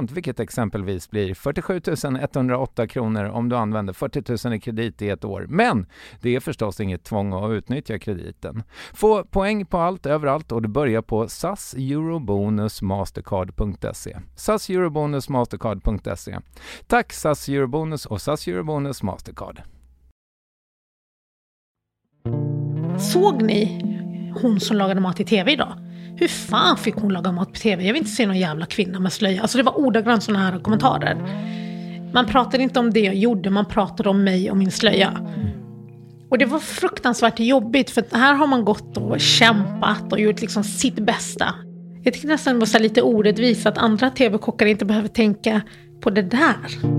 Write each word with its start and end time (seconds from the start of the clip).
procent, 0.00 0.16
vilket 0.16 0.40
exempelvis 0.40 1.10
blir 1.10 1.34
47 1.34 1.80
108 2.20 2.86
kronor 2.86 3.24
om 3.24 3.48
du 3.48 3.56
använder 3.56 3.92
40 3.92 4.48
000 4.48 4.54
i 4.54 4.60
kredit 4.60 5.02
i 5.02 5.10
ett 5.10 5.24
år. 5.24 5.46
Men 5.48 5.86
det 6.20 6.36
är 6.36 6.40
förstås 6.40 6.80
inget 6.80 7.04
tvång 7.04 7.32
att 7.32 7.50
utnyttja 7.50 7.98
krediten. 7.98 8.62
Få 8.92 9.24
poäng 9.24 9.66
på 9.66 9.78
allt 9.78 10.06
överallt 10.06 10.52
och 10.52 10.62
du 10.62 10.68
börjar 10.68 11.02
på 11.02 11.28
SAS 11.28 11.74
Eurobonus 11.74 12.82
Mastercard.se. 12.82 14.16
SAS 14.36 14.70
Eurobonus 14.70 15.28
Mastercard.se. 15.28 16.38
Tack 16.86 17.12
SAS 17.12 17.48
Eurobonus 17.48 18.06
och 18.06 18.20
SAS 18.20 18.48
Eurobonus 18.48 19.02
Mastercard. 19.02 19.62
Såg 22.98 23.42
ni 23.42 23.82
hon 24.42 24.60
som 24.60 24.76
lagade 24.76 25.00
mat 25.00 25.20
i 25.20 25.24
tv 25.24 25.52
idag? 25.52 25.89
Hur 26.20 26.28
fan 26.28 26.76
fick 26.76 26.94
hon 26.94 27.12
laga 27.12 27.32
mat 27.32 27.52
på 27.52 27.58
tv? 27.58 27.84
Jag 27.84 27.92
vill 27.92 28.02
inte 28.02 28.10
se 28.10 28.26
någon 28.26 28.38
jävla 28.38 28.66
kvinna 28.66 29.00
med 29.00 29.12
slöja. 29.12 29.42
Alltså 29.42 29.58
det 29.58 29.64
var 29.64 29.78
ordagrant 29.78 30.22
sådana 30.22 30.44
här 30.44 30.58
kommentarer. 30.58 31.16
Man 32.12 32.26
pratade 32.26 32.62
inte 32.62 32.80
om 32.80 32.90
det 32.90 33.00
jag 33.00 33.14
gjorde, 33.14 33.50
man 33.50 33.66
pratade 33.66 34.08
om 34.08 34.24
mig 34.24 34.50
och 34.50 34.56
min 34.56 34.70
slöja. 34.70 35.12
Och 36.30 36.38
det 36.38 36.44
var 36.44 36.58
fruktansvärt 36.58 37.40
jobbigt 37.40 37.90
för 37.90 38.04
här 38.12 38.34
har 38.34 38.46
man 38.46 38.64
gått 38.64 38.96
och 38.96 39.20
kämpat 39.20 40.12
och 40.12 40.20
gjort 40.20 40.40
liksom 40.40 40.64
sitt 40.64 40.96
bästa. 40.96 41.54
Jag 42.02 42.14
tycker 42.14 42.28
nästan 42.28 42.58
det 42.58 42.72
var 42.72 42.80
lite 42.80 43.02
orättvist 43.02 43.66
att 43.66 43.78
andra 43.78 44.10
tv-kockar 44.10 44.66
inte 44.66 44.84
behöver 44.84 45.08
tänka 45.08 45.60
på 46.00 46.10
det 46.10 46.22
där. 46.22 46.89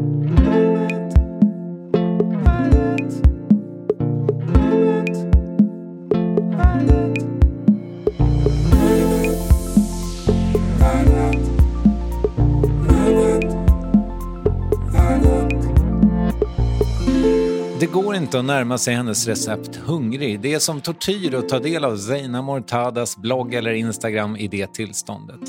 Inte 18.31 18.39
att 18.39 18.45
närma 18.45 18.77
sig 18.77 18.95
hennes 18.95 19.27
recept 19.27 19.75
hungrig. 19.75 20.41
Det 20.41 20.53
är 20.53 20.59
som 20.59 20.81
tortyr 20.81 21.35
att 21.35 21.49
ta 21.49 21.59
del 21.59 21.85
av 21.85 21.97
Zeina 21.97 22.41
Mortadas 22.41 23.17
blogg 23.17 23.53
eller 23.53 23.71
Instagram 23.71 24.37
i 24.37 24.47
det 24.47 24.73
tillståndet. 24.73 25.39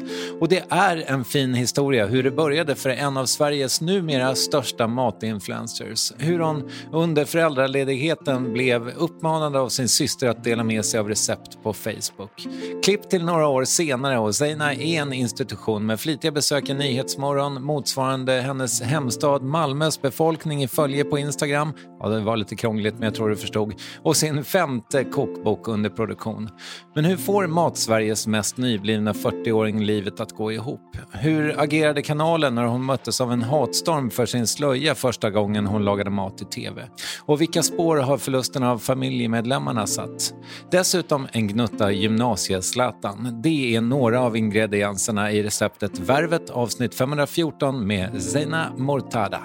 Och 0.40 0.48
det 0.48 0.64
är 0.68 1.04
en 1.06 1.24
fin 1.24 1.54
historia 1.54 2.06
hur 2.06 2.22
det 2.22 2.30
började 2.30 2.74
för 2.74 2.90
en 2.90 3.16
av 3.16 3.26
Sveriges 3.26 3.80
numera 3.80 4.34
största 4.34 4.86
matinfluencers. 4.86 6.12
Hur 6.18 6.38
hon 6.38 6.70
under 6.92 7.24
föräldraledigheten 7.24 8.52
blev 8.52 8.88
uppmanad 8.88 9.56
av 9.56 9.68
sin 9.68 9.88
syster 9.88 10.28
att 10.28 10.44
dela 10.44 10.64
med 10.64 10.84
sig 10.84 11.00
av 11.00 11.08
recept 11.08 11.62
på 11.62 11.72
Facebook. 11.72 12.46
Klipp 12.84 13.10
till 13.10 13.24
några 13.24 13.48
år 13.48 13.64
senare 13.64 14.18
och 14.18 14.34
Zeina 14.34 14.74
är 14.74 15.02
en 15.02 15.12
institution 15.12 15.86
med 15.86 16.00
flitiga 16.00 16.32
besök 16.32 16.68
i 16.68 16.74
Nyhetsmorgon 16.74 17.62
motsvarande 17.62 18.32
hennes 18.32 18.82
hemstad 18.82 19.42
Malmös 19.42 20.02
befolkning 20.02 20.62
i 20.62 20.68
följe 20.68 21.04
på 21.04 21.18
Instagram. 21.18 21.72
Ja, 22.00 22.08
det 22.08 22.20
var 22.20 22.36
lite 22.36 22.56
krångligt 22.56 22.71
men 22.94 23.02
jag 23.02 23.14
tror 23.14 23.28
du 23.28 23.36
förstod. 23.36 23.74
Och 24.02 24.16
sin 24.16 24.44
femte 24.44 25.04
kokbok 25.04 25.68
under 25.68 25.90
produktion. 25.90 26.48
Men 26.94 27.04
hur 27.04 27.16
får 27.16 27.46
Matsveriges 27.46 28.26
mest 28.26 28.56
nyblivna 28.56 29.12
40-åring 29.12 29.84
livet 29.84 30.20
att 30.20 30.32
gå 30.32 30.52
ihop? 30.52 30.96
Hur 31.12 31.60
agerade 31.60 32.02
kanalen 32.02 32.54
när 32.54 32.64
hon 32.64 32.84
möttes 32.84 33.20
av 33.20 33.32
en 33.32 33.42
hatstorm 33.42 34.10
för 34.10 34.26
sin 34.26 34.46
slöja 34.46 34.94
första 34.94 35.30
gången 35.30 35.66
hon 35.66 35.84
lagade 35.84 36.10
mat 36.10 36.42
i 36.42 36.44
TV? 36.44 36.82
Och 37.20 37.40
vilka 37.40 37.62
spår 37.62 37.96
har 37.96 38.18
förlusten 38.18 38.62
av 38.62 38.78
familjemedlemmarna 38.78 39.86
satt? 39.86 40.34
Dessutom 40.70 41.28
en 41.32 41.48
gnutta 41.48 41.92
gymnasieslatan. 41.92 43.40
Det 43.42 43.76
är 43.76 43.80
några 43.80 44.20
av 44.20 44.36
ingredienserna 44.36 45.32
i 45.32 45.42
receptet 45.42 45.98
Värvet 45.98 46.50
avsnitt 46.50 46.94
514 46.94 47.86
med 47.86 48.22
Zeina 48.22 48.72
Mortada. 48.76 49.40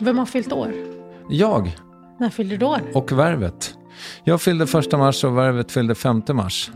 Vem 0.00 0.18
har 0.18 0.26
fyllt 0.26 0.52
år? 0.52 0.72
Jag 1.28 1.76
När 2.18 2.30
fyllde 2.30 2.56
du 2.56 2.66
år? 2.66 2.80
och 2.94 3.12
Värvet. 3.12 3.74
Jag 4.24 4.40
fyllde 4.42 4.66
första 4.66 4.98
mars 4.98 5.24
och 5.24 5.38
Värvet 5.38 5.72
fyllde 5.72 5.94
femte 5.94 6.34
mars. 6.34 6.70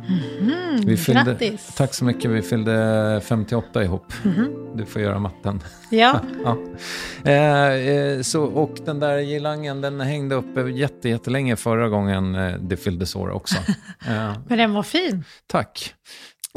Vi 0.85 0.97
fyllde, 0.97 1.25
grattis. 1.25 1.75
Tack 1.77 1.95
så 1.95 2.05
mycket. 2.05 2.31
Vi 2.31 2.43
fyllde 2.43 3.21
58 3.25 3.85
ihop. 3.85 4.13
Du 4.75 4.87
får 4.87 5.03
göra 5.03 5.19
matten. 5.19 5.61
Ja. 5.91 6.21
Ja. 6.45 6.59
Eh, 7.31 7.73
eh, 7.73 8.21
så, 8.23 8.43
och 8.45 8.79
den 8.85 9.01
där 9.01 9.19
girlangen 9.23 9.81
den 9.81 10.01
hängde 10.01 10.35
uppe 10.35 10.61
jätte, 10.61 11.09
jättelänge 11.09 11.57
förra 11.57 11.89
gången 11.89 12.35
eh, 12.35 12.55
det 12.61 12.77
fylldes 12.77 13.17
år 13.17 13.31
också. 13.31 13.57
Eh, 14.09 14.33
Men 14.49 14.59
den 14.59 14.75
var 14.75 14.83
fin. 14.83 15.25
tack. 15.47 15.95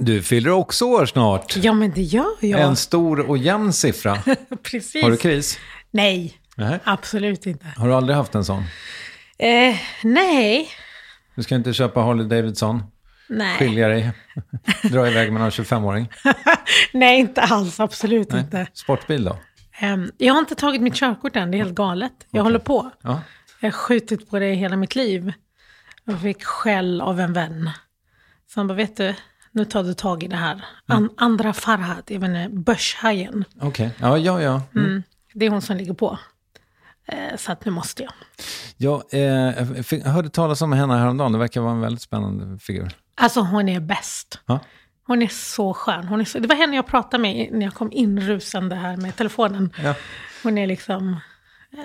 Du 0.02 0.24
fyller 0.24 0.52
också 0.52 0.86
år 0.86 1.06
snart. 1.06 1.56
Ja, 1.58 1.74
men 1.74 1.92
det 1.92 2.02
gör 2.02 2.36
jag. 2.42 2.62
En 2.62 2.76
stor 2.76 3.20
och 3.20 3.38
jämn 3.38 3.74
siffra. 3.74 4.18
Precis. 4.64 5.04
Har 5.04 5.12
du 5.12 5.18
kris? 5.18 5.60
Nej, 5.92 6.38
Nej. 6.56 6.80
absolut 6.84 7.46
inte. 7.46 7.66
Har 7.78 7.88
du 7.88 7.94
aldrig 7.94 8.18
haft 8.18 8.36
en 8.36 8.46
sån? 8.46 8.64
Eh, 9.38 9.76
nej. 10.04 10.70
Du 11.36 11.44
ska 11.44 11.56
inte 11.56 11.74
köpa 11.74 12.02
Harley 12.02 12.28
Davidson, 12.28 12.84
Nej. 13.30 13.58
skilja 13.58 13.88
dig, 13.88 14.12
dra 14.84 15.08
iväg 15.08 15.32
med 15.32 15.42
någon 15.42 15.50
25-åring? 15.50 16.10
nej, 16.94 17.20
inte 17.20 17.42
alls. 17.42 17.80
Absolut 17.80 18.34
inte. 18.34 18.68
Sportbil 18.74 19.24
då? 19.24 19.38
Ehm, 19.80 20.12
jag 20.18 20.34
har 20.34 20.40
inte 20.40 20.56
tagit 20.56 20.82
mitt 20.82 20.96
körkort 20.96 21.36
än. 21.36 21.52
Det 21.52 21.58
är 21.58 21.64
helt 21.64 21.76
galet. 21.76 22.14
Jag 22.32 22.44
håller 22.44 22.60
på. 22.60 22.92
Ja. 23.02 23.22
Jag 23.60 23.68
har 23.68 23.72
skjutit 23.72 24.30
på 24.30 24.40
det 24.40 24.54
hela 24.54 24.76
mitt 24.76 24.96
liv. 24.96 25.34
Jag 26.04 26.22
fick 26.22 26.44
skäll 26.44 27.02
av 27.02 27.20
en 27.20 27.34
vän. 27.34 27.70
Så 28.54 28.60
han 28.60 28.68
bara, 28.68 28.74
vet 28.74 28.98
du, 28.98 29.16
nu 29.58 29.66
tar 29.66 29.84
du 29.84 29.94
tag 29.94 30.24
i 30.24 30.28
det 30.28 30.36
här. 30.36 30.66
An- 30.88 31.10
andra 31.18 31.54
Farhad, 31.54 32.04
jag 32.08 32.20
inte, 32.20 32.50
börshajen. 32.50 33.46
Okej, 33.62 33.92
ja, 34.00 34.18
ja, 34.18 34.42
ja. 34.42 34.62
Mm. 34.76 34.88
Mm. 34.88 35.04
Det 35.34 35.46
är 35.46 35.50
hon 35.50 35.62
som 35.62 35.78
ligger 35.78 35.94
på. 35.94 36.20
Eh, 37.08 37.38
så 37.38 37.52
att 37.52 37.66
nu 37.66 37.72
måste 37.72 38.04
jag. 38.04 38.12
Jag 38.78 39.04
eh, 39.14 39.66
fick- 39.84 40.06
hörde 40.06 40.30
talas 40.30 40.62
om 40.62 40.72
henne 40.74 40.94
häromdagen. 40.98 41.32
Det 41.32 41.38
verkar 41.38 41.62
vara 41.62 41.72
en 41.72 41.82
väldigt 41.82 42.02
spännande 42.02 42.60
figur. 42.60 42.92
Alltså 43.16 43.40
hon 43.42 43.70
är 43.70 43.80
bäst. 43.80 44.40
Ja. 44.46 44.60
Hon 45.08 45.22
är 45.22 45.28
så 45.28 45.74
skön. 45.74 46.08
Hon 46.08 46.22
är 46.22 46.26
så, 46.26 46.40
det 46.40 46.48
var 46.48 46.56
henne 46.56 46.76
jag 46.76 46.88
pratade 46.88 47.22
med 47.22 47.50
när 47.52 47.66
jag 47.66 47.74
kom 47.74 47.92
inrusande 47.92 48.76
här 48.76 48.98
med 48.98 49.16
telefonen. 49.16 49.74
Ja. 49.84 49.96
Hon 50.44 50.58
är 50.58 50.68
liksom 50.68 51.20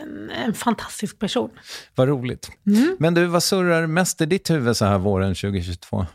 en, 0.03 0.31
en 0.31 0.55
fantastisk 0.55 1.19
person. 1.19 1.51
Vad 1.95 2.09
roligt. 2.09 2.51
Mm. 2.67 2.97
Men 2.99 3.15
du, 3.15 3.27
vad 3.27 3.43
surrar 3.43 3.87
mest 3.87 4.21
i 4.21 4.27
ditt 4.27 4.51
huvud 4.51 4.77
så 4.77 4.85
här 4.85 4.99
våren 4.99 5.35
2022? 5.35 6.07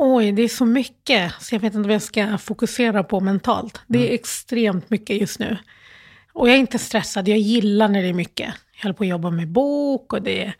Oj, 0.00 0.32
det 0.32 0.42
är 0.42 0.48
så 0.48 0.64
mycket 0.64 1.32
så 1.40 1.54
jag 1.54 1.60
vet 1.60 1.74
inte 1.74 1.88
vad 1.88 1.94
jag 1.94 2.02
ska 2.02 2.38
fokusera 2.38 3.04
på 3.04 3.20
mentalt. 3.20 3.80
Det 3.86 4.10
är 4.10 4.14
extremt 4.14 4.90
mycket 4.90 5.20
just 5.20 5.38
nu. 5.38 5.56
Och 6.32 6.48
jag 6.48 6.54
är 6.54 6.60
inte 6.60 6.78
stressad, 6.78 7.28
jag 7.28 7.38
gillar 7.38 7.88
när 7.88 8.02
det 8.02 8.08
är 8.08 8.14
mycket. 8.14 8.54
Jag 8.76 8.82
håller 8.82 8.94
på 8.94 9.04
att 9.04 9.08
jobba 9.08 9.30
med 9.30 9.48
bok 9.48 10.12
och 10.12 10.22
det 10.22 10.44
är... 10.44 10.54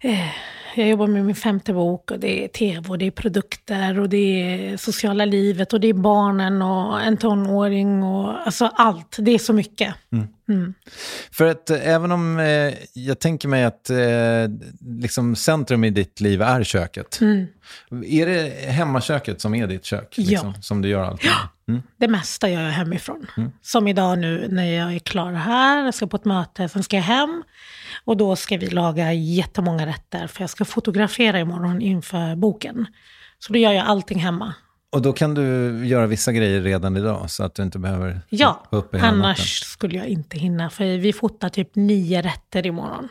Eh, 0.00 0.28
jag 0.74 0.88
jobbar 0.88 1.06
med 1.06 1.24
min 1.24 1.34
femte 1.34 1.72
bok 1.72 2.10
och 2.10 2.18
det 2.18 2.44
är 2.44 2.48
tv 2.48 2.88
och 2.88 2.98
det 2.98 3.06
är 3.06 3.10
produkter 3.10 4.00
och 4.00 4.08
det 4.08 4.16
är 4.42 4.76
sociala 4.76 5.24
livet 5.24 5.72
och 5.72 5.80
det 5.80 5.88
är 5.88 5.94
barnen 5.94 6.62
och 6.62 7.02
en 7.02 7.16
tonåring 7.16 8.02
och 8.02 8.46
alltså 8.46 8.70
allt. 8.74 9.16
Det 9.18 9.30
är 9.30 9.38
så 9.38 9.52
mycket. 9.52 9.94
För 11.32 11.46
att 11.46 11.70
eh, 11.70 11.88
även 11.88 12.12
om 12.12 12.38
eh, 12.38 12.74
jag 12.92 13.18
tänker 13.18 13.48
mig 13.48 13.64
att 13.64 13.90
eh, 13.90 13.96
liksom 14.80 15.36
centrum 15.36 15.84
i 15.84 15.90
ditt 15.90 16.20
liv 16.20 16.42
är 16.42 16.64
köket. 16.64 17.20
Är 18.04 18.26
det 18.26 18.70
hemmaköket 18.70 19.40
som 19.40 19.54
är 19.54 19.66
ditt 19.66 19.84
kök? 19.84 20.14
Liksom, 20.16 20.38
Mm. 20.40 20.52
Ja. 20.56 20.62
Som 20.62 20.82
du 20.82 20.88
gör 20.88 21.04
allting? 21.04 21.30
Mm. 21.68 21.82
Det 21.96 22.08
mesta 22.08 22.48
gör 22.48 22.62
jag 22.62 22.70
hemifrån. 22.70 23.26
Som 23.62 23.88
idag 23.88 24.18
nu 24.18 24.48
när 24.50 24.64
jag 24.64 24.94
är 24.94 24.98
klar 24.98 25.32
här, 25.32 25.84
jag 25.84 25.94
ska 25.94 26.06
på 26.06 26.16
ett 26.16 26.24
möte, 26.24 26.68
sen 26.68 26.82
ska 26.82 26.96
jag 26.96 27.02
hem. 27.02 27.42
Och 28.04 28.16
då 28.16 28.36
ska 28.36 28.56
vi 28.56 28.66
laga 28.66 29.12
jättemånga 29.12 29.86
rätter, 29.86 30.26
för 30.26 30.42
jag 30.42 30.50
ska 30.50 30.64
fotografera 30.64 31.40
imorgon 31.40 31.82
inför 31.82 32.36
boken. 32.36 32.86
Så 33.38 33.52
då 33.52 33.58
gör 33.58 33.72
jag 33.72 33.86
allting 33.86 34.18
hemma. 34.18 34.54
Och 34.92 35.02
då 35.02 35.12
kan 35.12 35.34
du 35.34 35.42
göra 35.86 36.06
vissa 36.06 36.32
grejer 36.32 36.60
redan 36.60 36.96
idag 36.96 37.30
så 37.30 37.44
att 37.44 37.54
du 37.54 37.62
inte 37.62 37.78
behöver 37.78 38.20
Ja, 38.28 38.66
vara 38.70 38.82
uppe 38.82 38.96
hela 38.96 39.08
annars 39.08 39.38
natten. 39.38 39.44
skulle 39.46 39.96
jag 39.98 40.06
inte 40.06 40.38
hinna. 40.38 40.70
För 40.70 40.98
vi 40.98 41.12
fotar 41.12 41.48
typ 41.48 41.74
nio 41.76 42.22
rätter 42.22 42.66
imorgon. 42.66 43.08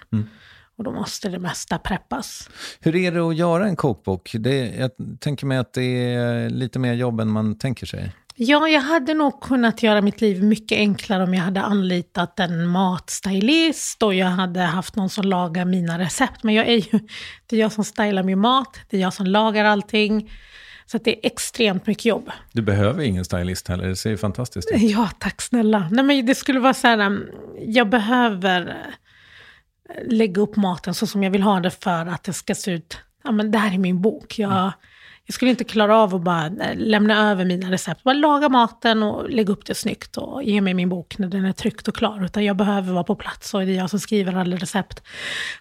Och 0.78 0.84
då 0.84 0.92
måste 0.92 1.30
det 1.30 1.40
mesta 1.40 1.78
preppas. 1.80 2.50
Hur 2.80 2.96
är 2.96 3.12
det 3.12 3.20
att 3.20 3.36
göra 3.36 3.68
en 3.68 3.76
kokbok? 3.76 4.31
Det, 4.40 4.76
jag 4.76 4.92
tänker 5.20 5.46
mig 5.46 5.58
att 5.58 5.74
det 5.74 6.14
är 6.14 6.50
lite 6.50 6.80
mer 6.80 6.94
jobb 6.94 7.20
än 7.20 7.28
man 7.31 7.58
tänker 7.58 7.86
sig. 7.86 8.12
Ja, 8.36 8.68
jag 8.68 8.82
hade 8.82 9.14
nog 9.14 9.42
kunnat 9.42 9.84
göra 9.84 10.02
mitt 10.02 10.22
liv 10.22 10.44
mycket 10.44 10.78
enklare 10.78 11.24
om 11.24 11.34
jag 11.34 11.42
hade 11.42 11.62
anlitat 11.62 12.40
en 12.40 12.68
matstylist 12.68 14.03
och 14.03 14.13
jag 14.13 14.27
hade 14.27 14.60
haft 14.62 14.96
någon 14.96 15.10
som 15.10 15.24
lagar 15.25 15.65
mina 15.65 16.00
recept. 16.00 16.44
Men 16.44 16.56
jag 16.56 16.68
är 16.68 16.94
ju, 16.94 17.00
det 17.48 17.56
är 17.56 17.60
jag 17.60 17.72
som 17.72 17.84
stylar 17.84 18.24
min 18.24 18.39
mat, 18.39 18.80
det 18.89 18.98
är 18.98 19.01
jag 19.01 19.13
som 19.13 19.25
lagar 19.25 19.65
allting. 19.65 20.32
Så 20.91 20.98
det 20.98 21.12
är 21.12 21.27
extremt 21.27 21.88
mycket 21.88 22.05
jobb. 22.05 22.31
Du 22.51 22.62
behöver 22.62 23.03
ingen 23.03 23.25
stylist 23.25 23.67
heller, 23.67 23.88
det 23.88 23.96
ser 23.96 24.10
ju 24.10 24.17
fantastiskt 24.17 24.72
ut. 24.72 24.81
Ja, 24.81 25.10
tack 25.19 25.41
snälla. 25.41 25.88
Nej, 25.91 26.03
men 26.05 26.25
det 26.25 26.36
skulle 26.36 26.60
vara 26.60 26.74
så 26.74 26.88
här, 26.88 27.05
um, 27.05 27.25
jag 27.60 27.89
behöver 27.89 28.67
eh, 29.89 30.03
lägga 30.08 30.41
upp 30.41 30.55
maten 30.55 30.93
så 30.93 31.08
som 31.08 31.24
jag 31.24 31.31
vill 31.31 31.43
ha 31.43 31.60
det 31.60 31.72
för 31.72 32.05
att 32.05 32.24
det 32.24 32.34
ska 32.34 32.55
se 32.55 32.72
ut, 32.72 32.98
ja 33.24 33.31
men 33.31 33.51
det 33.51 33.58
här 33.58 33.74
är 33.74 33.77
min 33.77 34.01
bok. 34.01 34.39
Jag, 34.39 34.72
jag 35.29 35.33
skulle 35.33 35.51
inte 35.51 35.63
klara 35.63 35.98
av 35.98 36.15
att 36.15 36.21
bara 36.21 36.45
eh, 36.45 36.77
lämna 36.77 37.31
över 37.31 37.45
mina 37.45 37.71
recept. 37.71 38.03
Bara 38.03 38.13
laga 38.13 38.50
maten 38.50 39.03
och 39.03 39.29
lägga 39.29 39.53
upp 39.53 39.65
det 39.65 39.75
snyggt 39.75 40.17
och 40.17 40.43
ge 40.43 40.62
mig 40.62 40.74
min 40.74 40.89
bok 40.89 41.17
när 41.17 41.27
den 41.27 41.45
är 41.45 41.51
tryckt 41.51 41.88
och 41.88 41.95
klar. 41.95 42.25
Utan 42.25 42.45
jag 42.45 42.57
behöver 42.57 42.93
vara 42.93 43.03
på 43.03 43.15
plats 43.15 43.53
och 43.53 43.65
det 43.65 43.71
är 43.71 43.75
jag 43.75 43.89
som 43.89 44.00
skriver 44.00 44.33
alla 44.33 44.55
recept. 44.55 45.03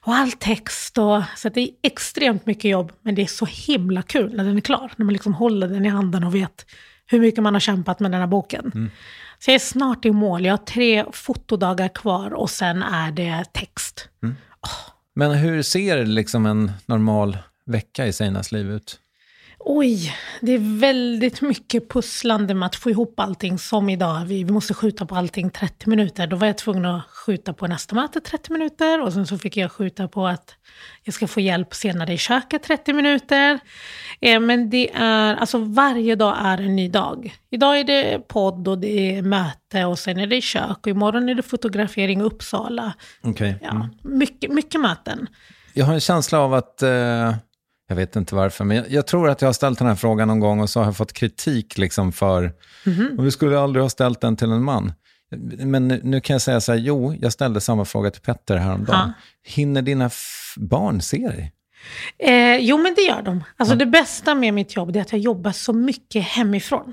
Och 0.01 0.15
all 0.15 0.33
text. 0.33 0.99
Och, 0.99 1.23
så 1.37 1.49
det 1.49 1.61
är 1.61 1.71
extremt 1.83 2.47
mycket 2.47 2.71
jobb, 2.71 2.93
men 3.03 3.15
det 3.15 3.23
är 3.23 3.27
så 3.27 3.45
himla 3.45 4.03
kul 4.03 4.35
när 4.35 4.45
den 4.45 4.57
är 4.57 4.61
klar. 4.61 4.93
När 4.97 5.05
man 5.05 5.13
liksom 5.13 5.35
håller 5.35 5.69
den 5.69 5.87
i 5.87 5.89
handen 5.89 6.25
och 6.25 6.35
vet 6.35 6.67
hur 7.07 7.21
mycket 7.21 7.43
man 7.43 7.55
har 7.55 7.61
kämpat 7.61 8.01
med 8.01 8.11
den 8.11 8.21
här 8.21 8.29
boken. 8.29 8.91
Så 9.39 9.51
jag 9.51 9.55
är 9.55 9.59
snart 9.59 10.05
i 10.05 10.11
mål. 10.11 10.45
Jag 10.45 10.53
har 10.53 10.65
tre 10.65 11.05
fotodagar 11.13 11.89
kvar 11.89 12.35
och 12.35 12.51
sen 12.51 12.83
är 12.83 13.13
det 13.13 13.45
text. 13.53 14.09
Men 15.15 15.31
hur 15.31 15.63
ser 15.63 16.07
liksom 16.07 16.47
en 16.47 16.73
normal 16.87 17.39
vecka 17.67 18.07
i 18.07 18.13
Seinas 18.13 18.53
liv 18.53 18.71
ut? 18.71 19.01
Oj, 19.61 20.15
det 20.41 20.53
är 20.53 20.81
väldigt 20.81 21.41
mycket 21.41 21.89
pusslande 21.89 22.55
med 22.55 22.67
att 22.67 22.77
få 22.77 22.91
ihop 22.91 23.21
allting 23.21 23.59
som 23.59 23.89
idag. 23.89 24.25
Vi, 24.25 24.45
måste 24.45 24.75
skjuta 24.75 25.07
på 25.07 25.15
allting 25.15 25.51
30 25.51 25.89
minuter. 25.89 26.27
Då 26.27 26.37
var 26.37 26.47
jag 26.47 26.59
tvungen 26.59 26.85
att 26.85 27.03
skjuta 27.07 27.53
på 27.53 27.67
nästa 27.67 27.95
möte 27.95 28.21
30 28.21 28.53
minuter 28.53 29.03
och 29.03 29.13
sen 29.13 29.27
så 29.27 29.39
fick 29.39 29.57
jag 29.57 29.73
skjuta 29.73 30.09
på 30.09 30.27
att 30.27 30.55
jag 31.05 31.15
ska 31.15 31.27
få 31.27 31.41
hjälp 31.41 31.75
senare 31.75 32.13
i 32.13 32.19
köket 32.19 32.63
30 32.63 32.93
minuter. 32.93 33.59
Eh, 34.21 34.41
men 34.41 34.71
det 34.71 34.91
är, 34.95 35.37
alltså 35.37 35.59
varje 35.59 36.15
dag 36.15 36.37
är 36.45 36.59
en 36.59 36.77
ny 36.77 36.89
dag. 36.89 37.35
Idag 37.51 37.81
är 37.81 37.85
det 37.85 38.29
podd 38.29 38.69
och 38.69 38.79
det 38.79 39.17
är 39.17 39.23
möte 39.23 39.85
och 39.85 39.99
sen 39.99 40.19
är 40.19 40.27
det 40.27 40.41
kök 40.41 40.79
och 40.81 40.89
imorgon 40.89 41.29
är 41.29 41.35
det 41.35 41.43
fotografering 41.43 42.21
i 42.21 42.23
Uppsala. 42.23 42.93
Okej. 43.23 43.59
Ja, 43.63 43.89
mycket, 44.03 44.53
mycket 44.53 44.81
möten. 44.81 45.27
Jag 45.75 45.85
har 45.85 45.95
en 45.95 46.01
känsla 46.01 46.41
av 46.41 46.55
att, 46.55 46.83
eh, 46.83 47.35
jag 47.89 47.97
vet 47.97 48.17
inte 48.17 48.35
varför, 48.35 48.65
men 48.65 48.77
jag, 48.77 48.91
jag 48.91 49.07
tror 49.07 49.29
att 49.29 49.41
jag 49.43 49.49
har 49.49 49.53
ställt 49.53 49.79
den 49.79 49.89
här 49.89 49.95
frågan 49.95 50.29
någon 50.29 50.41
gång 50.41 50.61
och 50.61 50.71
så 50.71 50.81
har 50.81 50.85
jag 50.87 50.97
fått 50.97 51.13
kritik 51.13 51.79
liksom 51.79 52.13
för, 52.13 52.53
Mhm. 52.87 53.15
och 53.19 53.27
vi 53.27 53.31
skulle 53.31 53.59
aldrig 53.61 53.83
ha 53.83 53.91
ställt 53.91 54.21
den 54.21 54.37
till 54.37 54.51
en 54.53 54.63
man. 54.63 54.93
Men 55.59 55.89
nu, 55.89 56.01
nu 56.05 56.21
kan 56.21 56.35
jag 56.35 56.43
säga 56.43 56.61
så 56.61 56.73
här, 56.73 56.79
jo, 56.79 57.15
jag 57.21 57.33
ställde 57.33 57.61
samma 57.61 57.85
fråga 57.85 58.11
till 58.11 58.23
Petter 58.23 58.57
häromdagen. 58.57 59.13
Hinner 59.47 59.83
dina 59.83 60.11
barn 60.57 61.01
se 61.01 61.29
dig? 61.29 61.53
Eh, 62.19 62.57
jo, 62.57 62.79
men 62.79 62.95
det 62.95 63.03
gör 63.03 63.23
de. 63.23 63.45
Alltså 63.57 63.75
det 63.75 63.87
bästa 63.87 64.35
med 64.35 64.55
mitt 64.55 64.77
jobb 64.77 64.97
är 64.97 65.01
att 65.01 65.13
jag 65.13 65.21
jobbar 65.21 65.53
så 65.53 65.73
mycket 65.73 66.23
hemifrån. 66.25 66.93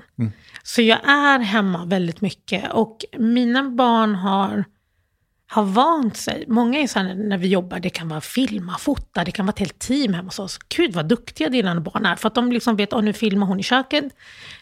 Så 0.62 0.82
jag 0.82 0.98
är 1.08 1.38
hemma 1.38 1.84
väldigt 1.84 2.20
mycket 2.20 2.72
och 2.72 3.04
mina 3.18 3.70
barn 3.70 4.14
har, 4.14 4.64
har 5.48 5.62
vant 5.62 6.16
sig. 6.16 6.44
Många 6.48 6.78
är 6.78 6.86
så 6.86 6.98
här 6.98 7.14
när 7.14 7.38
vi 7.38 7.48
jobbar, 7.48 7.80
det 7.80 7.90
kan 7.90 8.08
vara 8.08 8.20
filma, 8.20 8.78
fota, 8.78 9.24
det 9.24 9.30
kan 9.30 9.46
vara 9.46 9.52
ett 9.52 9.58
helt 9.58 9.78
team 9.78 10.14
hemma 10.14 10.28
hos 10.28 10.38
oss. 10.38 10.58
Gud 10.76 10.92
vad 10.92 11.08
duktiga 11.08 11.48
dina 11.48 11.80
barn 11.80 12.06
är. 12.06 12.16
För 12.16 12.28
att 12.28 12.34
de 12.34 12.52
liksom 12.52 12.76
vet, 12.76 12.92
att 12.92 13.04
nu 13.04 13.12
filmar 13.12 13.46
hon 13.46 13.60
i 13.60 13.62
köket. 13.62 14.04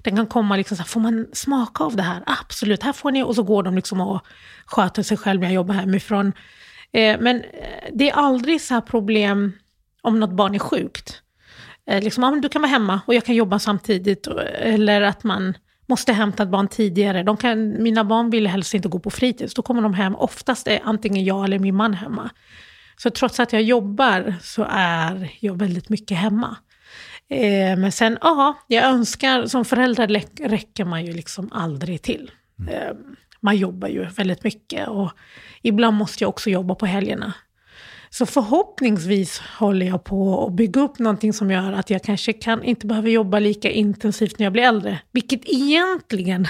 Den 0.02 0.16
kan 0.16 0.26
komma 0.26 0.56
liksom 0.56 0.76
så 0.76 0.82
här, 0.82 0.88
får 0.88 1.00
man 1.00 1.26
smaka 1.32 1.84
av 1.84 1.96
det 1.96 2.02
här? 2.02 2.22
Absolut, 2.26 2.82
här 2.82 2.92
får 2.92 3.10
ni. 3.10 3.22
Och 3.22 3.34
så 3.34 3.42
går 3.42 3.62
de 3.62 3.74
liksom 3.74 4.00
och 4.00 4.20
sköter 4.66 5.02
sig 5.02 5.16
själv 5.16 5.40
när 5.40 5.46
jag 5.46 5.54
jobbar 5.54 5.74
hemifrån. 5.74 6.32
Eh, 6.92 7.20
men 7.20 7.36
eh, 7.36 7.90
det 7.92 8.10
är 8.10 8.14
aldrig 8.14 8.60
så 8.60 8.74
här 8.74 8.80
problem 8.80 9.52
om 10.02 10.20
något 10.20 10.32
barn 10.32 10.54
är 10.54 10.58
sjukt. 10.58 11.22
Eh, 11.86 12.02
liksom, 12.02 12.24
ah, 12.24 12.30
men 12.30 12.40
du 12.40 12.48
kan 12.48 12.62
vara 12.62 12.70
hemma 12.70 13.00
och 13.06 13.14
jag 13.14 13.24
kan 13.24 13.34
jobba 13.34 13.58
samtidigt. 13.58 14.26
Eller 14.58 15.02
att 15.02 15.24
man 15.24 15.54
måste 15.86 16.12
hämta 16.12 16.42
ett 16.42 16.48
barn 16.48 16.68
tidigare. 16.68 17.22
De 17.22 17.36
kan, 17.36 17.82
mina 17.82 18.04
barn 18.04 18.30
vill 18.30 18.46
helst 18.46 18.74
inte 18.74 18.88
gå 18.88 18.98
på 18.98 19.10
fritids. 19.10 19.54
Då 19.54 19.62
kommer 19.62 19.82
de 19.82 19.94
hem. 19.94 20.14
Oftast 20.14 20.66
är 20.66 20.80
antingen 20.84 21.24
jag 21.24 21.44
eller 21.44 21.58
min 21.58 21.74
man 21.74 21.94
hemma. 21.94 22.30
Så 22.96 23.10
trots 23.10 23.40
att 23.40 23.52
jag 23.52 23.62
jobbar 23.62 24.34
så 24.42 24.66
är 24.70 25.30
jag 25.40 25.58
väldigt 25.58 25.88
mycket 25.88 26.18
hemma. 26.18 26.56
Eh, 27.28 27.78
men 27.78 27.92
sen, 27.92 28.18
ja, 28.20 28.58
jag 28.66 28.84
önskar, 28.84 29.46
som 29.46 29.64
förälder 29.64 30.06
räcker 30.48 30.84
man 30.84 31.04
ju 31.04 31.12
liksom 31.12 31.52
aldrig 31.52 32.02
till. 32.02 32.30
Eh, 32.70 32.96
man 33.40 33.56
jobbar 33.56 33.88
ju 33.88 34.04
väldigt 34.04 34.44
mycket 34.44 34.88
och 34.88 35.12
ibland 35.62 35.96
måste 35.96 36.24
jag 36.24 36.28
också 36.28 36.50
jobba 36.50 36.74
på 36.74 36.86
helgerna. 36.86 37.34
Så 38.14 38.26
förhoppningsvis 38.26 39.38
håller 39.38 39.86
jag 39.86 40.04
på 40.04 40.46
att 40.46 40.52
bygga 40.52 40.80
upp 40.80 40.98
någonting 40.98 41.32
som 41.32 41.50
gör 41.50 41.72
att 41.72 41.90
jag 41.90 42.02
kanske 42.02 42.32
kan, 42.32 42.62
inte 42.62 42.86
behöver 42.86 43.10
jobba 43.10 43.38
lika 43.38 43.70
intensivt 43.70 44.38
när 44.38 44.46
jag 44.46 44.52
blir 44.52 44.62
äldre. 44.62 45.00
Vilket 45.12 45.40
egentligen 45.44 46.46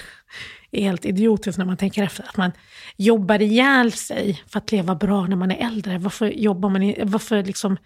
är 0.70 0.82
helt 0.82 1.04
idiotiskt 1.04 1.58
när 1.58 1.64
man 1.64 1.76
tänker 1.76 2.02
efter. 2.02 2.24
Att 2.28 2.36
man 2.36 2.52
jobbar 2.96 3.42
ihjäl 3.42 3.92
sig 3.92 4.42
för 4.46 4.58
att 4.58 4.72
leva 4.72 4.94
bra 4.94 5.26
när 5.26 5.36
man 5.36 5.50
är 5.50 5.66
äldre. 5.66 5.98
Varför, 5.98 6.26
jobbar 6.26 6.70
man 6.70 6.94
varför 7.10 7.42
liksom 7.42 7.76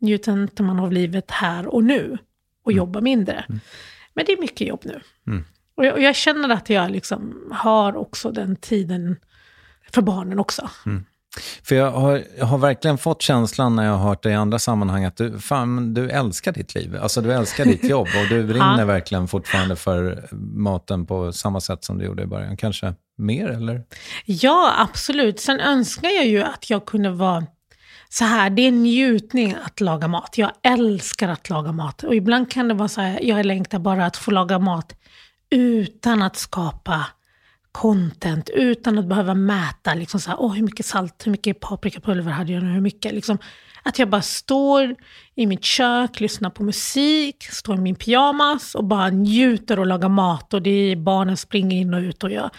njuter 0.00 0.32
inte 0.32 0.62
man 0.62 0.80
av 0.80 0.92
livet 0.92 1.30
här 1.30 1.66
och 1.66 1.84
nu 1.84 2.18
och 2.64 2.72
jobbar 2.72 3.00
mindre? 3.00 3.44
Men 4.14 4.24
det 4.26 4.32
är 4.32 4.40
mycket 4.40 4.68
jobb 4.68 4.80
nu. 4.84 5.00
Och, 5.74 5.86
jag, 5.86 5.94
och 5.94 6.02
jag 6.02 6.16
känner 6.16 6.48
att 6.48 6.70
jag 6.70 6.90
liksom 6.90 7.48
har 7.52 7.96
också 7.96 8.30
den 8.30 8.56
tiden 8.56 9.16
för 9.90 10.02
barnen 10.02 10.38
också. 10.38 10.70
För 11.62 11.74
jag 11.74 11.90
har, 11.90 12.22
jag 12.38 12.46
har 12.46 12.58
verkligen 12.58 12.98
fått 12.98 13.22
känslan 13.22 13.76
när 13.76 13.84
jag 13.84 13.92
har 13.92 14.08
hört 14.08 14.22
dig 14.22 14.32
i 14.32 14.34
andra 14.34 14.58
sammanhang 14.58 15.04
att 15.04 15.16
du, 15.16 15.38
fan, 15.38 15.94
du 15.94 16.10
älskar 16.10 16.52
ditt 16.52 16.74
liv. 16.74 16.96
Alltså 17.02 17.20
du 17.20 17.32
älskar 17.32 17.64
ditt 17.64 17.84
jobb 17.84 18.08
och 18.22 18.28
du 18.28 18.42
brinner 18.46 18.84
verkligen 18.84 19.28
fortfarande 19.28 19.76
för 19.76 20.28
maten 20.56 21.06
på 21.06 21.32
samma 21.32 21.60
sätt 21.60 21.84
som 21.84 21.98
du 21.98 22.04
gjorde 22.04 22.22
i 22.22 22.26
början. 22.26 22.56
Kanske 22.56 22.94
mer 23.18 23.48
eller? 23.48 23.82
Ja, 24.24 24.74
absolut. 24.78 25.40
Sen 25.40 25.60
önskar 25.60 26.08
jag 26.08 26.26
ju 26.26 26.42
att 26.42 26.70
jag 26.70 26.86
kunde 26.86 27.10
vara 27.10 27.46
så 28.08 28.24
här, 28.24 28.50
det 28.50 28.62
är 28.62 28.68
en 28.68 28.82
njutning 28.82 29.56
att 29.64 29.80
laga 29.80 30.08
mat. 30.08 30.38
Jag 30.38 30.50
älskar 30.62 31.28
att 31.28 31.50
laga 31.50 31.72
mat. 31.72 32.02
Och 32.02 32.14
ibland 32.14 32.50
kan 32.50 32.68
det 32.68 32.74
vara 32.74 32.88
så 32.88 33.00
här, 33.00 33.18
jag 33.22 33.46
längtar 33.46 33.78
bara 33.78 34.06
att 34.06 34.16
få 34.16 34.30
laga 34.30 34.58
mat 34.58 34.94
utan 35.50 36.22
att 36.22 36.36
skapa 36.36 37.06
content, 37.80 38.50
utan 38.54 38.98
att 38.98 39.04
behöva 39.04 39.34
mäta 39.34 39.94
liksom 39.94 40.20
så 40.20 40.30
här, 40.30 40.40
åh, 40.40 40.54
hur 40.54 40.62
mycket 40.62 40.86
salt, 40.86 41.26
hur 41.26 41.30
mycket 41.30 41.60
paprikapulver 41.60 42.32
hade 42.32 42.52
jag 42.52 42.62
nu, 42.62 42.72
hur 42.72 42.80
mycket 42.80 43.14
liksom. 43.14 43.38
Att 43.82 43.98
jag 43.98 44.08
bara 44.10 44.22
står 44.22 44.94
i 45.34 45.46
mitt 45.46 45.64
kök, 45.64 46.20
lyssnar 46.20 46.50
på 46.50 46.62
musik, 46.62 47.44
står 47.50 47.76
i 47.76 47.80
min 47.80 47.94
pyjamas 47.94 48.74
och 48.74 48.84
bara 48.84 49.08
njuter 49.08 49.78
och 49.78 49.86
lagar 49.86 50.08
mat. 50.08 50.54
Och 50.54 50.62
det 50.62 50.70
är 50.70 50.96
barnen 50.96 51.36
springer 51.36 51.76
in 51.76 51.94
och 51.94 52.00
ut 52.00 52.24
och 52.24 52.30
gör. 52.30 52.50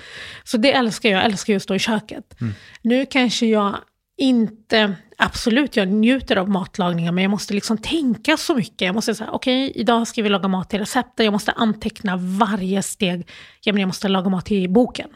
Så 0.43 0.57
det 0.57 0.73
älskar 0.73 1.09
jag, 1.09 1.17
jag 1.17 1.25
älskar 1.25 1.53
ju 1.53 1.57
att 1.57 1.63
stå 1.63 1.75
i 1.75 1.79
köket. 1.79 2.35
Nu 2.81 3.05
kanske 3.05 3.45
jag 3.45 3.75
inte, 4.17 4.95
absolut 5.19 5.75
jag 5.75 5.87
njuter 5.87 6.35
av 6.35 6.49
matlagningar, 6.49 7.11
men 7.11 7.21
jag 7.21 7.31
måste 7.31 7.53
liksom 7.53 7.77
tänka 7.77 8.37
så 8.37 8.55
mycket. 8.55 8.81
Jag 8.81 8.95
måste 8.95 9.15
säga, 9.15 9.29
okej, 9.31 9.71
idag 9.75 10.07
ska 10.07 10.21
vi 10.23 10.29
laga 10.29 10.47
mat 10.47 10.69
till 10.69 10.79
receptet. 10.79 11.23
Jag 11.25 11.31
måste 11.31 11.51
anteckna 11.51 12.17
varje 12.17 12.81
steg. 12.83 13.27
Jag, 13.63 13.73
menar, 13.73 13.81
jag 13.81 13.87
måste 13.87 14.07
laga 14.07 14.29
mat 14.29 14.45
till 14.45 14.69
boken. 14.69 15.09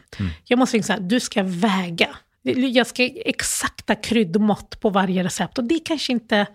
Jag 0.44 0.58
måste 0.58 0.76
liksom 0.76 0.94
säga, 0.96 1.06
du 1.08 1.20
ska 1.20 1.42
väga. 1.42 2.08
Jag 2.72 2.86
ska 2.86 3.02
exakta 3.04 3.94
kryddmått 3.94 4.80
på 4.80 4.90
varje 4.90 5.24
recept. 5.24 5.58
Och 5.58 5.64
det 5.64 5.78
kanske 5.84 6.12
inte 6.12 6.46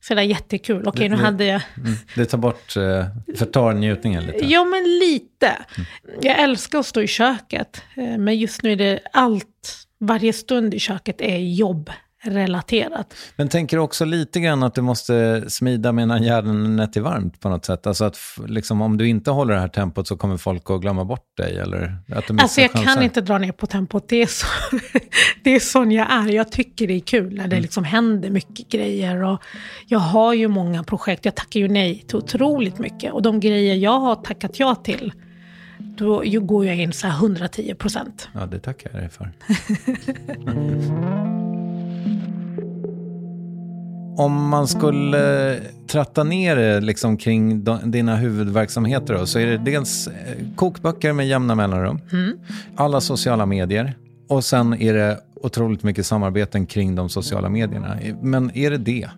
sådär 0.00 0.22
jättekul. 0.22 0.82
Okej, 0.88 1.08
nu 1.08 1.16
Det- 1.16 1.22
hade 1.22 1.44
jag... 1.44 1.60
Det 2.14 2.24
tar 2.26 2.38
bort, 2.38 2.76
eh, 2.76 3.36
förtar 3.36 3.72
njutningen 3.72 4.24
lite. 4.26 4.44
Ja, 4.46 4.64
men 4.64 4.82
lite. 4.98 5.52
Jag 6.22 6.38
älskar 6.40 6.78
att 6.78 6.86
stå 6.86 7.02
i 7.02 7.06
köket, 7.06 7.82
eh, 7.94 8.18
men 8.18 8.38
just 8.38 8.62
nu 8.62 8.72
är 8.72 8.76
det 8.76 9.00
allt, 9.12 9.86
varje 10.00 10.32
stund 10.32 10.74
i 10.74 10.78
köket 10.78 11.20
är 11.20 11.36
jobbrelaterat. 12.26 13.14
Men 13.36 13.48
tänker 13.48 13.76
du 13.76 13.82
också 13.82 14.04
lite 14.04 14.40
grann 14.40 14.62
att 14.62 14.74
du 14.74 14.80
måste 14.82 15.44
smida 15.50 15.92
medan 15.92 16.22
järnet 16.22 16.96
är 16.96 17.00
varmt 17.00 17.40
på 17.40 17.48
något 17.48 17.64
sätt? 17.64 17.86
Alltså 17.86 18.04
att 18.04 18.18
liksom, 18.46 18.82
om 18.82 18.96
du 18.96 19.08
inte 19.08 19.30
håller 19.30 19.54
det 19.54 19.60
här 19.60 19.68
tempot 19.68 20.08
så 20.08 20.16
kommer 20.16 20.36
folk 20.36 20.70
att 20.70 20.80
glömma 20.80 21.04
bort 21.04 21.36
dig? 21.36 21.58
Eller 21.58 21.98
att 22.16 22.26
du 22.28 22.36
Alltså 22.38 22.60
jag 22.60 22.72
kan 22.72 22.82
chanser? 22.84 23.02
inte 23.02 23.20
dra 23.20 23.38
ner 23.38 23.52
på 23.52 23.66
tempot, 23.66 24.08
det 24.08 24.22
är, 24.22 24.26
så, 24.26 24.46
det 25.44 25.50
är 25.50 25.60
sån 25.60 25.92
jag 25.92 26.12
är. 26.12 26.28
Jag 26.32 26.52
tycker 26.52 26.86
det 26.86 26.94
är 26.94 27.00
kul 27.00 27.28
när 27.34 27.46
Mm. 27.46 27.50
det 27.50 27.60
liksom 27.60 27.84
händer 27.84 28.30
mycket 28.30 28.68
grejer. 28.68 29.22
Och 29.22 29.40
jag 29.86 29.98
har 29.98 30.34
ju 30.34 30.48
många 30.48 30.84
projekt, 30.84 31.24
jag 31.24 31.34
tackar 31.34 31.60
ju 31.60 31.68
nej 31.68 32.04
till 32.08 32.16
otroligt 32.16 32.78
mycket. 32.78 33.12
Och 33.12 33.22
de 33.22 33.40
grejer 33.40 33.74
jag 33.74 34.00
har 34.00 34.14
tackat 34.16 34.58
ja 34.58 34.74
till, 34.74 35.12
då 35.78 36.22
går 36.40 36.66
jag 36.66 36.76
in 36.76 36.92
så 36.92 37.06
här 37.06 37.14
110 37.18 37.74
procent. 37.74 38.28
Ja, 38.34 38.46
det 38.46 38.58
tackar 38.58 38.90
jag 38.92 39.00
dig 39.02 39.10
för. 39.10 39.32
Om 44.16 44.48
man 44.48 44.68
skulle 44.68 45.56
tratta 45.86 46.24
ner 46.24 46.56
det 46.56 46.80
liksom 46.80 47.16
kring 47.16 47.64
dina 47.84 48.16
huvudverksamheter 48.16 49.14
då, 49.14 49.26
så 49.26 49.38
är 49.38 49.46
det 49.46 49.58
dels 49.58 50.06
eh, 50.06 50.12
kokböcker 50.56 51.12
med 51.12 51.28
jämna 51.28 51.54
mellanrum, 51.54 52.00
alla 52.76 53.00
sociala 53.00 53.46
medier 53.46 53.94
och 54.28 54.44
sen 54.44 54.74
är 54.74 54.94
det 54.94 55.20
otroligt 55.42 55.82
mycket 55.82 56.06
samarbeten 56.06 56.66
kring 56.66 56.94
de 56.94 57.08
sociala 57.08 57.48
medierna. 57.48 57.96
Men 58.22 58.56
är 58.56 58.70
det 58.70 58.78
det? 58.78 59.08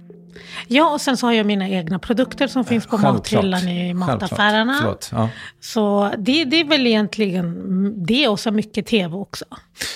Ja, 0.67 0.93
och 0.93 1.01
sen 1.01 1.17
så 1.17 1.27
har 1.27 1.33
jag 1.33 1.47
mina 1.47 1.69
egna 1.69 1.99
produkter 1.99 2.47
som 2.47 2.65
finns 2.65 2.87
på 2.87 2.99
mathyllan 2.99 3.69
i 3.69 3.95
mataffärerna. 3.95 4.97
Ja. 5.13 5.29
Så 5.61 6.13
det, 6.19 6.45
det 6.45 6.61
är 6.61 6.65
väl 6.65 6.87
egentligen 6.87 8.07
det 8.07 8.29
och 8.29 8.41
så 8.41 8.51
mycket 8.51 8.87
tv 8.87 9.17
också. 9.17 9.45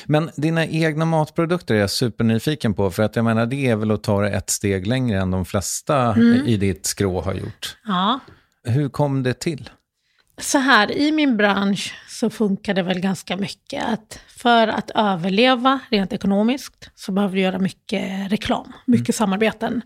Men 0.07 0.31
dina 0.37 0.67
egna 0.67 1.05
matprodukter 1.05 1.75
är 1.75 1.79
jag 1.79 1.91
supernyfiken 1.91 2.75
på, 2.75 2.91
för 2.91 3.03
att 3.03 3.17
jag 3.17 3.25
menar 3.25 3.47
det 3.47 3.67
är 3.67 3.77
väl 3.77 3.91
att 3.91 4.03
ta 4.03 4.21
det 4.21 4.31
ett 4.31 4.51
steg 4.51 4.87
längre 4.87 5.21
än 5.21 5.31
de 5.31 5.45
flesta 5.45 6.17
i 6.47 6.57
ditt 6.57 6.87
skrå 6.87 7.21
har 7.21 7.35
gjort. 7.35 7.77
Ja. 7.87 8.21
Hur 8.65 8.89
kom 8.89 9.23
det 9.23 9.35
till? 9.35 9.71
Så 10.39 10.59
här, 10.59 10.93
i 10.93 11.13
min 11.13 11.37
bransch 11.37 11.95
så 12.09 12.31
funkar 12.31 12.75
det 12.75 12.83
väl 12.83 13.01
ganska 13.01 13.37
mycket 13.37 13.85
att 13.85 14.21
för 14.29 14.69
att 14.69 14.91
överleva 14.95 15.79
rent 15.91 16.13
ekonomiskt 16.13 16.91
så 16.95 17.13
behöver 17.13 17.35
du 17.35 17.41
göra 17.41 17.59
mycket 17.59 18.33
reklam, 18.33 18.73
mycket 18.87 19.15
samarbeten. 19.15 19.83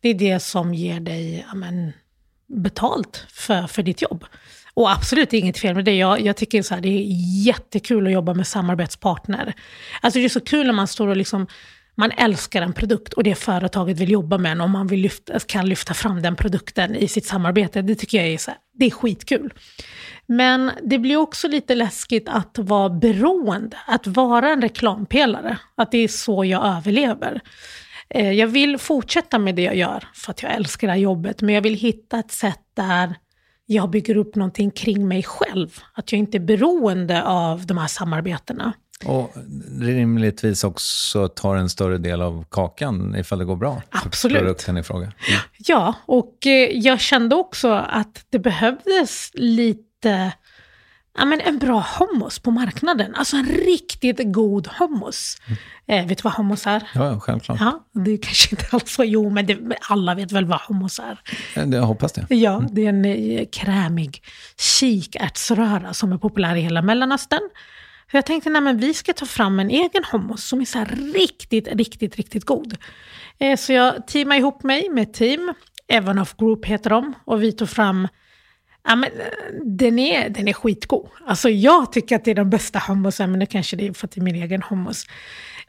Det 0.00 0.08
är 0.08 0.14
det 0.14 0.40
som 0.40 0.74
ger 0.74 1.00
dig 1.00 1.46
ja, 1.48 1.54
men, 1.54 1.92
betalt 2.46 3.26
för, 3.30 3.66
för 3.66 3.82
ditt 3.82 4.02
jobb. 4.02 4.24
Och 4.74 4.92
absolut 4.92 5.30
det 5.30 5.36
är 5.36 5.38
inget 5.38 5.58
fel 5.58 5.74
med 5.74 5.84
det. 5.84 5.96
Jag, 5.96 6.20
jag 6.20 6.36
tycker 6.36 6.62
så 6.62 6.74
här, 6.74 6.80
det 6.80 6.88
är 6.88 7.04
jättekul 7.46 8.06
att 8.06 8.12
jobba 8.12 8.34
med 8.34 8.46
samarbetspartner. 8.46 9.54
Alltså 10.00 10.18
det 10.18 10.24
är 10.24 10.28
så 10.28 10.40
kul 10.40 10.66
när 10.66 10.72
man 10.72 10.88
står 10.88 11.08
och 11.08 11.16
liksom, 11.16 11.46
man 11.94 12.10
älskar 12.10 12.62
en 12.62 12.72
produkt 12.72 13.12
och 13.12 13.22
det 13.22 13.34
företaget 13.34 14.00
vill 14.00 14.10
jobba 14.10 14.38
med 14.38 14.52
en 14.52 14.60
och 14.60 14.70
man 14.70 14.86
vill 14.86 15.00
lyfta, 15.00 15.40
kan 15.40 15.68
lyfta 15.68 15.94
fram 15.94 16.22
den 16.22 16.36
produkten 16.36 16.94
i 16.94 17.08
sitt 17.08 17.26
samarbete. 17.26 17.82
Det 17.82 17.94
tycker 17.94 18.18
jag 18.18 18.26
är, 18.26 18.38
så 18.38 18.50
här, 18.50 18.58
det 18.78 18.86
är 18.86 18.90
skitkul. 18.90 19.52
Men 20.26 20.70
det 20.82 20.98
blir 20.98 21.16
också 21.16 21.48
lite 21.48 21.74
läskigt 21.74 22.28
att 22.28 22.58
vara 22.58 22.90
beroende, 22.90 23.76
att 23.86 24.06
vara 24.06 24.48
en 24.48 24.62
reklampelare. 24.62 25.58
Att 25.76 25.90
det 25.90 25.98
är 25.98 26.08
så 26.08 26.44
jag 26.44 26.66
överlever. 26.66 27.40
Eh, 28.10 28.32
jag 28.32 28.46
vill 28.46 28.78
fortsätta 28.78 29.38
med 29.38 29.54
det 29.54 29.62
jag 29.62 29.76
gör 29.76 30.08
för 30.14 30.30
att 30.30 30.42
jag 30.42 30.54
älskar 30.54 30.86
det 30.86 30.92
här 30.92 31.00
jobbet, 31.00 31.42
men 31.42 31.54
jag 31.54 31.62
vill 31.62 31.74
hitta 31.74 32.18
ett 32.18 32.32
sätt 32.32 32.60
där 32.76 33.14
jag 33.66 33.90
bygger 33.90 34.16
upp 34.16 34.34
någonting 34.34 34.70
kring 34.70 35.08
mig 35.08 35.22
själv. 35.22 35.78
Att 35.92 36.12
jag 36.12 36.18
inte 36.18 36.36
är 36.36 36.40
beroende 36.40 37.22
av 37.22 37.66
de 37.66 37.78
här 37.78 37.86
samarbetena. 37.86 38.72
Och 39.06 39.34
rimligtvis 39.80 40.64
också 40.64 41.28
tar 41.28 41.56
en 41.56 41.68
större 41.68 41.98
del 41.98 42.22
av 42.22 42.44
kakan 42.50 43.16
ifall 43.16 43.38
det 43.38 43.44
går 43.44 43.56
bra. 43.56 43.82
Absolut. 43.90 44.38
Produkten 44.38 44.76
i 44.76 44.82
fråga. 44.82 45.12
Ja, 45.58 45.94
och 46.06 46.46
eh, 46.46 46.52
jag 46.78 47.00
kände 47.00 47.36
också 47.36 47.68
att 47.72 48.24
det 48.30 48.38
behövdes 48.38 49.30
lite 49.34 50.32
ja, 51.18 51.24
men 51.24 51.40
en 51.40 51.58
bra 51.58 51.86
hummus 51.98 52.38
på 52.38 52.50
marknaden. 52.50 53.14
Alltså 53.14 53.36
en 53.36 53.46
riktigt 53.46 54.20
god 54.24 54.68
hummus. 54.78 55.36
Eh, 55.86 56.06
vet 56.06 56.18
du 56.18 56.22
vad 56.22 56.32
hummus 56.32 56.66
är? 56.66 56.88
Ja, 56.94 57.20
självklart. 57.20 57.60
Ja, 57.60 57.86
det 57.92 58.10
är 58.10 58.16
kanske 58.16 58.48
inte 58.50 58.64
alls 58.70 58.94
så. 58.94 59.04
Jo, 59.04 59.30
men 59.30 59.46
det, 59.46 59.58
alla 59.88 60.14
vet 60.14 60.32
väl 60.32 60.44
vad 60.44 60.60
hummus 60.60 60.98
är. 60.98 61.20
Eh, 61.54 61.68
Jag 61.68 61.82
hoppas 61.82 62.12
det. 62.12 62.34
Ja, 62.34 62.62
det 62.70 62.84
är 62.84 62.88
en 62.88 63.04
eh, 63.04 63.44
krämig 63.52 64.22
kikärtsröra 64.58 65.94
som 65.94 66.12
är 66.12 66.18
populär 66.18 66.56
i 66.56 66.60
hela 66.60 66.82
Mellanöstern. 66.82 67.50
För 68.10 68.18
jag 68.18 68.26
tänkte, 68.26 68.50
nej 68.50 68.62
men 68.62 68.78
vi 68.78 68.94
ska 68.94 69.12
ta 69.12 69.26
fram 69.26 69.60
en 69.60 69.70
egen 69.70 70.04
hummus 70.12 70.48
som 70.48 70.60
är 70.60 70.64
så 70.64 70.78
här 70.78 71.12
riktigt, 71.14 71.68
riktigt, 71.68 72.16
riktigt 72.16 72.44
god. 72.44 72.76
Eh, 73.38 73.56
Så 73.56 73.72
jag 73.72 74.06
teamade 74.06 74.40
ihop 74.40 74.62
mig 74.62 74.88
med 74.90 75.02
ett 75.02 75.14
team, 75.14 75.54
Evanoff 75.88 76.36
Group 76.36 76.66
heter 76.66 76.90
de, 76.90 77.14
och 77.24 77.42
vi 77.42 77.52
tog 77.52 77.68
fram 77.68 78.08
Ja, 78.86 78.96
men, 78.96 79.10
den, 79.64 79.98
är, 79.98 80.28
den 80.28 80.48
är 80.48 80.52
skitgod. 80.52 81.08
Alltså 81.26 81.48
jag 81.50 81.92
tycker 81.92 82.16
att 82.16 82.24
det 82.24 82.30
är 82.30 82.34
den 82.34 82.50
bästa 82.50 82.78
hummusen, 82.88 83.30
men 83.30 83.40
det 83.40 83.46
kanske 83.46 83.76
det 83.76 83.86
är 83.86 83.92
för 83.92 84.06
att 84.06 84.10
det 84.10 84.20
är 84.20 84.22
min 84.22 84.34
egen 84.34 84.62
hummus. 84.62 85.04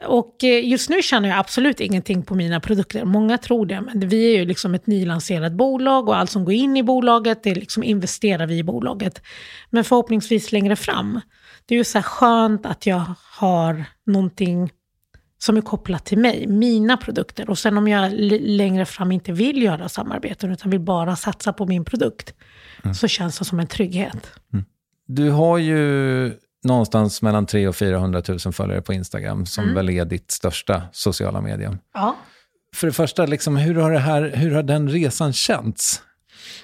Och 0.06 0.44
eh, 0.44 0.68
just 0.68 0.90
nu 0.90 1.02
tjänar 1.02 1.28
jag 1.28 1.38
absolut 1.38 1.80
ingenting 1.80 2.22
på 2.22 2.34
mina 2.34 2.60
produkter. 2.60 3.04
Många 3.04 3.38
tror 3.38 3.66
det, 3.66 3.80
men 3.80 4.08
vi 4.08 4.34
är 4.34 4.38
ju 4.38 4.44
liksom 4.44 4.74
ett 4.74 4.86
nylanserat 4.86 5.52
bolag 5.52 6.08
och 6.08 6.16
allt 6.16 6.30
som 6.30 6.44
går 6.44 6.54
in 6.54 6.76
i 6.76 6.82
bolaget, 6.82 7.42
det 7.42 7.54
liksom 7.54 7.82
investerar 7.82 8.46
vi 8.46 8.58
i 8.58 8.62
bolaget. 8.62 9.22
Men 9.70 9.84
förhoppningsvis 9.84 10.52
längre 10.52 10.76
fram. 10.76 11.20
Det 11.66 11.74
är 11.74 11.78
ju 11.78 11.84
så 11.84 11.98
här 11.98 12.02
skönt 12.02 12.66
att 12.66 12.86
jag 12.86 13.04
har 13.38 13.84
någonting 14.06 14.72
som 15.38 15.56
är 15.56 15.60
kopplat 15.60 16.04
till 16.04 16.18
mig, 16.18 16.46
mina 16.46 16.96
produkter. 16.96 17.50
Och 17.50 17.58
sen 17.58 17.78
om 17.78 17.88
jag 17.88 18.12
längre 18.40 18.84
fram 18.84 19.12
inte 19.12 19.32
vill 19.32 19.62
göra 19.62 19.88
samarbeten 19.88 20.52
utan 20.52 20.70
vill 20.70 20.80
bara 20.80 21.16
satsa 21.16 21.52
på 21.52 21.66
min 21.66 21.84
produkt, 21.84 22.34
så 22.94 23.08
känns 23.08 23.38
det 23.38 23.44
som 23.44 23.60
en 23.60 23.66
trygghet. 23.66 24.30
Du 25.06 25.30
har 25.30 25.58
ju 25.58 26.32
någonstans 26.64 27.22
mellan 27.22 27.46
300 27.46 27.68
och 27.68 27.76
400 27.76 28.22
000 28.28 28.38
följare 28.38 28.82
på 28.82 28.92
Instagram, 28.92 29.46
som 29.46 29.64
Mm. 29.64 29.74
väl 29.74 29.90
är 29.90 30.04
ditt 30.04 30.30
största 30.30 30.82
sociala 30.92 31.40
medium. 31.40 31.78
Ja. 31.94 32.16
För 32.74 32.86
det 32.86 32.92
första, 32.92 33.26
liksom, 33.26 33.56
hur, 33.56 33.74
har 33.74 33.92
det 33.92 33.98
här, 33.98 34.32
hur 34.34 34.54
har 34.54 34.62
den 34.62 34.88
resan 34.88 35.32
känts? 35.32 36.02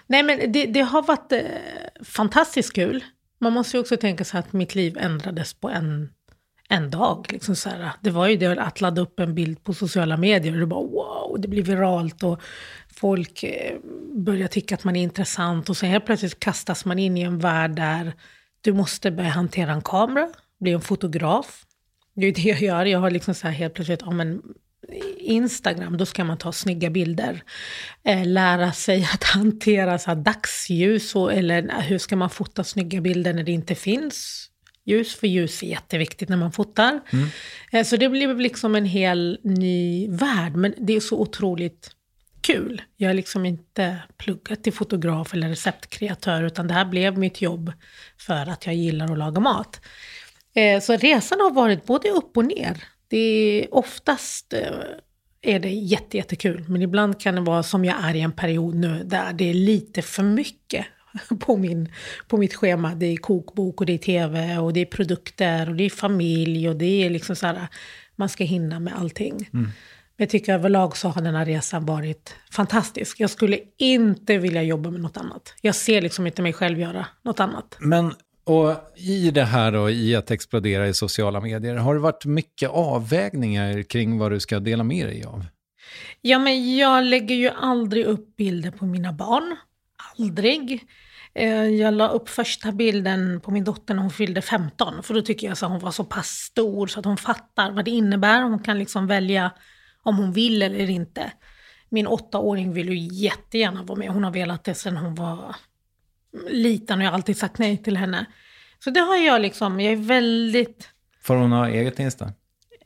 Nej, 0.06 0.22
men 0.22 0.52
det, 0.52 0.66
det 0.66 0.80
har 0.80 1.02
varit 1.02 1.32
eh, 1.32 1.40
fantastiskt 2.04 2.72
kul. 2.72 3.04
Man 3.42 3.52
måste 3.52 3.76
ju 3.76 3.80
också 3.80 3.96
tänka 3.96 4.24
sig 4.24 4.40
att 4.40 4.52
mitt 4.52 4.74
liv 4.74 4.98
ändrades 4.98 5.54
på 5.54 5.68
en, 5.68 6.10
en 6.68 6.90
dag. 6.90 7.26
Liksom 7.30 7.56
så 7.56 7.68
här. 7.68 7.90
Det 8.00 8.10
var 8.10 8.28
ju 8.28 8.36
det 8.36 8.58
att 8.58 8.80
ladda 8.80 9.02
upp 9.02 9.20
en 9.20 9.34
bild 9.34 9.64
på 9.64 9.74
sociala 9.74 10.16
medier 10.16 10.52
och 10.52 10.58
det 10.58 10.66
bara 10.66 10.82
wow, 10.82 11.36
det 11.38 11.48
blir 11.48 11.62
viralt 11.62 12.22
och 12.22 12.40
folk 12.94 13.42
eh, 13.42 13.78
börjar 14.14 14.48
tycka 14.48 14.74
att 14.74 14.84
man 14.84 14.96
är 14.96 15.02
intressant 15.02 15.70
och 15.70 15.76
sen 15.76 15.90
helt 15.90 16.06
plötsligt 16.06 16.40
kastas 16.40 16.84
man 16.84 16.98
in 16.98 17.16
i 17.16 17.20
en 17.20 17.38
värld 17.38 17.70
där 17.70 18.12
du 18.60 18.72
måste 18.72 19.10
börja 19.10 19.30
hantera 19.30 19.72
en 19.72 19.82
kamera, 19.82 20.28
bli 20.60 20.72
en 20.72 20.80
fotograf. 20.80 21.64
Det 22.14 22.22
är 22.22 22.26
ju 22.26 22.32
det 22.32 22.48
jag 22.48 22.62
gör. 22.62 22.84
Jag 22.84 22.98
har 22.98 23.10
liksom 23.10 23.34
så 23.34 23.46
här 23.46 23.54
helt 23.54 23.74
plötsligt, 23.74 24.02
ja 24.02 24.10
men 24.10 24.42
Instagram, 25.22 25.96
då 25.96 26.06
ska 26.06 26.24
man 26.24 26.38
ta 26.38 26.52
snygga 26.52 26.90
bilder. 26.90 27.42
Eh, 28.04 28.26
lära 28.26 28.72
sig 28.72 29.08
att 29.14 29.24
hantera 29.24 29.98
så 29.98 30.14
dagsljus, 30.14 31.14
och, 31.14 31.32
eller 31.32 31.80
hur 31.80 31.98
ska 31.98 32.16
man 32.16 32.30
fota 32.30 32.64
snygga 32.64 33.00
bilder 33.00 33.32
när 33.32 33.42
det 33.42 33.52
inte 33.52 33.74
finns 33.74 34.48
ljus? 34.84 35.14
För 35.16 35.26
ljus 35.26 35.62
är 35.62 35.66
jätteviktigt 35.66 36.28
när 36.28 36.36
man 36.36 36.52
fotar. 36.52 37.00
Eh, 37.72 37.84
så 37.84 37.96
det 37.96 38.08
blev 38.08 38.40
liksom 38.40 38.74
en 38.74 38.84
hel 38.84 39.38
ny 39.42 40.08
värld, 40.10 40.56
men 40.56 40.74
det 40.78 40.92
är 40.92 41.00
så 41.00 41.18
otroligt 41.20 41.90
kul. 42.40 42.82
Jag 42.96 43.08
har 43.08 43.14
liksom 43.14 43.46
inte 43.46 43.98
pluggat 44.16 44.64
till 44.64 44.72
fotograf 44.72 45.34
eller 45.34 45.48
receptkreatör, 45.48 46.42
utan 46.42 46.66
det 46.68 46.74
här 46.74 46.84
blev 46.84 47.18
mitt 47.18 47.42
jobb 47.42 47.72
för 48.18 48.48
att 48.50 48.66
jag 48.66 48.74
gillar 48.74 49.12
att 49.12 49.18
laga 49.18 49.40
mat. 49.40 49.80
Eh, 50.54 50.80
Så 50.80 50.96
resan 50.96 51.40
har 51.40 51.50
varit 51.50 51.86
både 51.86 52.08
upp 52.08 52.36
och 52.36 52.44
ner. 52.44 52.84
Det 53.08 53.16
är 53.18 53.74
oftast 53.74 54.52
eh, 54.52 54.60
är 55.42 55.58
det 55.58 55.70
jätte, 55.70 56.16
jättekul, 56.16 56.64
men 56.68 56.82
ibland 56.82 57.20
kan 57.20 57.34
det 57.34 57.40
vara 57.40 57.62
som 57.62 57.84
jag 57.84 57.96
är 58.04 58.14
i 58.14 58.20
en 58.20 58.32
period 58.32 58.74
nu 58.74 59.02
där 59.04 59.32
det 59.32 59.50
är 59.50 59.54
lite 59.54 60.02
för 60.02 60.22
mycket 60.22 60.86
på, 61.40 61.56
min, 61.56 61.92
på 62.28 62.36
mitt 62.36 62.54
schema. 62.54 62.94
Det 62.94 63.06
är 63.06 63.16
kokbok 63.16 63.80
och 63.80 63.86
det 63.86 63.92
är 63.92 63.98
tv 63.98 64.58
och 64.58 64.72
det 64.72 64.80
är 64.80 64.86
produkter 64.86 65.68
och 65.68 65.76
det 65.76 65.84
är 65.84 65.90
familj 65.90 66.68
och 66.68 66.76
det 66.76 67.04
är 67.04 67.10
liksom 67.10 67.36
så 67.36 67.46
här, 67.46 67.68
man 68.16 68.28
ska 68.28 68.44
hinna 68.44 68.80
med 68.80 68.94
allting. 68.98 69.48
Men 70.16 70.24
jag 70.24 70.30
tycker 70.30 70.54
överlag 70.54 70.96
så 70.96 71.08
har 71.08 71.22
den 71.22 71.34
här 71.34 71.44
resan 71.44 71.86
varit 71.86 72.34
fantastisk. 72.50 73.20
Jag 73.20 73.30
skulle 73.30 73.58
inte 73.78 74.38
vilja 74.38 74.62
jobba 74.62 74.90
med 74.90 75.00
något 75.00 75.16
annat. 75.16 75.54
Jag 75.60 75.74
ser 75.74 76.02
liksom 76.02 76.26
inte 76.26 76.42
mig 76.42 76.52
själv 76.52 76.80
göra 76.80 77.06
något 77.22 77.40
annat. 77.40 77.76
Men 77.80 78.14
och 78.44 78.74
i 78.96 79.30
det 79.30 79.44
här 79.44 79.72
då, 79.72 79.90
i 79.90 80.16
att 80.16 80.30
explodera 80.30 80.88
i 80.88 80.94
sociala 80.94 81.40
medier, 81.40 81.76
har 81.76 81.94
det 81.94 82.00
varit 82.00 82.24
mycket 82.24 82.70
avvägningar 82.70 83.82
kring 83.82 84.18
vad 84.18 84.30
du 84.30 84.40
ska 84.40 84.60
dela 84.60 84.84
med 84.84 85.06
dig 85.06 85.24
av? 85.24 85.46
Ja, 86.20 86.38
men 86.38 86.76
jag 86.76 87.04
lägger 87.04 87.34
ju 87.34 87.48
aldrig 87.48 88.04
upp 88.04 88.36
bilder 88.36 88.70
på 88.70 88.86
mina 88.86 89.12
barn. 89.12 89.56
Aldrig. 90.18 90.86
Eh, 91.34 91.64
jag 91.64 91.94
la 91.94 92.08
upp 92.08 92.28
första 92.28 92.72
bilden 92.72 93.40
på 93.40 93.50
min 93.50 93.64
dotter 93.64 93.94
när 93.94 94.02
hon 94.02 94.10
fyllde 94.10 94.42
15. 94.42 95.02
För 95.02 95.14
då 95.14 95.22
tycker 95.22 95.46
jag 95.46 95.52
att 95.52 95.60
hon 95.60 95.80
var 95.80 95.90
så 95.90 96.04
pass 96.04 96.28
stor 96.28 96.86
så 96.86 96.98
att 96.98 97.04
hon 97.04 97.16
fattar 97.16 97.70
vad 97.70 97.84
det 97.84 97.90
innebär. 97.90 98.42
Hon 98.42 98.58
kan 98.58 98.78
liksom 98.78 99.06
välja 99.06 99.50
om 100.02 100.16
hon 100.16 100.32
vill 100.32 100.62
eller 100.62 100.90
inte. 100.90 101.32
Min 101.88 102.06
åttaåring 102.06 102.72
vill 102.72 102.88
ju 102.88 103.24
jättegärna 103.24 103.82
vara 103.82 103.98
med. 103.98 104.08
Hon 104.08 104.24
har 104.24 104.30
velat 104.30 104.64
det 104.64 104.74
sedan 104.74 104.96
hon 104.96 105.14
var 105.14 105.56
liten 106.50 106.98
och 106.98 107.04
jag 107.04 107.10
har 107.10 107.14
alltid 107.14 107.36
sagt 107.36 107.58
nej 107.58 107.76
till 107.76 107.96
henne. 107.96 108.26
Så 108.84 108.90
det 108.90 109.00
har 109.00 109.16
jag 109.16 109.40
liksom, 109.42 109.80
jag 109.80 109.92
är 109.92 109.96
väldigt, 109.96 110.88
Får 111.22 111.36
hon 111.36 111.52
ha 111.52 111.68
eget 111.68 111.98
Insta? 111.98 112.32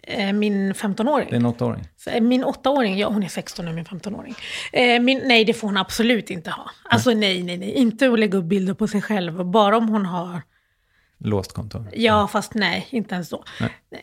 eh, 0.03 0.33
min 0.33 0.75
15-åring. 0.75 1.27
Det 1.31 1.35
är 1.35 1.41
en 1.41 1.47
åttaåring. 1.47 1.89
Så, 1.97 2.11
eh, 2.11 2.21
Min 2.21 2.45
åttaåring, 2.45 2.99
ja 2.99 3.09
hon 3.09 3.23
är 3.23 3.29
16 3.29 3.65
nu, 3.65 3.73
min 3.73 3.85
15-åring. 3.85 4.35
Eh, 4.73 5.01
min, 5.01 5.23
nej, 5.25 5.45
det 5.45 5.53
får 5.55 5.69
hon 5.69 5.77
absolut 5.77 6.31
inte 6.31 6.51
ha. 6.51 6.71
Alltså 6.85 7.11
nej, 7.11 7.43
nej, 7.43 7.57
nej. 7.59 7.71
Inte 7.73 8.09
att 8.13 8.19
lägga 8.19 8.39
upp 8.39 8.45
bilder 8.45 8.75
på 8.75 8.89
sig 8.89 9.03
själv. 9.03 9.45
Bara 9.45 9.77
om 9.77 9.89
hon 9.89 10.07
har, 10.07 10.43
Låst 11.19 11.53
konto. 11.53 11.85
ja 11.95 12.29
fast 12.29 12.55
nej, 12.55 12.87
inte 12.91 13.15
ens 13.15 13.29
då. 13.29 13.45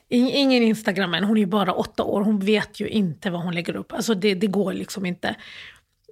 In, 0.10 0.28
ingen 0.30 0.64
Instagram 0.64 1.14
än, 1.14 1.24
hon 1.24 1.38
är 1.38 1.42
ju 1.42 1.46
bara 1.48 1.74
åtta 1.74 2.04
år. 2.04 2.22
Hon 2.22 2.40
vet 2.40 2.80
ju 2.80 2.88
inte 2.88 3.30
vad 3.30 3.42
hon 3.42 3.56
lägger 3.56 3.76
upp. 3.76 3.94
Alltså 3.94 4.14
det, 4.14 4.34
det 4.36 4.48
går 4.48 4.74
liksom 4.74 5.06
inte. 5.06 5.36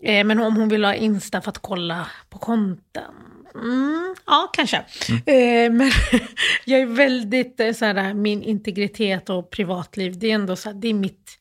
Eh, 0.03 0.25
men 0.25 0.39
om 0.39 0.55
hon 0.55 0.69
vill 0.69 0.85
ha 0.85 0.93
Insta 0.93 1.41
för 1.41 1.49
att 1.49 1.57
kolla 1.57 2.07
på 2.29 2.37
konten. 2.37 3.13
Mm, 3.55 4.15
ja, 4.25 4.49
kanske. 4.53 4.77
Eh, 5.25 5.71
men 5.71 5.91
jag 6.65 6.79
är 6.79 6.85
väldigt 6.85 7.59
eh, 7.59 7.73
så 7.73 7.85
här, 7.85 8.13
min 8.13 8.43
integritet 8.43 9.29
och 9.29 9.49
privatliv, 9.49 10.19
det 10.19 10.31
är 10.31 10.35
ändå 10.35 10.55
så 10.55 10.69
här, 10.69 10.75
det 10.75 10.87
är 10.87 10.93
mitt... 10.93 11.37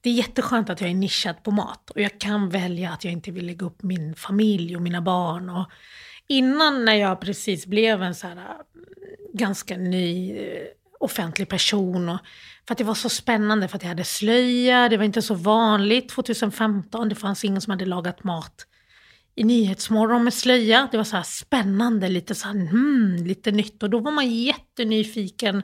Det 0.00 0.10
är 0.10 0.14
jätteskönt 0.14 0.70
att 0.70 0.80
jag 0.80 0.90
är 0.90 0.94
nischad 0.94 1.42
på 1.42 1.50
mat 1.50 1.90
och 1.90 2.00
jag 2.00 2.20
kan 2.20 2.48
välja 2.48 2.90
att 2.90 3.04
jag 3.04 3.12
inte 3.12 3.30
vill 3.30 3.46
lägga 3.46 3.66
upp 3.66 3.82
min 3.82 4.14
familj 4.14 4.76
och 4.76 4.82
mina 4.82 5.02
barn. 5.02 5.50
Och 5.50 5.70
innan 6.26 6.84
när 6.84 6.94
jag 6.94 7.20
precis 7.20 7.66
blev 7.66 8.02
en 8.02 8.14
så 8.14 8.26
här, 8.26 8.36
ganska 9.34 9.76
ny 9.76 10.38
eh, 10.38 10.66
offentlig 11.00 11.48
person. 11.48 12.08
Och, 12.08 12.18
för 12.66 12.74
att 12.74 12.78
det 12.78 12.84
var 12.84 12.94
så 12.94 13.08
spännande, 13.08 13.68
för 13.68 13.76
att 13.76 13.82
jag 13.82 13.88
hade 13.88 14.04
slöja, 14.04 14.88
det 14.88 14.96
var 14.96 15.04
inte 15.04 15.22
så 15.22 15.34
vanligt 15.34 16.08
2015. 16.08 17.08
Det 17.08 17.14
fanns 17.14 17.44
ingen 17.44 17.60
som 17.60 17.70
hade 17.70 17.86
lagat 17.86 18.24
mat 18.24 18.66
i 19.34 19.44
Nyhetsmorgon 19.44 20.24
med 20.24 20.34
slöja. 20.34 20.88
Det 20.90 20.96
var 20.96 21.04
så 21.04 21.16
här 21.16 21.22
spännande, 21.22 22.08
lite 22.08 22.34
så 22.34 22.48
här, 22.48 22.54
hmm, 22.54 23.16
lite 23.26 23.50
nytt. 23.50 23.82
Och 23.82 23.90
då 23.90 23.98
var 23.98 24.12
man 24.12 24.30
jättenyfiken 24.30 25.62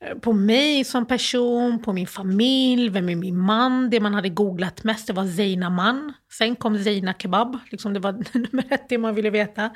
eh, 0.00 0.18
på 0.18 0.32
mig 0.32 0.84
som 0.84 1.06
person, 1.06 1.82
på 1.82 1.92
min 1.92 2.06
familj, 2.06 2.88
vem 2.88 3.08
är 3.08 3.16
min 3.16 3.38
man? 3.38 3.90
Det 3.90 4.00
man 4.00 4.14
hade 4.14 4.28
googlat 4.28 4.84
mest 4.84 5.06
det 5.06 5.12
var 5.12 5.26
Zeina 5.26 5.70
man. 5.70 6.12
Sen 6.32 6.56
kom 6.56 6.84
Zeina 6.84 7.14
kebab, 7.14 7.58
liksom 7.70 7.94
det 7.94 8.00
var 8.00 8.12
nummer 8.32 8.64
ett 8.70 8.88
det 8.88 8.98
man 8.98 9.14
ville 9.14 9.30
veta. 9.30 9.70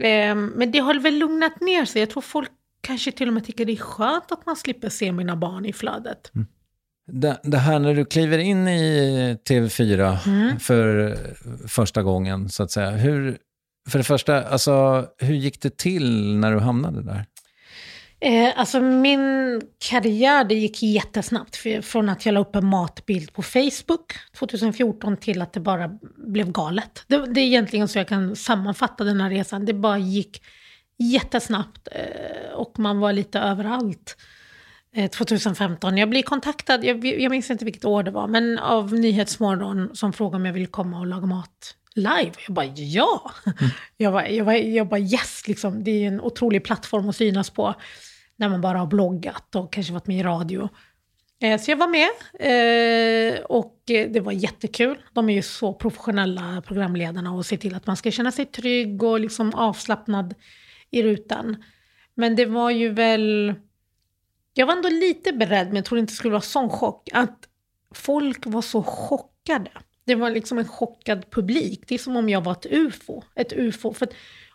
Ehm, 0.00 0.46
men 0.46 0.70
det 0.70 0.78
har 0.78 0.94
väl 0.94 1.14
lugnat 1.14 1.60
ner 1.60 1.84
sig. 1.84 2.02
Jag 2.02 2.10
tror 2.10 2.22
folk 2.22 2.50
kanske 2.86 3.12
till 3.12 3.28
och 3.28 3.34
med 3.34 3.44
tycker 3.44 3.64
det 3.64 3.72
är 3.72 3.76
skönt 3.76 4.32
att 4.32 4.46
man 4.46 4.56
slipper 4.56 4.88
se 4.88 5.12
mina 5.12 5.36
barn 5.36 5.66
i 5.66 5.72
flödet. 5.72 6.32
Det, 7.12 7.40
det 7.42 7.58
här 7.58 7.78
när 7.78 7.94
du 7.94 8.04
kliver 8.04 8.38
in 8.38 8.68
i 8.68 9.38
TV4 9.48 10.58
för 10.58 11.16
första 11.68 12.02
gången, 12.02 12.48
så 12.48 12.62
att 12.62 12.70
säga. 12.70 12.90
Hur, 12.90 13.38
för 13.88 13.98
det 13.98 14.04
första, 14.04 14.48
alltså, 14.48 15.06
hur 15.18 15.34
gick 15.34 15.62
det 15.62 15.76
till 15.76 16.36
när 16.36 16.52
du 16.52 16.60
hamnade 16.60 17.02
där? 17.02 17.24
Eh, 18.20 18.58
alltså 18.58 18.80
min 18.80 19.62
karriär 19.78 20.44
det 20.44 20.54
gick 20.54 20.82
jättesnabbt. 20.82 21.56
För, 21.56 21.80
från 21.80 22.08
att 22.08 22.26
jag 22.26 22.32
la 22.32 22.40
upp 22.40 22.56
en 22.56 22.66
matbild 22.66 23.32
på 23.32 23.42
Facebook 23.42 24.12
2014 24.38 25.16
till 25.16 25.42
att 25.42 25.52
det 25.52 25.60
bara 25.60 25.90
blev 26.16 26.52
galet. 26.52 27.04
Det, 27.06 27.26
det 27.26 27.40
är 27.40 27.44
egentligen 27.44 27.88
så 27.88 27.98
jag 27.98 28.08
kan 28.08 28.36
sammanfatta 28.36 29.04
den 29.04 29.20
här 29.20 29.30
resan. 29.30 29.64
Det 29.64 29.74
bara 29.74 29.98
gick 29.98 30.42
jättesnabbt 30.98 31.88
eh, 31.92 32.52
och 32.54 32.78
man 32.78 33.00
var 33.00 33.12
lite 33.12 33.38
överallt. 33.38 34.16
Eh, 34.94 35.10
2015. 35.10 35.98
Jag 35.98 36.10
blev 36.10 36.22
kontaktad, 36.22 36.84
jag, 36.84 37.04
jag 37.04 37.30
minns 37.30 37.50
inte 37.50 37.64
vilket 37.64 37.84
år 37.84 38.02
det 38.02 38.10
var, 38.10 38.28
men 38.28 38.58
av 38.58 38.94
Nyhetsmorgon 38.94 39.90
som 39.96 40.12
frågade 40.12 40.36
om 40.36 40.46
jag 40.46 40.52
ville 40.52 40.66
komma 40.66 40.98
och 40.98 41.06
laga 41.06 41.26
mat 41.26 41.76
live? 41.96 42.32
Jag 42.46 42.54
bara 42.54 42.66
ja. 42.66 43.30
Mm. 43.46 43.70
Jag, 43.96 44.12
var, 44.12 44.22
jag, 44.22 44.44
var, 44.44 44.52
jag 44.52 44.88
bara 44.88 45.00
yes, 45.00 45.48
liksom. 45.48 45.84
det 45.84 45.90
är 45.90 46.08
en 46.08 46.20
otrolig 46.20 46.64
plattform 46.64 47.08
att 47.08 47.16
synas 47.16 47.50
på. 47.50 47.74
När 48.36 48.48
man 48.48 48.60
bara 48.60 48.78
har 48.78 48.86
bloggat 48.86 49.54
och 49.54 49.72
kanske 49.72 49.92
varit 49.92 50.06
med 50.06 50.18
i 50.18 50.22
radio. 50.22 50.68
Eh, 51.42 51.60
så 51.60 51.70
jag 51.70 51.76
var 51.76 51.88
med 51.88 52.08
eh, 52.40 53.40
och 53.44 53.82
det 53.86 54.20
var 54.20 54.32
jättekul. 54.32 54.98
De 55.12 55.28
är 55.28 55.34
ju 55.34 55.42
så 55.42 55.72
professionella 55.72 56.62
programledarna 56.66 57.32
och 57.32 57.46
ser 57.46 57.56
till 57.56 57.74
att 57.74 57.86
man 57.86 57.96
ska 57.96 58.10
känna 58.10 58.32
sig 58.32 58.44
trygg 58.44 59.02
och 59.02 59.20
liksom 59.20 59.54
avslappnad 59.54 60.34
i 60.90 61.02
rutan. 61.02 61.64
Men 62.14 62.36
det 62.36 62.46
var 62.46 62.70
ju 62.70 62.88
väl... 62.88 63.54
Jag 64.54 64.66
var 64.66 64.76
ändå 64.76 64.88
lite 64.88 65.32
beredd, 65.32 65.66
men 65.66 65.76
jag 65.76 65.84
trodde 65.84 66.00
inte 66.00 66.12
det 66.12 66.16
skulle 66.16 66.32
vara 66.32 66.40
sån 66.40 66.70
chock. 66.70 67.08
Att 67.12 67.48
folk 67.94 68.46
var 68.46 68.62
så 68.62 68.82
chockade. 68.82 69.70
Det 70.04 70.14
var 70.14 70.30
liksom 70.30 70.58
en 70.58 70.68
chockad 70.68 71.30
publik. 71.30 71.82
Det 71.86 71.94
är 71.94 71.98
som 71.98 72.16
om 72.16 72.28
jag 72.28 72.44
var 72.44 72.52
ett 72.52 72.66
ufo. 72.70 73.22
Ett 73.34 73.52
ufo. 73.52 73.92
För, 73.92 74.08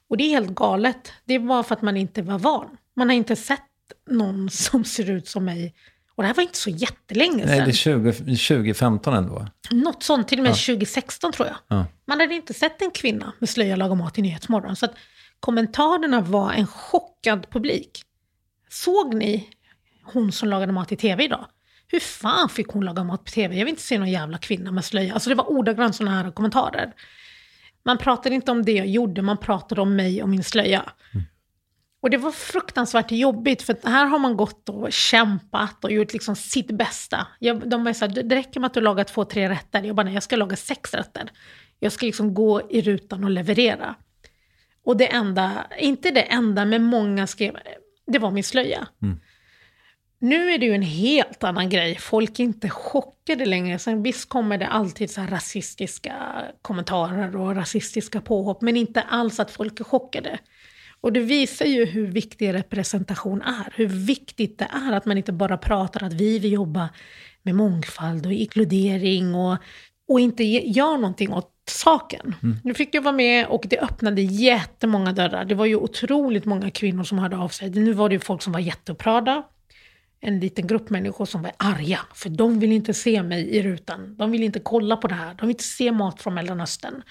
och 0.07 0.17
det 0.17 0.23
är 0.23 0.29
helt 0.29 0.55
galet. 0.55 1.13
Det 1.25 1.37
var 1.37 1.63
för 1.63 1.75
att 1.75 1.81
man 1.81 1.97
inte 1.97 2.21
var 2.21 2.39
van. 2.39 2.77
Man 2.95 3.09
har 3.09 3.15
inte 3.15 3.35
sett 3.35 3.61
någon 4.09 4.49
som 4.51 4.85
ser 4.85 5.09
ut 5.09 5.27
som 5.27 5.45
mig. 5.45 5.75
Och 6.15 6.23
det 6.23 6.27
här 6.27 6.35
var 6.35 6.43
inte 6.43 6.57
så 6.57 6.69
jättelänge 6.69 7.47
sedan. 7.47 7.47
Nej, 7.47 7.61
det 7.61 7.71
är 7.71 7.73
20, 7.73 8.11
2015 8.13 9.13
ändå. 9.13 9.47
Något 9.71 10.03
sånt, 10.03 10.27
till 10.27 10.39
och 10.39 10.43
med 10.43 10.51
ja. 10.51 10.73
2016 10.75 11.31
tror 11.31 11.47
jag. 11.47 11.57
Ja. 11.67 11.85
Man 12.07 12.19
hade 12.19 12.35
inte 12.35 12.53
sett 12.53 12.81
en 12.81 12.91
kvinna 12.91 13.33
med 13.39 13.49
slöja 13.49 13.75
laga 13.75 13.95
mat 13.95 14.17
i 14.17 14.21
Nyhetsmorgon. 14.21 14.75
Så 14.75 14.85
att 14.85 14.95
kommentarerna 15.41 16.21
var 16.21 16.53
en 16.53 16.67
chockad 16.67 17.49
publik. 17.49 18.01
Såg 18.69 19.13
ni 19.13 19.49
hon 20.03 20.31
som 20.31 20.49
lagade 20.49 20.71
mat 20.71 20.91
i 20.91 20.95
tv 20.95 21.23
idag? 21.23 21.45
Hur 21.87 21.99
fan 21.99 22.49
fick 22.49 22.67
hon 22.67 22.85
laga 22.85 23.03
mat 23.03 23.25
på 23.25 23.31
tv? 23.31 23.55
Jag 23.55 23.65
vill 23.65 23.71
inte 23.71 23.81
se 23.81 23.99
någon 23.99 24.11
jävla 24.11 24.37
kvinna 24.37 24.71
med 24.71 24.85
slöja. 24.85 25.13
Alltså 25.13 25.29
det 25.29 25.35
var 25.35 25.51
ordagrant 25.51 25.95
sådana 25.95 26.23
här 26.23 26.31
kommentarer. 26.31 26.93
Man 27.83 27.97
pratade 27.97 28.35
inte 28.35 28.51
om 28.51 28.65
det 28.65 28.71
jag 28.71 28.87
gjorde, 28.87 29.21
man 29.21 29.37
pratade 29.37 29.81
om 29.81 29.95
mig 29.95 30.23
och 30.23 30.29
min 30.29 30.43
slöja. 30.43 30.91
Mm. 31.13 31.25
Och 32.01 32.09
det 32.09 32.17
var 32.17 32.31
fruktansvärt 32.31 33.11
jobbigt, 33.11 33.61
för 33.61 33.77
här 33.83 34.05
har 34.05 34.19
man 34.19 34.37
gått 34.37 34.69
och 34.69 34.91
kämpat 34.91 35.83
och 35.83 35.91
gjort 35.91 36.13
liksom 36.13 36.35
sitt 36.35 36.71
bästa. 36.71 37.27
Jag, 37.39 37.69
de 37.69 37.83
var 37.83 37.93
så 37.93 38.05
här, 38.05 38.23
det 38.23 38.35
räcker 38.35 38.59
med 38.59 38.67
att 38.67 38.73
du 38.73 38.81
lagar 38.81 39.03
två, 39.03 39.25
tre 39.25 39.49
rätter. 39.49 39.83
Jag 39.83 39.95
bara, 39.95 40.03
nej, 40.03 40.13
jag 40.13 40.23
ska 40.23 40.35
laga 40.35 40.55
sex 40.55 40.93
rätter. 40.93 41.31
Jag 41.79 41.91
ska 41.91 42.05
liksom 42.05 42.33
gå 42.33 42.61
i 42.69 42.81
rutan 42.81 43.23
och 43.23 43.29
leverera. 43.29 43.95
Och 44.85 44.97
det 44.97 45.07
enda, 45.07 45.67
inte 45.79 46.11
det 46.11 46.21
enda, 46.21 46.65
men 46.65 46.83
många 46.83 47.27
skrev, 47.27 47.57
det 48.07 48.19
var 48.19 48.31
min 48.31 48.43
slöja. 48.43 48.87
Mm. 49.01 49.19
Nu 50.19 50.51
är 50.51 50.57
det 50.57 50.65
ju 50.65 50.75
en 50.75 50.81
helt 50.81 51.43
annan 51.43 51.69
grej. 51.69 51.97
Folk 51.99 52.39
är 52.39 52.43
inte 52.43 52.69
chockade 52.69 53.45
längre. 53.45 53.79
Sen 53.79 54.03
visst 54.03 54.29
kommer 54.29 54.57
det 54.57 54.67
alltid 54.67 55.11
så 55.11 55.21
rasistiska 55.21 56.45
kommentarer 56.61 57.35
och 57.35 57.55
rasistiska 57.55 58.21
påhopp, 58.21 58.61
men 58.61 58.77
inte 58.77 59.01
alls 59.01 59.39
att 59.39 59.51
folk 59.51 59.79
är 59.79 59.83
chockade. 59.83 60.39
Och 61.01 61.13
det 61.13 61.19
visar 61.19 61.65
ju 61.65 61.85
hur 61.85 62.07
viktig 62.07 62.53
representation 62.53 63.41
är. 63.41 63.73
Hur 63.75 63.87
viktigt 63.87 64.59
det 64.59 64.67
är 64.87 64.91
att 64.91 65.05
man 65.05 65.17
inte 65.17 65.31
bara 65.31 65.57
pratar 65.57 66.03
att 66.03 66.13
vi 66.13 66.39
vill 66.39 66.51
jobba 66.51 66.89
med 67.41 67.55
mångfald 67.55 68.25
och 68.25 68.33
inkludering 68.33 69.35
och, 69.35 69.57
och 70.07 70.19
inte 70.19 70.43
gör 70.43 70.97
någonting 70.97 71.33
åt 71.33 71.50
saken. 71.69 72.35
Mm. 72.43 72.57
Nu 72.63 72.73
fick 72.73 72.95
jag 72.95 73.01
vara 73.01 73.15
med 73.15 73.47
och 73.47 73.65
det 73.69 73.79
öppnade 73.79 74.21
jättemånga 74.21 75.13
dörrar. 75.13 75.45
Det 75.45 75.55
var 75.55 75.65
ju 75.65 75.75
otroligt 75.75 76.45
många 76.45 76.71
kvinnor 76.71 77.03
som 77.03 77.19
hörde 77.19 77.37
av 77.37 77.49
sig. 77.49 77.69
Nu 77.69 77.93
var 77.93 78.09
det 78.09 78.15
ju 78.15 78.19
folk 78.19 78.41
som 78.41 78.53
var 78.53 78.59
jätteupprörda 78.59 79.43
en 80.21 80.39
liten 80.39 80.67
grupp 80.67 80.89
människor 80.89 81.25
som 81.25 81.41
var 81.41 81.51
arga. 81.57 81.99
För 82.13 82.29
de 82.29 82.59
vill 82.59 82.71
inte 82.71 82.93
se 82.93 83.23
mig 83.23 83.49
i 83.49 83.63
rutan. 83.63 84.15
De 84.17 84.31
vill 84.31 84.43
inte 84.43 84.59
kolla 84.59 84.97
på 84.97 85.07
det 85.07 85.15
här. 85.15 85.33
De 85.33 85.47
vill 85.47 85.53
inte 85.53 85.63
se 85.63 85.91
mat 85.91 86.21
från 86.21 86.33
Mellanöstern. 86.33 87.03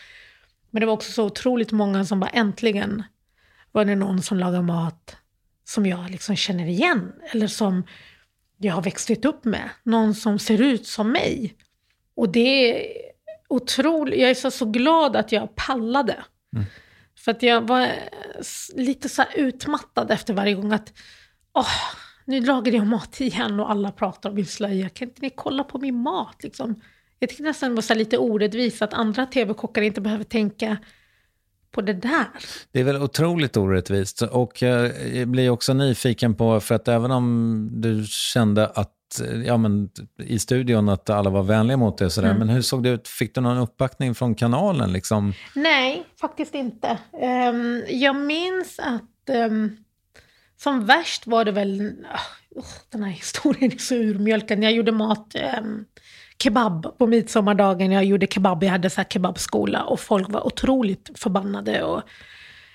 Men 0.70 0.80
det 0.80 0.86
var 0.86 0.92
också 0.92 1.12
så 1.12 1.24
otroligt 1.24 1.72
många 1.72 2.04
som 2.04 2.20
bara 2.20 2.30
äntligen 2.30 3.02
var 3.72 3.84
det 3.84 3.96
någon 3.96 4.22
som 4.22 4.38
lagar 4.38 4.62
mat 4.62 5.16
som 5.64 5.86
jag 5.86 6.10
liksom 6.10 6.36
känner 6.36 6.66
igen. 6.66 7.12
Eller 7.32 7.46
som 7.46 7.84
jag 8.58 8.74
har 8.74 8.82
växt 8.82 9.24
upp 9.24 9.44
med. 9.44 9.70
Någon 9.82 10.14
som 10.14 10.38
ser 10.38 10.62
ut 10.62 10.86
som 10.86 11.12
mig. 11.12 11.54
Och 12.14 12.32
det 12.32 12.86
är 13.50 13.54
otroligt. 13.54 14.20
Jag 14.20 14.30
är 14.30 14.34
så, 14.34 14.50
så 14.50 14.64
glad 14.64 15.16
att 15.16 15.32
jag 15.32 15.56
pallade. 15.56 16.24
Mm. 16.56 16.66
För 17.18 17.30
att 17.30 17.42
jag 17.42 17.68
var 17.68 17.88
lite 18.74 19.08
så 19.08 19.22
utmattad 19.34 20.10
efter 20.10 20.34
varje 20.34 20.54
gång 20.54 20.72
att 20.72 20.92
åh, 21.54 21.66
nu 22.24 22.40
lagar 22.40 22.72
jag 22.72 22.86
mat 22.86 23.20
igen 23.20 23.60
och 23.60 23.70
alla 23.70 23.92
pratar 23.92 24.30
om 24.30 24.34
min 24.36 24.46
slöja. 24.46 24.88
Kan 24.88 25.08
inte 25.08 25.22
ni 25.22 25.30
kolla 25.30 25.64
på 25.64 25.78
min 25.78 26.02
mat? 26.02 26.42
Liksom? 26.42 26.80
Jag 27.18 27.30
tycker 27.30 27.42
nästan 27.42 27.68
det 27.68 27.74
var 27.74 27.82
så 27.82 27.94
lite 27.94 28.18
orättvist 28.18 28.82
att 28.82 28.94
andra 28.94 29.26
tv-kockar 29.26 29.82
inte 29.82 30.00
behöver 30.00 30.24
tänka 30.24 30.76
på 31.70 31.80
det 31.80 31.92
där. 31.92 32.26
Det 32.72 32.80
är 32.80 32.84
väl 32.84 33.02
otroligt 33.02 33.56
orättvist. 33.56 34.22
Och 34.22 34.62
jag 34.62 34.92
blir 35.28 35.50
också 35.50 35.74
nyfiken 35.74 36.34
på, 36.34 36.60
för 36.60 36.74
att 36.74 36.88
även 36.88 37.10
om 37.10 37.68
du 37.72 38.04
kände 38.08 38.66
att 38.66 38.92
ja, 39.44 39.56
men, 39.56 39.90
i 40.18 40.38
studion 40.38 40.88
att 40.88 41.10
alla 41.10 41.30
var 41.30 41.42
vänliga 41.42 41.76
mot 41.76 41.98
dig 41.98 42.04
och 42.04 42.12
sådär. 42.12 42.28
Mm. 42.28 42.38
Men 42.38 42.48
hur 42.48 42.62
såg 42.62 42.82
det 42.82 42.88
ut? 42.90 43.08
Fick 43.08 43.34
du 43.34 43.40
någon 43.40 43.58
uppbackning 43.58 44.14
från 44.14 44.34
kanalen? 44.34 44.92
Liksom? 44.92 45.32
Nej, 45.54 46.06
faktiskt 46.20 46.54
inte. 46.54 46.98
Um, 47.12 47.82
jag 47.88 48.16
minns 48.16 48.78
att 48.78 49.36
um, 49.50 49.76
som 50.56 50.86
värst 50.86 51.26
var 51.26 51.44
det 51.44 51.52
väl, 51.52 51.80
uh, 51.80 52.64
den 52.90 53.02
här 53.02 53.10
historien 53.10 53.72
är 53.72 53.78
så 53.78 53.94
urmjölkad. 53.94 54.64
Jag 54.64 54.72
gjorde 54.72 54.92
mat, 54.92 55.36
um, 55.60 55.84
kebab 56.42 56.98
på 56.98 57.06
midsommardagen. 57.06 57.92
Jag 57.92 58.04
gjorde 58.04 58.26
kebab, 58.26 58.64
jag 58.64 58.70
hade 58.70 58.90
så 58.90 59.02
kebabskola 59.10 59.82
och 59.82 60.00
folk 60.00 60.28
var 60.28 60.46
otroligt 60.46 61.10
förbannade. 61.14 61.82
Och 61.82 62.02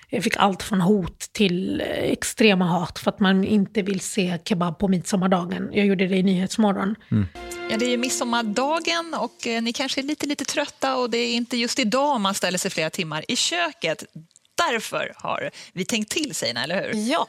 jag 0.08 0.24
fick 0.24 0.36
allt 0.36 0.62
från 0.62 0.80
hot 0.80 1.18
till 1.32 1.80
eh, 1.80 1.86
extrema 1.86 2.64
hat 2.64 2.98
för 2.98 3.10
att 3.10 3.20
man 3.20 3.44
inte 3.44 3.82
vill 3.82 4.00
se 4.00 4.38
kebab 4.44 4.78
på 4.78 4.88
midsommardagen. 4.88 5.68
Jag 5.72 5.86
gjorde 5.86 6.06
det 6.06 6.16
i 6.16 6.22
Nyhetsmorgon. 6.22 6.94
Mm. 7.10 7.26
Ja, 7.70 7.76
det 7.76 7.84
är 7.84 7.90
ju 7.90 7.96
midsommardagen 7.96 9.14
och 9.14 9.46
eh, 9.46 9.62
ni 9.62 9.72
kanske 9.72 10.00
är 10.00 10.02
lite, 10.02 10.26
lite 10.26 10.44
trötta 10.44 10.96
och 10.96 11.10
det 11.10 11.18
är 11.18 11.34
inte 11.34 11.56
just 11.56 11.78
idag 11.78 12.20
man 12.20 12.34
ställer 12.34 12.58
sig 12.58 12.70
flera 12.70 12.90
timmar 12.90 13.24
i 13.28 13.36
köket. 13.36 14.04
Därför 14.54 15.12
har 15.16 15.50
vi 15.72 15.84
tänkt 15.84 16.10
till, 16.10 16.34
Sina, 16.34 16.64
eller 16.64 16.82
hur? 16.82 17.10
Ja, 17.10 17.26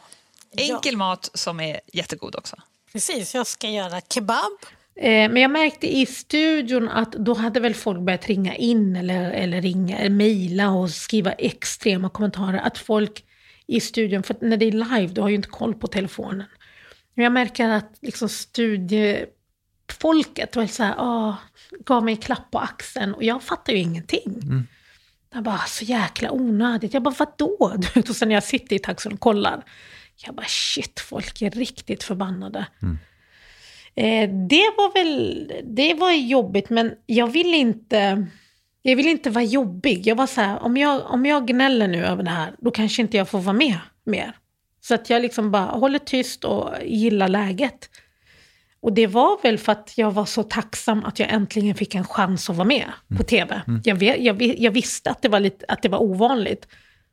Enkel 0.57 0.93
ja. 0.93 0.97
mat 0.97 1.29
som 1.33 1.59
är 1.59 1.79
jättegod 1.93 2.35
också. 2.35 2.55
Precis, 2.93 3.35
jag 3.35 3.47
ska 3.47 3.69
göra 3.69 4.01
kebab. 4.01 4.51
Eh, 4.99 5.31
men 5.31 5.41
jag 5.41 5.51
märkte 5.51 5.97
i 5.97 6.05
studion 6.05 6.89
att 6.89 7.11
då 7.11 7.33
hade 7.33 7.59
väl 7.59 7.73
folk 7.73 7.99
börjat 7.99 8.27
ringa 8.27 8.55
in 8.55 8.95
eller, 8.95 9.31
eller 9.31 9.61
ringa, 9.61 9.97
eller 9.97 10.09
mejla 10.09 10.71
och 10.71 10.89
skriva 10.89 11.31
extrema 11.31 12.09
kommentarer. 12.09 12.57
Att 12.57 12.77
folk 12.77 13.23
i 13.67 13.79
studion, 13.79 14.23
för 14.23 14.35
när 14.41 14.57
det 14.57 14.65
är 14.65 14.71
live, 14.71 15.13
du 15.13 15.21
har 15.21 15.29
ju 15.29 15.35
inte 15.35 15.49
koll 15.49 15.75
på 15.75 15.87
telefonen. 15.87 16.45
Men 17.13 17.23
jag 17.23 17.33
märker 17.33 17.69
att 17.69 17.97
liksom 18.01 18.29
studiefolket 18.29 20.55
var 20.55 20.67
så 20.67 20.83
här, 20.83 20.95
åh, 20.97 21.35
gav 21.85 22.03
mig 22.03 22.13
en 22.13 22.21
klapp 22.21 22.51
på 22.51 22.59
axeln 22.59 23.13
och 23.13 23.23
jag 23.23 23.43
fattar 23.43 23.73
ju 23.73 23.79
ingenting. 23.79 24.39
Mm. 24.43 24.67
Jag 25.33 25.43
bara, 25.43 25.61
så 25.67 25.83
jäkla 25.83 26.31
onödigt. 26.31 26.93
Jag 26.93 27.03
bara, 27.03 27.15
vadå? 27.19 27.75
Och 28.09 28.15
sen 28.15 28.27
när 28.27 28.35
jag 28.35 28.43
sitter 28.43 28.75
i 28.75 28.79
taxin 28.79 29.13
och 29.13 29.19
kollar, 29.19 29.63
jag 30.15 30.35
bara 30.35 30.45
shit, 30.45 30.99
folk 30.99 31.41
är 31.41 31.51
riktigt 31.51 32.03
förbannade. 32.03 32.65
Mm. 32.81 32.97
Eh, 33.97 34.29
det 34.29 34.69
var 34.77 34.93
väl, 34.93 35.51
det 35.63 35.93
var 35.93 36.11
jobbigt, 36.11 36.69
men 36.69 36.93
jag 37.05 37.27
vill 37.27 37.53
inte, 37.53 38.27
jag 38.81 38.95
vill 38.95 39.07
inte 39.07 39.29
vara 39.29 39.43
jobbig. 39.43 40.07
Jag 40.07 40.15
var 40.15 40.27
så 40.27 40.41
här, 40.41 40.63
om 40.63 40.77
jag, 40.77 41.01
om 41.05 41.25
jag 41.25 41.47
gnäller 41.47 41.87
nu 41.87 42.05
över 42.05 42.23
det 42.23 42.29
här, 42.29 42.53
då 42.59 42.71
kanske 42.71 43.01
inte 43.01 43.17
jag 43.17 43.29
får 43.29 43.39
vara 43.39 43.53
med 43.53 43.79
mer. 44.03 44.35
Så 44.81 44.93
att 44.93 45.09
jag 45.09 45.21
liksom 45.21 45.51
bara 45.51 45.65
håller 45.65 45.99
tyst 45.99 46.43
och 46.43 46.69
gillar 46.85 47.27
läget. 47.27 47.89
Och 48.79 48.93
det 48.93 49.07
var 49.07 49.43
väl 49.43 49.57
för 49.57 49.71
att 49.71 49.93
jag 49.95 50.11
var 50.11 50.25
så 50.25 50.43
tacksam 50.43 51.05
att 51.05 51.19
jag 51.19 51.33
äntligen 51.33 51.75
fick 51.75 51.95
en 51.95 52.03
chans 52.03 52.49
att 52.49 52.55
vara 52.55 52.67
med 52.67 52.91
mm. 53.09 53.17
på 53.17 53.23
tv. 53.23 53.61
Mm. 53.67 53.81
Jag, 53.83 54.03
jag, 54.21 54.41
jag, 54.41 54.71
visste 54.71 55.09
att 55.09 55.21
det 55.21 55.29
var, 55.29 55.39
lite, 55.39 55.65
att 55.67 55.81
det 55.81 55.89
var 55.89 56.01
ovanligt. 56.01 56.67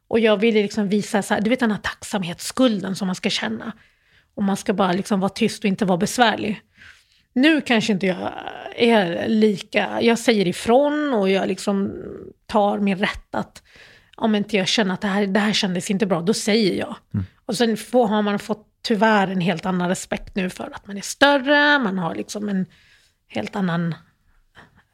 Och 0.09 0.21
jag 0.21 0.37
ville 0.37 0.63
liksom 0.63 0.89
visa, 0.89 1.23
så 1.23 1.35
här, 1.35 1.41
du 1.41 1.51
vet 1.51 1.61
den 1.61 1.71
här 1.71 1.79
tacksamhetsskulden 1.83 2.97
som 2.97 3.07
man 3.07 3.15
ska 3.15 3.31
känna. 3.31 3.73
Och 4.35 4.43
man 4.43 4.57
ska 4.57 4.73
bara 4.73 4.93
liksom 4.93 5.21
vara 5.21 5.29
tyst 5.29 5.65
och 5.65 5.69
inte 5.69 5.85
vara 5.85 5.99
besvärlig. 5.99 6.61
Nu 7.35 7.61
kanske 7.61 7.93
inte 7.93 8.07
jag 8.07 8.33
är 8.77 9.29
lika, 9.29 10.03
jag 10.03 10.19
säger 10.19 10.49
ifrån 10.49 11.15
och 11.15 11.31
jag 11.31 11.49
liksom 11.49 11.93
tar 12.47 12.79
min 12.79 12.99
rätt 12.99 13.35
att 13.35 13.63
om 14.17 14.35
inte 14.35 14.57
jag 14.57 14.69
känner 14.69 14.95
att 14.95 15.01
det 15.01 15.09
här, 15.09 15.27
det 15.27 15.41
här 15.41 15.53
kändes 15.53 15.91
inte 15.91 16.07
bra, 16.07 16.21
då 16.21 16.35
säger 16.35 16.79
jag. 16.79 16.97
Mm. 17.15 17.27
Och 17.47 17.57
sen 17.57 17.77
får, 17.77 18.07
har 18.07 18.23
man 18.23 18.39
fått 18.39 18.67
tyvärr 18.83 19.29
en 19.29 19.41
helt 19.41 19.67
annan 19.67 19.89
respekt 19.89 20.37
nu 20.37 20.51
för 20.51 20.71
att 20.75 20.87
man 20.87 20.97
är 20.97 21.01
större, 21.01 21.79
man 21.79 21.99
har 21.99 22.15
liksom 22.15 22.49
en 22.49 22.67
helt 23.29 23.57
annan 23.57 23.95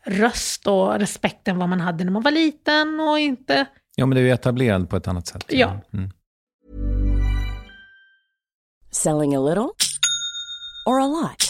röst 0.06 0.66
och 0.66 0.98
respekt 0.98 1.48
än 1.48 1.58
vad 1.58 1.68
man 1.68 1.80
hade 1.80 2.04
när 2.04 2.12
man 2.12 2.22
var 2.22 2.30
liten 2.30 3.00
och 3.00 3.18
inte 3.18 3.66
Ja, 4.00 4.06
men 4.06 4.16
du 4.16 4.30
är 4.30 4.34
etablerad 4.34 4.90
på 4.90 4.96
ett 4.96 5.08
annat 5.08 5.26
sätt. 5.26 5.44
Ja. 5.48 5.80
Mm. 5.92 6.10
Selling 8.90 9.36
a 9.36 9.40
little 9.40 9.70
or 10.86 11.00
a 11.00 11.06
lot? 11.06 11.49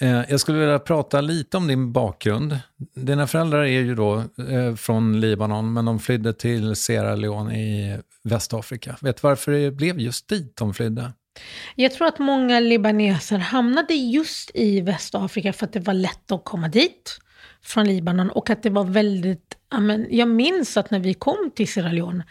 Eh, 0.00 0.24
jag 0.28 0.40
skulle 0.40 0.58
vilja 0.58 0.78
prata 0.78 1.20
lite 1.20 1.56
om 1.56 1.66
din 1.66 1.92
bakgrund. 1.92 2.58
Dina 2.94 3.26
föräldrar 3.26 3.62
är 3.62 3.80
ju 3.80 3.94
då 3.94 4.24
eh, 4.48 4.74
från 4.76 5.20
Libanon, 5.20 5.72
men 5.72 5.84
de 5.84 5.98
flydde 5.98 6.32
till 6.32 6.76
Sierra 6.76 7.16
Leone 7.16 7.60
i 7.60 7.98
Västafrika. 8.22 8.96
Vet 9.00 9.16
du 9.16 9.20
varför 9.22 9.52
det 9.52 9.70
blev 9.70 10.00
just 10.00 10.28
dit 10.28 10.56
de 10.56 10.74
flydde? 10.74 11.12
Jag 11.74 11.92
tror 11.92 12.06
att 12.06 12.18
många 12.18 12.60
libaneser 12.60 13.38
hamnade 13.38 13.94
just 13.94 14.50
i 14.54 14.80
Västafrika 14.80 15.52
för 15.52 15.66
att 15.66 15.72
det 15.72 15.80
var 15.80 15.94
lätt 15.94 16.32
att 16.32 16.44
komma 16.44 16.68
dit 16.68 17.18
från 17.62 17.86
Libanon 17.86 18.30
och 18.30 18.50
att 18.50 18.62
det 18.62 18.70
var 18.70 18.84
väldigt, 18.84 19.56
jag 20.10 20.28
minns 20.28 20.76
att 20.76 20.90
när 20.90 21.00
vi 21.00 21.14
kom 21.14 21.50
till 21.54 21.72
Sierra 21.72 21.92
Leone 21.92 22.24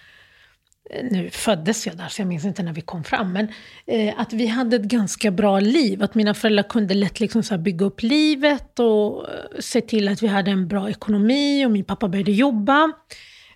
nu 1.12 1.30
föddes 1.30 1.88
jag 1.88 1.98
där 1.98 2.08
så 2.08 2.22
jag 2.22 2.28
minns 2.28 2.46
inte 2.46 2.64
när 2.64 2.74
vi 2.74 2.82
kom 2.82 3.04
fram, 3.04 3.34
men 3.34 3.48
eh, 3.86 4.20
att 4.20 4.34
vi 4.34 4.48
hade 4.48 4.76
ett 4.76 4.82
ganska 4.82 5.32
bra 5.32 5.60
liv. 5.60 6.04
Att 6.04 6.16
mina 6.16 6.34
föräldrar 6.34 6.64
kunde 6.64 6.94
lätt 6.94 7.20
liksom 7.20 7.44
så 7.44 7.58
bygga 7.58 7.86
upp 7.86 8.02
livet 8.02 8.80
och 8.80 9.30
eh, 9.30 9.36
se 9.60 9.82
till 9.82 10.08
att 10.08 10.24
vi 10.24 10.28
hade 10.28 10.52
en 10.52 10.68
bra 10.68 10.90
ekonomi 10.90 11.66
och 11.66 11.72
min 11.72 11.86
pappa 11.86 12.08
började 12.10 12.32
jobba. 12.32 12.92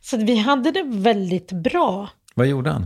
Så 0.01 0.17
vi 0.17 0.35
hade 0.35 0.71
det 0.71 0.83
väldigt 0.83 1.51
bra. 1.51 2.09
Vad 2.35 2.47
gjorde 2.47 2.69
han? 2.69 2.85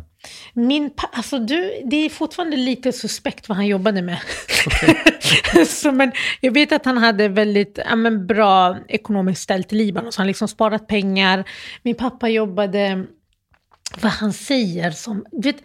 Min 0.53 0.91
alltså 1.11 1.39
du, 1.39 1.81
det 1.85 2.05
är 2.05 2.09
fortfarande 2.09 2.57
lite 2.57 2.91
suspekt 2.91 3.49
vad 3.49 3.55
han 3.55 3.67
jobbade 3.67 4.01
med. 4.01 4.17
Okay. 4.65 5.65
så, 5.65 5.91
men 5.91 6.11
jag 6.41 6.51
vet 6.51 6.71
att 6.71 6.85
han 6.85 6.97
hade 6.97 7.27
väldigt 7.27 7.79
ja, 7.89 7.95
men, 7.95 8.27
bra 8.27 8.77
ekonomiskt 8.87 9.41
ställt 9.41 9.73
i 9.73 9.75
Libanon, 9.75 10.11
så 10.11 10.19
han 10.19 10.27
liksom 10.27 10.47
sparat 10.47 10.87
pengar. 10.87 11.43
Min 11.83 11.95
pappa 11.95 12.29
jobbade 12.29 13.05
vad 14.01 14.11
han 14.11 14.33
säger 14.33 14.91
som... 14.91 15.25
Vet, 15.31 15.55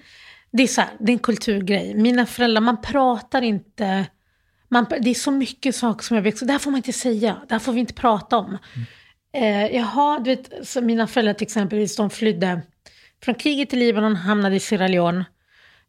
det 0.52 0.62
är 0.62 0.66
så 0.66 0.80
här, 0.80 0.90
det 1.00 1.12
är 1.12 1.14
en 1.14 1.18
kulturgrej. 1.18 1.94
Mina 1.94 2.26
föräldrar, 2.26 2.61
man 2.61 2.82
pratar 2.82 3.42
inte... 3.42 4.06
Man, 4.68 4.87
det 5.00 5.11
är 5.11 5.14
så 5.14 5.30
mycket 5.30 5.76
saker 5.76 6.04
som 6.04 6.16
jag 6.16 6.22
vet, 6.22 6.38
så 6.38 6.44
det 6.44 6.52
här 6.52 6.58
får 6.58 6.70
man 6.70 6.78
inte 6.78 6.92
säga, 6.92 7.37
det 7.48 7.54
här 7.54 7.58
får 7.58 7.72
vi 7.72 7.80
inte 7.80 7.94
prata 7.94 8.38
om. 8.38 8.58
Mm. 8.74 8.87
Eh, 9.35 9.76
jaha, 9.76 10.18
du 10.18 10.30
vet, 10.37 10.68
så 10.68 10.80
mina 10.80 11.06
föräldrar 11.06 11.35
till 11.35 11.46
exempel, 11.46 11.87
de 11.96 12.11
flydde 12.11 12.61
från 13.24 13.35
kriget 13.35 13.72
i 13.72 13.76
Libanon, 13.76 14.16
hamnade 14.16 14.56
i 14.56 14.61
Sierra 14.61 14.88
Leone 14.88 15.24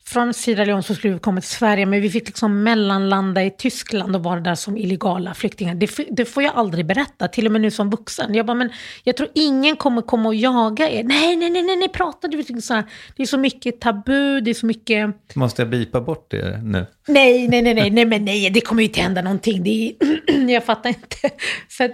från 0.05 0.33
Sierra 0.33 0.65
Leone 0.65 0.83
så 0.83 0.95
skulle 0.95 1.13
vi 1.13 1.19
komma 1.19 1.41
till 1.41 1.49
Sverige, 1.49 1.85
men 1.85 2.01
vi 2.01 2.09
fick 2.09 2.27
liksom 2.27 2.63
mellanlanda 2.63 3.43
i 3.43 3.51
Tyskland 3.51 4.15
och 4.15 4.23
vara 4.23 4.39
där 4.39 4.55
som 4.55 4.77
illegala 4.77 5.33
flyktingar. 5.33 5.75
Det, 5.75 5.89
det, 6.11 6.25
får 6.25 6.43
jag 6.43 6.55
aldrig 6.55 6.85
berätta, 6.85 7.27
till 7.27 7.45
och 7.45 7.51
med 7.51 7.61
nu 7.61 7.71
som 7.71 7.89
vuxen. 7.89 8.35
Jag 8.35 8.45
bara, 8.45 8.57
men 8.57 8.69
jag 9.03 9.17
tror 9.17 9.29
ingen 9.33 9.75
kommer 9.75 10.01
komma 10.01 10.29
och 10.29 10.35
jaga 10.35 10.89
er. 10.89 11.03
Nej, 11.03 11.35
nej, 11.35 11.49
nej, 11.49 11.63
nej, 11.63 11.75
nej 11.75 11.89
prata 11.89 12.27
du 12.27 12.43
så 12.61 12.73
här. 12.73 12.83
Det 13.15 13.23
är 13.23 13.27
så 13.27 13.37
mycket 13.37 13.81
tabu, 13.81 14.41
det 14.41 14.49
är 14.49 14.53
så 14.53 14.65
mycket... 14.65 15.15
Måste 15.35 15.61
jag 15.61 15.69
bipa 15.69 16.01
bort 16.01 16.31
det 16.31 16.61
nu? 16.63 16.85
Nej, 17.07 17.47
nej, 17.47 17.61
nej, 17.61 17.73
nej, 17.73 17.89
nej, 17.89 18.05
men 18.05 18.25
nej, 18.25 18.49
det 18.49 18.61
kommer 18.61 18.81
ju 18.81 18.87
inte 18.87 19.01
hända 19.01 19.21
någonting. 19.21 19.63
Det 19.63 19.69
är, 19.99 20.49
jag 20.49 20.63
fattar 20.63 20.89
inte. 20.89 21.29
Så 21.67 21.83
att, 21.83 21.91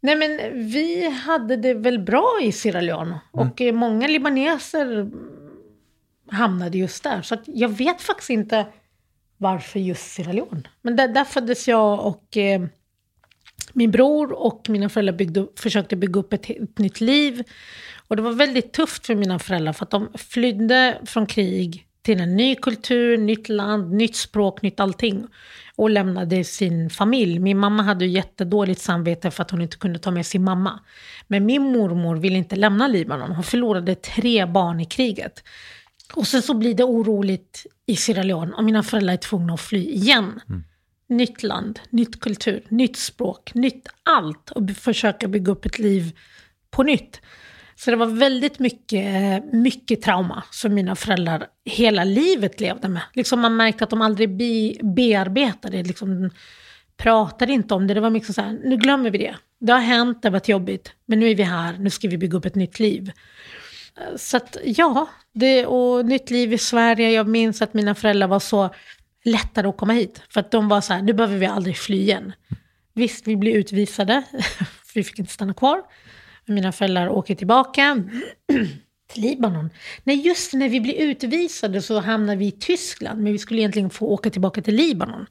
nej, 0.00 0.16
men 0.16 0.40
vi 0.70 1.10
hade 1.10 1.56
det 1.56 1.74
väl 1.74 1.98
bra 1.98 2.38
i 2.42 2.52
Sierra 2.52 2.80
Leone. 2.80 3.20
Mm. 3.34 3.48
Och 3.48 3.74
många 3.74 4.08
libaneser 4.08 5.10
hamnade 6.34 6.78
just 6.78 7.02
där. 7.02 7.22
Så 7.22 7.36
jag 7.46 7.68
vet 7.68 8.02
faktiskt 8.02 8.30
inte 8.30 8.66
varför 9.36 9.80
just 9.80 10.12
Sierra 10.12 10.32
Leone. 10.32 10.62
Men 10.82 10.96
där, 10.96 11.08
där 11.08 11.24
föddes 11.24 11.68
jag 11.68 12.06
och 12.06 12.36
eh, 12.36 12.62
min 13.72 13.90
bror 13.90 14.32
och 14.32 14.66
mina 14.68 14.88
föräldrar 14.88 15.14
byggde, 15.14 15.46
försökte 15.56 15.96
bygga 15.96 16.20
upp 16.20 16.32
ett, 16.32 16.50
ett, 16.50 16.78
nytt 16.78 17.00
liv. 17.00 17.42
Och 18.08 18.16
det 18.16 18.22
var 18.22 18.32
väldigt 18.32 18.72
tufft 18.72 19.06
för 19.06 19.14
mina 19.14 19.38
föräldrar 19.38 19.72
för 19.72 19.84
att 19.84 19.90
de 19.90 20.08
flydde 20.14 20.98
från 21.04 21.26
krig 21.26 21.86
till 22.02 22.20
en 22.20 22.36
ny 22.36 22.54
kultur, 22.54 23.18
nytt 23.18 23.48
land, 23.48 23.92
nytt 23.92 24.16
språk, 24.16 24.62
nytt 24.62 24.80
allting. 24.80 25.26
Och 25.76 25.90
lämnade 25.90 26.44
sin 26.44 26.90
familj. 26.90 27.38
Min 27.38 27.58
mamma 27.58 27.82
hade 27.82 28.06
jättedåligt 28.06 28.80
samvete 28.80 29.30
för 29.30 29.42
att 29.42 29.50
hon 29.50 29.60
inte 29.60 29.76
kunde 29.76 29.98
ta 29.98 30.10
med 30.10 30.26
sin 30.26 30.44
mamma. 30.44 30.80
Men 31.26 31.46
min 31.46 31.62
mormor 31.62 32.16
ville 32.16 32.38
inte 32.38 32.56
lämna 32.56 32.88
Libanon. 32.88 33.32
Hon 33.32 33.44
förlorade 33.44 33.94
tre 33.94 34.46
barn 34.46 34.80
i 34.80 34.84
kriget. 34.84 35.42
Och 36.12 36.26
sen 36.26 36.42
så 36.42 36.54
blir 36.54 36.74
det 36.74 36.84
oroligt 36.84 37.66
i 37.86 37.96
Sierra 37.96 38.22
Leone 38.22 38.54
och 38.54 38.64
mina 38.64 38.82
föräldrar 38.82 39.12
är 39.12 39.18
tvungna 39.18 39.54
att 39.54 39.60
fly 39.60 39.90
igen. 39.90 40.40
Mm. 40.48 40.64
Nytt 41.08 41.42
land, 41.42 41.80
nytt 41.90 42.20
kultur, 42.20 42.64
nytt 42.68 42.96
språk, 42.96 43.54
nytt 43.54 43.88
allt 44.02 44.50
och 44.50 44.70
försöka 44.70 45.28
bygga 45.28 45.52
upp 45.52 45.66
ett 45.66 45.78
liv 45.78 46.18
på 46.70 46.82
nytt. 46.82 47.20
Så 47.76 47.90
det 47.90 47.96
var 47.96 48.06
väldigt 48.06 48.58
mycket, 48.58 49.44
mycket 49.52 50.02
trauma 50.02 50.42
som 50.50 50.74
mina 50.74 50.96
föräldrar 50.96 51.46
hela 51.64 52.04
livet 52.04 52.60
levde 52.60 52.88
med. 52.88 53.02
Liksom 53.12 53.40
man 53.40 53.56
märkte 53.56 53.84
att 53.84 53.90
de 53.90 54.02
aldrig 54.02 54.36
be, 54.36 54.74
bearbetade 54.82 55.76
det. 55.76 55.82
Liksom, 55.82 56.30
pratade 56.96 57.52
inte 57.52 57.74
om 57.74 57.86
det. 57.86 57.94
Det 57.94 58.00
var 58.00 58.10
mycket 58.10 58.34
så 58.34 58.42
här, 58.42 58.60
nu 58.64 58.76
glömmer 58.76 59.10
vi 59.10 59.18
det. 59.18 59.36
Det 59.60 59.72
har 59.72 59.80
hänt, 59.80 60.22
det 60.22 60.28
har 60.28 60.32
varit 60.32 60.48
jobbigt, 60.48 60.92
men 61.06 61.20
nu 61.20 61.30
är 61.30 61.34
vi 61.34 61.42
här, 61.42 61.78
nu 61.78 61.90
ska 61.90 62.08
vi 62.08 62.18
bygga 62.18 62.38
upp 62.38 62.44
ett 62.44 62.54
nytt 62.54 62.80
liv. 62.80 63.12
Så 64.16 64.36
att 64.36 64.56
ja, 64.64 65.08
det, 65.32 65.66
och 65.66 66.06
nytt 66.06 66.30
liv 66.30 66.52
i 66.52 66.58
Sverige. 66.58 67.10
Jag 67.10 67.28
minns 67.28 67.62
att 67.62 67.74
mina 67.74 67.94
föräldrar 67.94 68.28
var 68.28 68.40
så 68.40 68.70
lättare 69.24 69.68
att 69.68 69.76
komma 69.76 69.92
hit. 69.92 70.22
För 70.30 70.40
att 70.40 70.50
de 70.50 70.68
var 70.68 70.80
så 70.80 70.92
här, 70.92 71.02
nu 71.02 71.12
behöver 71.12 71.38
vi 71.38 71.46
aldrig 71.46 71.76
fly 71.76 72.00
igen. 72.00 72.32
Visst, 72.94 73.26
vi 73.26 73.36
blev 73.36 73.54
utvisade, 73.54 74.22
för 74.62 74.94
vi 74.94 75.04
fick 75.04 75.18
inte 75.18 75.32
stanna 75.32 75.54
kvar. 75.54 75.82
Mina 76.46 76.72
föräldrar 76.72 77.08
åker 77.08 77.34
tillbaka 77.34 78.04
till 79.12 79.22
Libanon. 79.22 79.70
Nej, 80.04 80.26
just 80.26 80.52
när 80.52 80.68
vi 80.68 80.80
blev 80.80 80.96
utvisade 80.96 81.82
så 81.82 82.00
hamnade 82.00 82.38
vi 82.38 82.46
i 82.46 82.52
Tyskland, 82.52 83.22
men 83.22 83.32
vi 83.32 83.38
skulle 83.38 83.60
egentligen 83.60 83.90
få 83.90 84.06
åka 84.06 84.30
tillbaka 84.30 84.62
till 84.62 84.74
Libanon. 84.74 85.26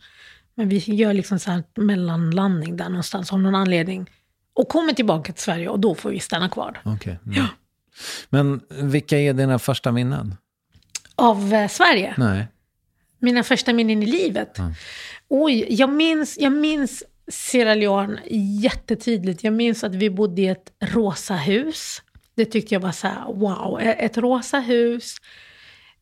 Men 0.56 0.70
vi 0.70 0.78
gör 0.78 1.14
liksom 1.14 1.40
så 1.40 1.52
här 1.52 1.64
mellanlandning 1.76 2.78
där 2.78 2.90
någonstans 2.90 3.34
av 3.34 3.40
någon 3.40 3.56
anledning. 3.56 4.10
Och 4.54 4.70
kommer 4.70 4.94
tillbaka 4.94 5.34
till 5.34 5.44
Sverige 5.44 5.70
och 5.70 5.80
då 5.80 5.96
får 5.96 6.10
vi 6.10 6.20
stanna 6.20 6.50
kvar. 6.50 6.82
Okay. 6.86 7.16
Mm. 7.26 7.38
Ja. 7.38 7.48
Men 8.30 8.62
vilka 8.70 9.18
är 9.18 9.34
dina 9.34 9.60
första 9.60 9.92
minnen? 9.92 10.36
Av 11.16 11.54
eh, 11.54 11.68
Sverige? 11.68 12.14
Nej. 12.18 12.48
Mina 13.20 13.44
första 13.44 13.74
minnen 13.74 14.04
i 14.04 14.06
livet? 14.06 14.60
Mm. 14.60 14.74
Oj, 15.28 15.66
jag 15.70 15.90
minns, 15.90 16.38
jag 16.40 16.52
minns 16.52 17.04
Sierra 17.28 17.76
Leone 17.76 18.22
jättetydligt. 18.62 19.44
Jag 19.44 19.54
minns 19.54 19.84
att 19.84 19.96
vi 19.96 20.10
bodde 20.10 20.42
i 20.42 20.48
ett 20.48 20.72
rosa 20.80 21.36
hus. 21.36 22.02
Det 22.36 22.46
tyckte 22.46 22.76
jag 22.76 22.80
var 22.80 22.92
så 22.92 23.08
här, 23.08 23.26
wow, 23.34 23.82
ett 23.82 24.18
rosa 24.18 24.60
hus. 24.60 25.18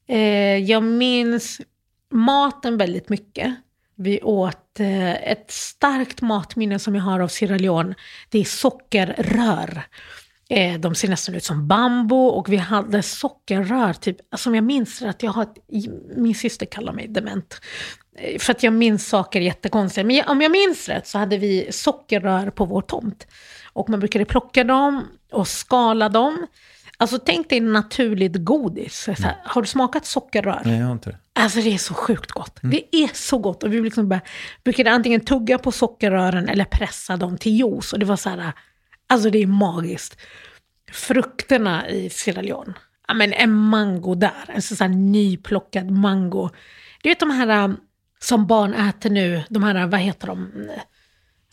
Eh, 0.07 0.57
jag 0.57 0.83
minns 0.83 1.61
maten 2.11 2.77
väldigt 2.77 3.09
mycket. 3.09 3.55
Vi 3.95 4.21
åt 4.21 4.79
eh, 4.79 5.31
ett 5.31 5.51
starkt 5.51 6.21
matminne 6.21 6.79
som 6.79 6.95
jag 6.95 7.03
har 7.03 7.19
av 7.19 7.27
Sierra 7.27 7.57
Leone. 7.57 7.95
Det 8.29 8.39
är 8.39 8.43
sockerrör. 8.43 9.83
Eh, 10.51 10.79
de 10.79 10.95
ser 10.95 11.07
nästan 11.07 11.35
ut 11.35 11.43
som 11.43 11.67
bambu 11.67 12.15
och 12.15 12.49
vi 12.49 12.57
hade 12.57 13.03
sockerrör. 13.03 13.93
Typ, 13.93 14.17
som 14.35 14.55
jag 14.55 14.63
minns 14.63 15.01
att 15.01 15.23
jag 15.23 15.31
har 15.31 15.43
ett, 15.43 15.55
min 16.15 16.35
syster 16.35 16.65
kallar 16.65 16.93
mig 16.93 17.07
dement. 17.07 17.61
Eh, 18.17 18.39
för 18.39 18.51
att 18.51 18.63
jag 18.63 18.73
minns 18.73 19.07
saker 19.07 19.41
jättekonstigt. 19.41 20.07
Men 20.07 20.23
om 20.27 20.41
jag 20.41 20.51
minns 20.51 20.89
rätt 20.89 21.07
så 21.07 21.17
hade 21.17 21.37
vi 21.37 21.67
sockerrör 21.71 22.49
på 22.49 22.65
vår 22.65 22.81
tomt. 22.81 23.27
Och 23.73 23.89
man 23.89 23.99
brukade 23.99 24.25
plocka 24.25 24.63
dem 24.63 25.07
och 25.31 25.47
skala 25.47 26.09
dem. 26.09 26.47
Alltså 26.97 27.19
tänk 27.19 27.49
dig 27.49 27.59
naturligt 27.59 28.35
godis. 28.35 29.07
Här, 29.07 29.35
har 29.43 29.61
du 29.61 29.67
smakat 29.67 30.05
sockerrör? 30.05 30.61
Nej, 30.65 30.79
jag 30.79 30.85
har 30.85 30.91
inte 30.91 31.09
det. 31.09 31.17
Alltså 31.33 31.61
det 31.61 31.73
är 31.73 31.77
så 31.77 31.93
sjukt 31.93 32.31
gott. 32.31 32.63
Mm. 32.63 32.71
Det 32.71 32.97
är 32.97 33.09
så 33.13 33.37
gott. 33.37 33.63
Och 33.63 33.73
vi 33.73 33.81
liksom 33.81 34.09
bara, 34.09 34.21
brukade 34.63 34.91
antingen 34.91 35.21
tugga 35.21 35.57
på 35.57 35.71
sockerrören 35.71 36.49
eller 36.49 36.65
pressa 36.65 37.17
dem 37.17 37.37
till 37.37 37.59
juice. 37.59 37.93
Och 37.93 37.99
det 37.99 38.05
var 38.05 38.15
så 38.15 38.29
här, 38.29 38.53
alltså 39.11 39.29
det 39.29 39.41
är 39.41 39.47
magiskt. 39.47 40.21
Frukterna 40.91 41.89
i 41.89 42.09
Sierra 42.09 42.41
Leone. 42.41 42.73
Ja, 43.07 43.13
men 43.13 43.33
en 43.33 43.51
mango 43.51 44.15
där, 44.15 44.45
en 44.47 44.61
sån 44.61 44.77
här 44.79 44.95
nyplockad 44.95 45.91
mango. 45.91 46.49
Du 47.03 47.09
vet 47.09 47.19
de 47.19 47.31
här 47.31 47.63
um, 47.63 47.77
som 48.19 48.47
barn 48.47 48.73
äter 48.73 49.09
nu, 49.09 49.43
de 49.49 49.63
här, 49.63 49.87
vad 49.87 49.99
heter 49.99 50.27
de? 50.27 50.51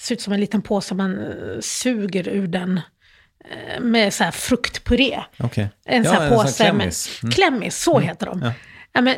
Ser 0.01 0.15
ut 0.15 0.21
som 0.21 0.33
en 0.33 0.41
liten 0.41 0.63
påse, 0.63 0.95
man 0.95 1.19
uh, 1.19 1.61
suger 1.61 2.29
ur 2.29 2.47
den 2.47 2.71
uh, 2.71 3.81
med 3.81 4.15
så 4.15 4.25
här 4.25 4.31
fruktpuré. 4.31 5.25
Okay. 5.39 5.67
En 5.85 6.05
ja, 6.05 6.11
sån 6.11 6.23
här 6.23 6.31
påse. 6.31 6.65
klämmis. 6.65 7.21
Mm. 7.23 7.33
Klämmis, 7.33 7.83
så 7.83 7.97
mm. 7.97 8.09
heter 8.09 8.27
de. 8.27 8.43
Ja. 8.43 8.53
Ja, 8.93 9.01
men, 9.01 9.17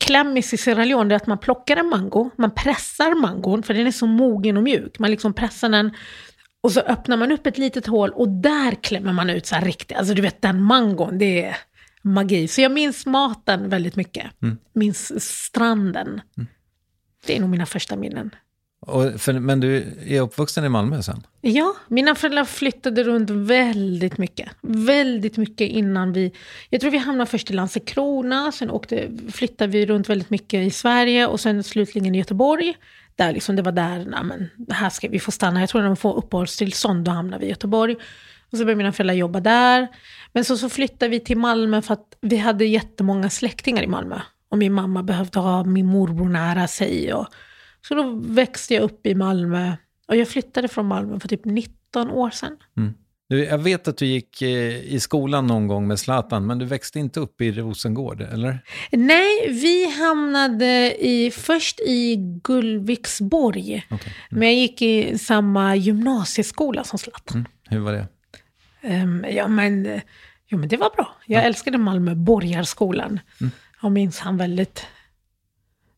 klämmis 0.00 0.54
i 0.54 0.56
Sierra 0.56 0.84
Leone 0.84 1.14
är 1.14 1.16
att 1.16 1.26
man 1.26 1.38
plockar 1.38 1.76
en 1.76 1.88
mango, 1.88 2.30
man 2.38 2.54
pressar 2.54 3.20
mangon, 3.20 3.62
för 3.62 3.74
den 3.74 3.86
är 3.86 3.90
så 3.90 4.06
mogen 4.06 4.56
och 4.56 4.62
mjuk. 4.62 4.98
Man 4.98 5.10
liksom 5.10 5.34
pressar 5.34 5.68
den 5.68 5.92
och 6.68 6.72
så 6.72 6.80
öppnar 6.80 7.16
man 7.16 7.32
upp 7.32 7.46
ett 7.46 7.58
litet 7.58 7.86
hål 7.86 8.10
och 8.10 8.28
där 8.28 8.74
klämmer 8.74 9.12
man 9.12 9.30
ut 9.30 9.46
så 9.46 9.54
här 9.54 9.64
riktigt, 9.64 9.96
alltså 9.96 10.14
du 10.14 10.22
vet 10.22 10.42
den 10.42 10.62
mangon, 10.62 11.18
det 11.18 11.44
är 11.44 11.56
magi. 12.02 12.48
Så 12.48 12.60
jag 12.60 12.72
minns 12.72 13.06
maten 13.06 13.68
väldigt 13.68 13.96
mycket. 13.96 14.26
Mm. 14.42 14.58
Minns 14.72 15.24
stranden. 15.24 16.08
Mm. 16.08 16.46
Det 17.26 17.36
är 17.36 17.40
nog 17.40 17.50
mina 17.50 17.66
första 17.66 17.96
minnen. 17.96 18.30
För, 19.18 19.32
men 19.32 19.60
du 19.60 19.76
är 20.06 20.20
uppvuxen 20.20 20.64
i 20.64 20.68
Malmö 20.68 21.02
sen? 21.02 21.26
Ja, 21.40 21.74
mina 21.88 22.14
föräldrar 22.14 22.44
flyttade 22.44 23.04
runt 23.04 23.30
väldigt 23.30 24.18
mycket. 24.18 24.48
Väldigt 24.62 25.36
mycket 25.36 25.68
innan 25.68 26.12
vi... 26.12 26.32
Jag 26.70 26.80
tror 26.80 26.90
vi 26.90 26.98
hamnade 26.98 27.30
först 27.30 27.50
i 27.50 27.54
Landskrona, 27.54 28.52
sen 28.52 28.70
åkte, 28.70 29.08
flyttade 29.32 29.72
vi 29.72 29.86
runt 29.86 30.08
väldigt 30.08 30.30
mycket 30.30 30.66
i 30.66 30.70
Sverige 30.70 31.26
och 31.26 31.40
sen 31.40 31.62
slutligen 31.62 32.14
i 32.14 32.18
Göteborg. 32.18 32.76
Där 33.18 33.32
liksom, 33.32 33.56
det 33.56 33.62
var 33.62 33.72
där, 33.72 34.04
nej, 34.04 34.24
men, 34.24 34.48
här 34.70 34.90
ska 34.90 35.08
vi 35.08 35.20
få 35.20 35.30
stanna. 35.30 35.60
Jag 35.60 35.68
tror 35.68 35.80
när 35.80 35.88
de 35.88 35.96
får 35.96 36.16
uppehållstillstånd, 36.16 37.04
då 37.04 37.10
hamnar 37.10 37.38
vi 37.38 37.46
i 37.46 37.48
Göteborg. 37.48 37.96
Och 38.50 38.58
så 38.58 38.64
började 38.64 38.74
mina 38.74 38.92
föräldrar 38.92 39.14
jobba 39.14 39.40
där. 39.40 39.88
Men 40.32 40.44
så, 40.44 40.56
så 40.56 40.68
flyttade 40.68 41.08
vi 41.08 41.20
till 41.20 41.38
Malmö 41.38 41.82
för 41.82 41.94
att 41.94 42.18
vi 42.20 42.36
hade 42.36 42.64
jättemånga 42.64 43.30
släktingar 43.30 43.82
i 43.82 43.86
Malmö. 43.86 44.20
Och 44.48 44.58
min 44.58 44.72
mamma 44.72 45.02
behövde 45.02 45.38
ha 45.38 45.64
min 45.64 45.86
morbror 45.86 46.28
nära 46.28 46.68
sig. 46.68 47.14
Och, 47.14 47.26
så 47.88 47.94
då 47.94 48.10
växte 48.20 48.74
jag 48.74 48.82
upp 48.82 49.06
i 49.06 49.14
Malmö. 49.14 49.72
Och 50.08 50.16
jag 50.16 50.28
flyttade 50.28 50.68
från 50.68 50.86
Malmö 50.86 51.20
för 51.20 51.28
typ 51.28 51.44
19 51.44 52.10
år 52.10 52.30
sedan. 52.30 52.56
Mm. 52.76 52.94
Du, 53.28 53.44
jag 53.44 53.58
vet 53.58 53.88
att 53.88 53.96
du 53.96 54.06
gick 54.06 54.42
eh, 54.42 54.94
i 54.94 55.00
skolan 55.00 55.46
någon 55.46 55.66
gång 55.66 55.86
med 55.86 55.98
Zlatan, 55.98 56.46
men 56.46 56.58
du 56.58 56.64
växte 56.64 56.98
inte 56.98 57.20
upp 57.20 57.40
i 57.40 57.52
Rosengård, 57.52 58.20
eller? 58.20 58.58
Nej, 58.90 59.48
vi 59.48 59.90
hamnade 59.98 60.96
i, 61.06 61.30
först 61.30 61.80
i 61.80 62.16
Gullviksborg. 62.42 63.86
Okay. 63.90 64.12
Mm. 64.30 64.40
Men 64.40 64.48
jag 64.48 64.56
gick 64.56 64.82
i 64.82 65.18
samma 65.18 65.76
gymnasieskola 65.76 66.84
som 66.84 66.98
Zlatan. 66.98 67.36
Mm. 67.36 67.46
Hur 67.68 67.78
var 67.78 67.92
det? 67.92 68.06
Um, 69.02 69.26
ja, 69.30 69.48
men, 69.48 70.00
jo, 70.46 70.58
men 70.58 70.68
det 70.68 70.76
var 70.76 70.90
bra. 70.96 71.16
Jag 71.26 71.42
ja. 71.42 71.46
älskade 71.46 71.78
Malmö, 71.78 72.14
Borgarskolan. 72.14 73.20
Mm. 73.40 73.50
Jag 73.82 73.92
minns 73.92 74.18
han 74.18 74.36
väldigt 74.36 74.86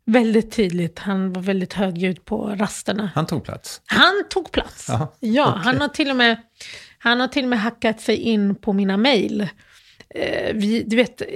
Väldigt 0.05 0.53
tydligt. 0.53 0.99
Han 0.99 1.33
var 1.33 1.43
väldigt 1.43 1.73
högljudd 1.73 2.25
på 2.25 2.55
rasterna. 2.59 3.11
Han 3.15 3.27
tog 3.27 3.45
plats? 3.45 3.81
Han 3.87 4.25
tog 4.31 4.53
plats. 4.53 4.91
Aha, 4.91 5.17
ja, 5.21 5.51
okay. 5.51 5.63
han 5.65 5.81
har 5.81 5.89
till 5.89 6.11
och 6.11 6.17
med 6.17 6.37
han 7.03 7.21
har 7.21 7.29
till 7.29 7.45
och 7.45 7.51
med 7.51 7.61
hackat 7.61 8.01
sig 8.01 8.17
in 8.17 8.55
på 8.55 8.73
mina 8.73 8.97
mejl. 8.97 9.49
Eh, 10.15 10.55
du 10.87 10.97
vet, 10.97 11.21
eh, 11.21 11.27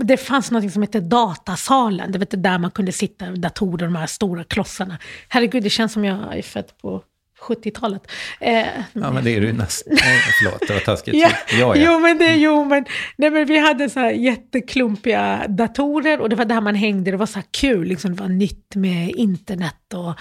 det 0.00 0.16
fanns 0.16 0.50
något 0.50 0.72
som 0.72 0.82
hette 0.82 1.00
datasalen. 1.00 2.12
Det 2.12 2.18
vet, 2.18 2.42
där 2.42 2.58
man 2.58 2.70
kunde 2.70 2.92
sitta, 2.92 3.30
datorer, 3.30 3.86
de 3.86 3.96
här 3.96 4.06
stora 4.06 4.44
klossarna. 4.44 4.98
Herregud, 5.28 5.62
det 5.62 5.70
känns 5.70 5.92
som 5.92 6.04
jag 6.04 6.38
är 6.38 6.42
född 6.42 6.72
på 6.82 7.02
70-talet. 7.40 8.10
Eh, 8.40 8.66
ja, 8.92 9.12
men 9.12 9.24
det 9.24 9.36
är 9.36 9.40
du 9.40 9.52
nästan. 9.52 9.96
Förlåt, 10.38 10.68
det 10.68 10.72
var 10.72 10.80
taskigt. 10.80 11.16
ja, 11.16 11.30
ja, 11.50 11.76
ja. 11.76 11.82
Jo, 11.86 11.98
men 11.98 12.18
det, 12.18 12.36
jo, 12.36 12.64
men, 12.64 12.84
nej, 13.16 13.30
men 13.30 13.46
vi 13.46 13.58
hade 13.58 13.90
så 13.90 14.00
här 14.00 14.10
jätteklumpiga 14.10 15.46
datorer 15.48 16.20
och 16.20 16.28
det 16.28 16.36
var 16.36 16.44
där 16.44 16.60
man 16.60 16.74
hängde. 16.74 17.10
Det 17.10 17.16
var 17.16 17.26
så 17.26 17.38
här 17.38 17.46
kul, 17.50 17.88
liksom, 17.88 18.16
det 18.16 18.22
var 18.22 18.28
nytt 18.28 18.74
med 18.74 19.10
internet 19.10 19.94
och 19.94 20.14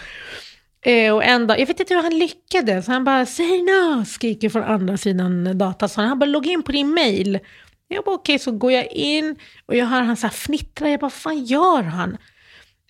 Eh, 0.85 1.13
och 1.13 1.23
en 1.23 1.47
dag, 1.47 1.59
jag 1.59 1.67
vet 1.67 1.79
inte 1.79 1.93
hur 1.93 2.01
han 2.01 2.19
lyckades, 2.19 2.87
han 2.87 3.03
bara 3.03 3.25
“Say 3.25 3.61
no” 3.61 4.05
skriker 4.05 4.49
från 4.49 4.63
andra 4.63 4.97
sidan 4.97 5.57
datasalen. 5.57 6.09
Han 6.09 6.19
bara 6.19 6.25
“Logga 6.25 6.51
in 6.51 6.63
på 6.63 6.71
din 6.71 6.93
mail”. 6.93 7.39
Jag 7.87 8.03
bara 8.03 8.15
okej, 8.15 8.35
okay, 8.35 8.43
så 8.43 8.51
går 8.51 8.71
jag 8.71 8.91
in 8.91 9.35
och 9.65 9.75
jag 9.75 9.85
hör 9.85 10.01
han 10.01 10.17
så 10.17 10.27
här 10.27 10.33
fnittra. 10.33 10.89
Jag 10.89 10.99
bara 10.99 11.05
“Vad 11.05 11.13
fan 11.13 11.43
gör 11.43 11.83
han?” 11.83 12.17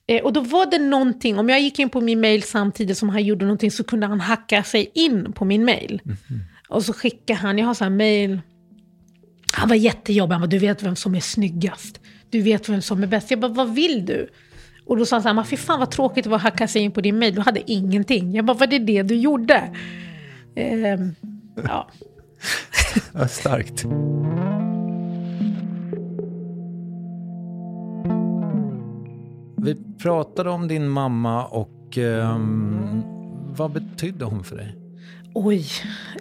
eh, 0.07 0.23
Och 0.23 0.33
då 0.33 0.41
var 0.41 0.65
det 0.65 0.79
någonting, 0.79 1.39
om 1.39 1.49
jag 1.49 1.61
gick 1.61 1.79
in 1.79 1.89
på 1.89 2.01
min 2.01 2.21
mail 2.21 2.43
samtidigt 2.43 2.97
som 2.97 3.09
han 3.09 3.23
gjorde 3.23 3.45
någonting 3.45 3.71
så 3.71 3.83
kunde 3.83 4.07
han 4.07 4.19
hacka 4.19 4.63
sig 4.63 4.91
in 4.93 5.33
på 5.33 5.45
min 5.45 5.65
mail. 5.65 6.01
Mm 6.05 6.17
-hmm. 6.17 6.39
Och 6.69 6.85
så 6.85 6.93
skickade 6.93 7.39
han, 7.39 7.57
jag 7.57 7.65
har 7.65 7.73
så 7.73 7.83
här 7.83 7.91
mail. 7.91 8.41
Han 9.53 9.69
var 9.69 9.75
jättejobbig, 9.75 10.33
han 10.33 10.41
bara 10.41 10.47
“Du 10.47 10.57
vet 10.57 10.83
vem 10.83 10.95
som 10.95 11.15
är 11.15 11.19
snyggast. 11.19 11.99
Du 12.29 12.41
vet 12.41 12.69
vem 12.69 12.81
som 12.81 13.03
är 13.03 13.07
bäst.” 13.07 13.31
Jag 13.31 13.39
bara 13.39 13.51
“Vad 13.53 13.75
vill 13.75 14.05
du?” 14.05 14.29
Och 14.91 14.97
då 14.97 15.05
sa 15.05 15.15
han 15.15 15.23
så 15.23 15.29
här, 15.29 15.43
fy 15.43 15.57
fan 15.57 15.79
vad 15.79 15.91
tråkigt 15.91 16.23
det 16.23 16.29
var 16.29 16.37
att 16.37 16.43
hacka 16.43 16.67
sig 16.67 16.81
in 16.81 16.91
på 16.91 17.01
din 17.01 17.19
mail, 17.19 17.35
du 17.35 17.41
hade 17.41 17.71
ingenting. 17.71 18.35
Jag 18.35 18.45
bara, 18.45 18.57
var 18.57 18.67
det 18.67 18.79
det 18.79 19.03
du 19.03 19.15
gjorde? 19.15 19.71
Ehm, 20.55 21.15
ja. 21.63 21.89
Starkt. 23.27 23.85
Vi 29.57 29.75
pratade 30.01 30.49
om 30.49 30.67
din 30.67 30.89
mamma 30.89 31.45
och 31.45 31.97
um, 31.97 33.03
vad 33.57 33.71
betydde 33.71 34.25
hon 34.25 34.43
för 34.43 34.55
dig? 34.55 34.75
Oj, 35.33 35.65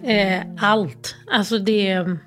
eh, 0.03 0.41
allt. 0.57 1.15
Alltså 1.31 1.59
det... 1.59 2.17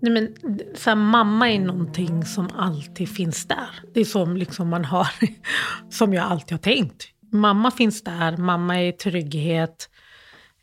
Nej 0.00 0.12
men, 0.12 0.34
så 0.74 0.90
här, 0.90 0.94
mamma 0.94 1.50
är 1.50 1.58
någonting 1.58 2.24
som 2.24 2.48
alltid 2.56 3.08
finns 3.08 3.46
där. 3.46 3.68
Det 3.94 4.00
är 4.00 4.04
som 4.04 4.36
liksom 4.36 4.68
man 4.68 4.84
har, 4.84 5.08
som 5.90 6.14
jag 6.14 6.24
alltid 6.24 6.52
har 6.52 6.58
tänkt. 6.62 7.08
Mamma 7.32 7.70
finns 7.70 8.02
där, 8.02 8.36
mamma 8.36 8.82
är 8.82 8.92
trygghet. 8.92 9.90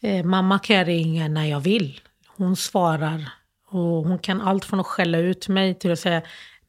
Eh, 0.02 0.26
mamma 0.26 0.60
kan 0.60 0.76
jag 0.76 0.88
ringa 0.88 1.28
när 1.28 1.46
jag 1.46 1.60
vill. 1.60 2.02
Hon 2.28 2.56
svarar 2.56 3.30
och 3.68 3.80
hon 3.80 4.20
kan 4.20 4.42
allt 4.42 4.66
från 4.66 4.80
att 4.80 4.86
skälla 4.86 5.18
ut 5.18 5.48
mig 5.48 5.80
till 5.80 5.92
att 5.92 6.00
säga 6.00 6.22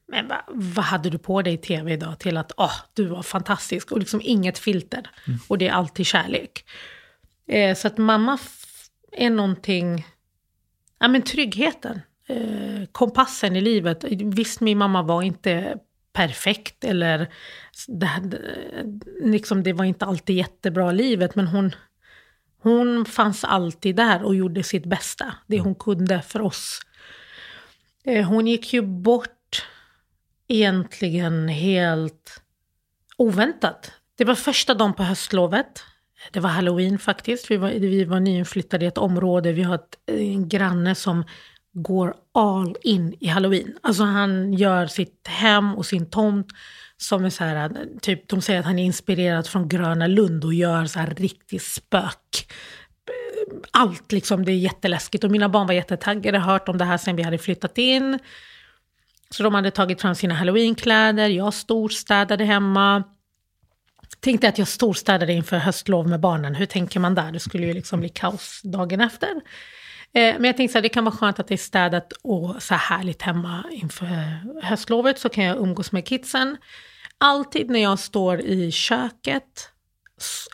men 0.07 0.27
va, 0.27 0.43
vad 0.47 0.85
hade 0.85 1.09
du 1.09 1.17
på 1.17 1.41
dig 1.41 1.53
i 1.53 1.57
tv 1.57 1.93
idag? 1.93 2.19
Till 2.19 2.37
att 2.37 2.51
oh, 2.57 2.73
du 2.93 3.05
var 3.05 3.23
fantastisk 3.23 3.91
och 3.91 3.99
liksom 3.99 4.21
inget 4.23 4.57
filter. 4.59 5.09
Mm. 5.27 5.39
Och 5.47 5.57
det 5.57 5.67
är 5.67 5.71
alltid 5.71 6.05
kärlek. 6.05 6.65
Eh, 7.47 7.75
så 7.75 7.87
att 7.87 7.97
mamma 7.97 8.37
är 9.11 9.29
någonting, 9.29 10.07
ja 10.99 11.07
men 11.07 11.21
tryggheten 11.21 12.01
eh, 12.27 12.85
kompassen 12.91 13.55
i 13.55 13.61
livet. 13.61 14.03
Visst, 14.09 14.61
min 14.61 14.77
mamma 14.77 15.01
var 15.01 15.21
inte 15.21 15.77
perfekt 16.13 16.83
eller 16.83 17.29
det, 17.87 18.09
liksom, 19.21 19.63
det 19.63 19.73
var 19.73 19.85
inte 19.85 20.05
alltid 20.05 20.35
jättebra 20.35 20.91
livet, 20.91 21.35
men 21.35 21.47
hon, 21.47 21.75
hon 22.61 23.05
fanns 23.05 23.43
alltid 23.43 23.95
där 23.95 24.23
och 24.23 24.35
gjorde 24.35 24.63
sitt 24.63 24.85
bästa, 24.85 25.35
det 25.47 25.59
hon 25.59 25.75
kunde 25.75 26.21
för 26.21 26.41
oss. 26.41 26.81
Eh, 28.03 28.27
hon 28.27 28.47
gick 28.47 28.73
ju 28.73 28.81
bort 28.81 29.65
egentligen 30.47 31.47
helt 31.47 32.41
oväntat. 33.17 33.91
Det 34.17 34.25
var 34.25 34.35
första 34.35 34.73
dagen 34.73 34.93
på 34.93 35.03
höstlovet. 35.03 35.83
Det 36.31 36.39
var 36.39 36.49
halloween 36.49 36.99
faktiskt. 36.99 37.51
Vi 37.51 37.57
var, 37.57 37.69
vi 37.69 38.03
var 38.03 38.19
nyinflyttade 38.19 38.85
i 38.85 38.87
ett 38.87 38.97
område. 38.97 39.51
Vi 39.51 39.63
har 39.63 39.75
ett, 39.75 39.97
en 40.05 40.49
granne 40.49 40.95
som 40.95 41.23
går 41.75 42.13
all 42.33 42.75
in 42.83 43.15
i 43.19 43.27
halloween. 43.27 43.77
Alltså 43.81 44.03
han 44.03 44.53
gör 44.53 44.87
sitt 44.87 45.27
hem 45.27 45.75
och 45.75 45.85
sin 45.85 46.09
tomt 46.09 46.47
som 46.97 47.25
är 47.25 47.29
så 47.29 47.43
här, 47.43 47.71
typ 48.01 48.27
de 48.27 48.41
säger 48.41 48.59
att 48.59 48.65
han 48.65 48.79
är 48.79 48.83
inspirerad 48.83 49.47
från 49.47 49.69
Gröna 49.69 50.07
Lund 50.07 50.45
och 50.45 50.53
gör 50.53 50.85
så 50.85 50.99
här 50.99 51.13
riktigt 51.17 51.63
spök. 51.63 52.51
Allt 53.71 54.11
liksom, 54.11 54.45
det 54.45 54.51
är 54.51 54.57
jätteläskigt. 54.57 55.23
Och 55.23 55.31
mina 55.31 55.49
barn 55.49 55.67
var 55.67 55.73
jättetaggade, 55.73 56.39
hört 56.39 56.69
om 56.69 56.77
det 56.77 56.85
här 56.85 56.97
sen 56.97 57.15
vi 57.15 57.23
hade 57.23 57.37
flyttat 57.37 57.77
in. 57.77 58.19
Så 59.29 59.43
de 59.43 59.53
hade 59.53 59.71
tagit 59.71 60.01
fram 60.01 60.15
sina 60.15 60.33
halloweenkläder, 60.33 61.27
jag 61.27 61.53
storstädade 61.53 62.43
hemma. 62.43 63.03
Tänkte 64.19 64.47
att 64.47 64.57
jag 64.57 64.67
storstädade 64.67 65.33
inför 65.33 65.57
höstlov 65.57 66.07
med 66.07 66.19
barnen. 66.19 66.55
Hur 66.55 66.65
tänker 66.65 66.99
man 66.99 67.15
där? 67.15 67.31
Det 67.31 67.39
skulle 67.39 67.67
ju 67.67 67.73
liksom 67.73 67.99
bli 67.99 68.09
kaos 68.09 68.61
dagen 68.63 69.01
efter. 69.01 69.29
Eh, 70.15 70.33
men 70.35 70.43
jag 70.43 70.57
tänkte 70.57 70.77
att 70.77 70.83
det 70.83 70.89
kan 70.89 71.03
vara 71.03 71.15
skönt 71.15 71.39
att 71.39 71.47
det 71.47 71.55
är 71.55 71.57
städat 71.57 72.13
och 72.21 72.63
så 72.63 72.73
härligt 72.73 73.21
hemma 73.21 73.63
inför 73.71 74.07
höstlovet 74.63 75.19
så 75.19 75.29
kan 75.29 75.43
jag 75.43 75.57
umgås 75.57 75.91
med 75.91 76.07
kidsen. 76.07 76.57
Alltid 77.17 77.69
när 77.69 77.79
jag 77.79 77.99
står 77.99 78.41
i 78.41 78.71
köket 78.71 79.69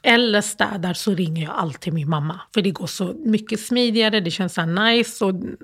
eller 0.04 0.42
städar 0.42 0.94
så 0.94 1.16
ringer 1.16 1.44
jag 1.44 1.54
alltid 1.54 1.94
min 1.94 2.10
mamma. 2.10 2.40
För 2.54 2.62
det 2.62 2.72
går 2.72 2.88
så 2.88 3.14
mycket 3.26 3.60
smidigare, 3.60 4.20
det 4.20 4.32
känns 4.32 4.54
så 4.54 4.66
nice 4.66 5.26
och 5.26 5.30
mm, 5.30 5.58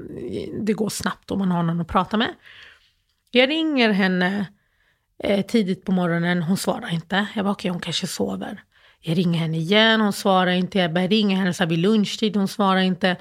det 0.66 0.74
går 0.74 0.90
snabbt 0.90 1.32
om 1.32 1.40
man 1.40 1.52
har 1.52 1.64
någon 1.64 1.82
att 1.82 1.88
prata 1.88 2.18
med. 2.18 2.34
Jag 3.32 3.50
ringer 3.50 3.90
henne 3.90 4.46
eh, 5.24 5.46
tidigt 5.46 5.86
på 5.86 5.92
morgonen, 5.92 6.44
hon 6.44 6.58
svarar 6.58 6.94
inte. 6.94 7.28
Jag 7.36 7.46
bara, 7.46 7.52
okej, 7.52 7.70
okay, 7.70 7.72
hon 7.72 7.82
kanske 7.82 8.08
sover. 8.08 8.64
Jag 9.00 9.18
ringer 9.18 9.40
henne 9.40 9.58
igen, 9.58 10.02
hon 10.02 10.14
svarar 10.14 10.52
inte. 10.52 10.80
Jag 10.80 10.94
börjar 10.94 11.08
ringa 11.08 11.38
henne 11.38 11.54
så 11.54 11.66
vid 11.66 11.80
lunchtid, 11.80 12.36
hon 12.36 12.48
svarar 12.48 12.82
inte. 12.82 13.18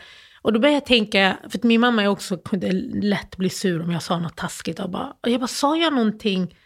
Och 0.46 0.52
då 0.52 0.60
började 0.60 0.76
jag 0.76 0.86
tänka, 0.86 1.36
för 1.48 1.58
att 1.58 1.64
min 1.64 1.80
mamma 1.80 2.08
också 2.08 2.36
kunde 2.36 2.72
lätt 3.02 3.36
bli 3.36 3.50
sur 3.50 3.82
om 3.82 3.90
jag 3.90 4.02
sa 4.02 4.18
något 4.18 4.36
taskigt. 4.36 4.80
Och, 4.80 4.90
bara, 4.90 5.16
och 5.20 5.30
jag 5.30 5.40
bara, 5.40 5.46
sa 5.46 5.76
jag 5.76 5.92
någonting 5.92 6.56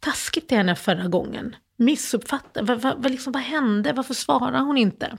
taskigt 0.00 0.48
till 0.48 0.56
henne 0.56 0.74
förra 0.74 1.08
gången? 1.08 1.56
Missuppfattade? 1.76 2.74
Vad, 2.74 3.02
vad, 3.02 3.10
liksom, 3.10 3.32
vad 3.32 3.42
hände? 3.42 3.92
Varför 3.92 4.14
svarar 4.14 4.60
hon 4.60 4.78
inte? 4.78 5.16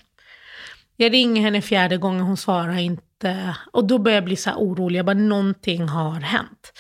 Jag 0.95 1.13
ringer 1.13 1.41
henne 1.41 1.61
fjärde 1.61 1.97
gången, 1.97 2.22
hon 2.22 2.38
svarar 2.38 2.78
inte. 2.78 3.55
Och 3.72 3.88
då 3.88 3.97
börjar 3.97 4.16
jag 4.16 4.26
bli 4.26 4.36
så 4.36 4.49
här 4.49 4.57
orolig, 4.57 4.99
jag 4.99 5.05
bara, 5.05 5.13
någonting 5.13 5.88
har 5.88 6.20
hänt. 6.20 6.74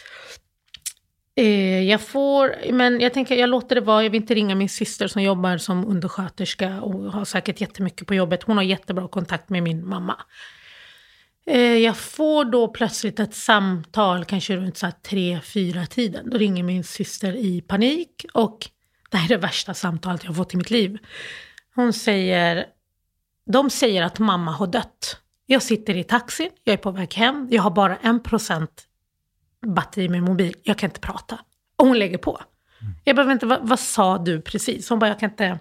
Eh, 1.35 1.83
jag 1.83 2.01
får, 2.01 2.71
men 2.71 2.99
jag 2.99 3.13
tänker 3.13 3.35
jag 3.35 3.49
låter 3.49 3.75
det 3.75 3.81
vara. 3.81 4.03
Jag 4.03 4.09
vill 4.09 4.21
inte 4.21 4.33
ringa 4.33 4.55
min 4.55 4.69
syster 4.69 5.07
som 5.07 5.21
jobbar 5.21 5.57
som 5.57 5.85
undersköterska 5.85 6.81
och 6.81 6.93
har 6.93 7.25
säkert 7.25 7.61
jättemycket 7.61 8.07
på 8.07 8.15
jobbet. 8.15 8.43
Hon 8.43 8.57
har 8.57 8.63
jättebra 8.63 9.07
kontakt 9.07 9.49
med 9.49 9.63
min 9.63 9.87
mamma. 9.87 10.15
Eh, 11.47 11.59
jag 11.59 11.97
får 11.97 12.45
då 12.45 12.67
plötsligt 12.67 13.19
ett 13.19 13.35
samtal, 13.35 14.25
kanske 14.25 14.55
runt 14.55 14.77
så 14.77 14.91
tre, 15.03 15.39
fyra 15.41 15.85
tiden. 15.85 16.29
Då 16.29 16.37
ringer 16.37 16.63
min 16.63 16.83
syster 16.83 17.35
i 17.35 17.61
panik 17.61 18.25
och 18.33 18.69
det 19.09 19.17
här 19.17 19.25
är 19.25 19.29
det 19.29 19.41
värsta 19.41 19.73
samtalet 19.73 20.23
jag 20.23 20.29
har 20.29 20.35
fått 20.35 20.53
i 20.53 20.57
mitt 20.57 20.71
liv. 20.71 20.97
Hon 21.75 21.93
säger, 21.93 22.65
de 23.45 23.69
säger 23.69 24.03
att 24.03 24.19
mamma 24.19 24.51
har 24.51 24.67
dött. 24.67 25.17
Jag 25.45 25.63
sitter 25.63 25.97
i 25.97 26.03
taxin, 26.03 26.49
jag 26.63 26.73
är 26.73 26.77
på 26.77 26.91
väg 26.91 27.13
hem, 27.13 27.47
jag 27.51 27.63
har 27.63 27.71
bara 27.71 27.97
en 27.97 28.23
procent 28.23 28.83
batteri 29.65 30.05
i 30.05 30.09
min 30.09 30.23
mobil, 30.23 30.55
jag 30.63 30.77
kan 30.77 30.89
inte 30.89 30.99
prata. 30.99 31.39
Och 31.75 31.87
hon 31.87 31.99
lägger 31.99 32.17
på. 32.17 32.41
Mm. 32.81 32.93
Jag 33.03 33.15
bara, 33.15 33.25
vänta, 33.25 33.45
vad, 33.45 33.67
vad, 33.67 33.79
sa 33.79 34.17
du 34.17 34.41
precis? 34.41 34.89
Hon 34.89 34.99
bara, 34.99 35.07
jag 35.07 35.19
kan, 35.19 35.29
inte, 35.29 35.59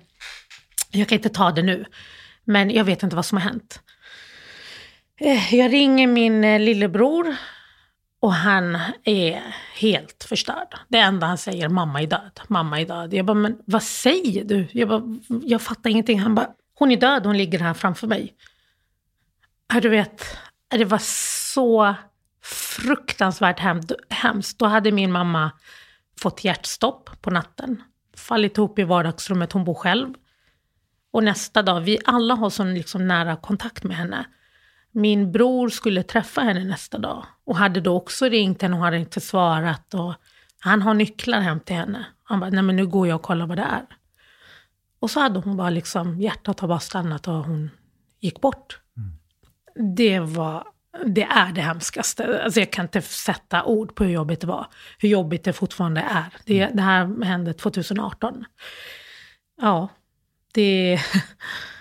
jag 0.90 1.08
kan 1.08 1.16
inte 1.16 1.28
ta 1.28 1.50
det 1.50 1.62
nu. 1.62 1.84
Men 2.44 2.70
jag 2.70 2.84
vet 2.84 3.02
inte 3.02 3.16
vad 3.16 3.26
som 3.26 3.38
har 3.38 3.42
hänt. 3.42 3.80
Eh, 5.20 5.54
jag 5.54 5.72
ringer 5.72 6.06
min 6.06 6.44
eh, 6.44 6.60
lillebror 6.60 7.36
och 8.20 8.32
han 8.32 8.78
är 9.04 9.54
helt 9.74 10.24
förstörd. 10.28 10.74
Det 10.88 10.98
enda 10.98 11.26
han 11.26 11.38
säger, 11.38 11.68
mamma 11.68 12.02
är 12.02 12.06
död, 12.06 12.40
mamma 12.48 12.80
är 12.80 12.86
död. 12.86 13.14
Jag 13.14 13.26
bara, 13.26 13.34
men 13.34 13.58
vad 13.64 13.82
säger 13.82 14.44
du? 14.44 14.66
Jag 14.72 14.88
bara, 14.88 15.02
jag 15.44 15.62
fattar 15.62 15.90
ingenting. 15.90 16.20
Han 16.20 16.34
bara, 16.34 16.48
hon 16.74 16.90
är 16.90 16.96
död, 16.96 17.26
hon 17.26 17.38
ligger 17.38 17.58
här 17.58 17.74
framför 17.74 18.06
mig. 18.06 18.34
Du 19.82 19.88
vet, 19.88 20.38
det 20.68 20.84
var 20.84 21.00
så 21.54 21.94
fruktansvärt 22.42 23.60
hemskt. 24.10 24.58
Då 24.58 24.66
hade 24.66 24.92
min 24.92 25.12
mamma 25.12 25.50
fått 26.20 26.44
hjärtstopp 26.44 27.22
på 27.22 27.30
natten, 27.30 27.82
fallit 28.16 28.58
ihop 28.58 28.78
i 28.78 28.82
vardagsrummet, 28.82 29.52
hon 29.52 29.64
bor 29.64 29.74
själv. 29.74 30.14
Och 31.10 31.24
nästa 31.24 31.62
dag, 31.62 31.80
vi 31.80 31.98
alla 32.04 32.34
har 32.34 32.50
sån 32.50 32.74
liksom 32.74 33.08
nära 33.08 33.36
kontakt 33.36 33.84
med 33.84 33.96
henne. 33.96 34.26
Min 34.94 35.32
bror 35.32 35.68
skulle 35.68 36.02
träffa 36.02 36.40
henne 36.40 36.64
nästa 36.64 36.98
dag 36.98 37.26
och 37.44 37.56
hade 37.56 37.80
då 37.80 37.96
också 37.96 38.24
ringt 38.24 38.62
henne 38.62 38.76
och 38.76 38.82
hade 38.82 38.98
inte 38.98 39.20
svarat. 39.20 39.94
Och 39.94 40.14
han 40.58 40.82
har 40.82 40.94
nycklar 40.94 41.40
hem 41.40 41.60
till 41.60 41.76
henne. 41.76 42.06
Han 42.24 42.40
bara, 42.40 42.50
nej 42.50 42.62
men 42.62 42.76
nu 42.76 42.86
går 42.86 43.08
jag 43.08 43.16
och 43.16 43.22
kollar 43.22 43.46
vad 43.46 43.58
det 43.58 43.62
är. 43.62 43.86
Och 44.98 45.10
så 45.10 45.20
hade 45.20 45.40
hon 45.40 45.56
bara 45.56 45.70
liksom, 45.70 46.20
hjärtat 46.20 46.60
har 46.60 46.68
bara 46.68 46.80
stannat 46.80 47.28
och 47.28 47.34
hon 47.34 47.70
gick 48.20 48.40
bort. 48.40 48.80
Mm. 48.96 49.96
Det 49.96 50.20
var 50.20 50.64
det 51.06 51.22
är 51.22 51.52
det 51.52 51.60
hemskaste. 51.60 52.42
Alltså 52.44 52.60
jag 52.60 52.72
kan 52.72 52.84
inte 52.84 53.02
sätta 53.02 53.64
ord 53.64 53.94
på 53.94 54.04
hur 54.04 54.10
jobbigt 54.10 54.40
det 54.40 54.46
var. 54.46 54.66
Hur 54.98 55.08
jobbigt 55.08 55.44
det 55.44 55.52
fortfarande 55.52 56.00
är. 56.00 56.24
Det, 56.44 56.60
mm. 56.60 56.76
det 56.76 56.82
här 56.82 57.24
hände 57.24 57.52
2018. 57.52 58.44
Ja, 59.60 59.88
det 60.52 61.00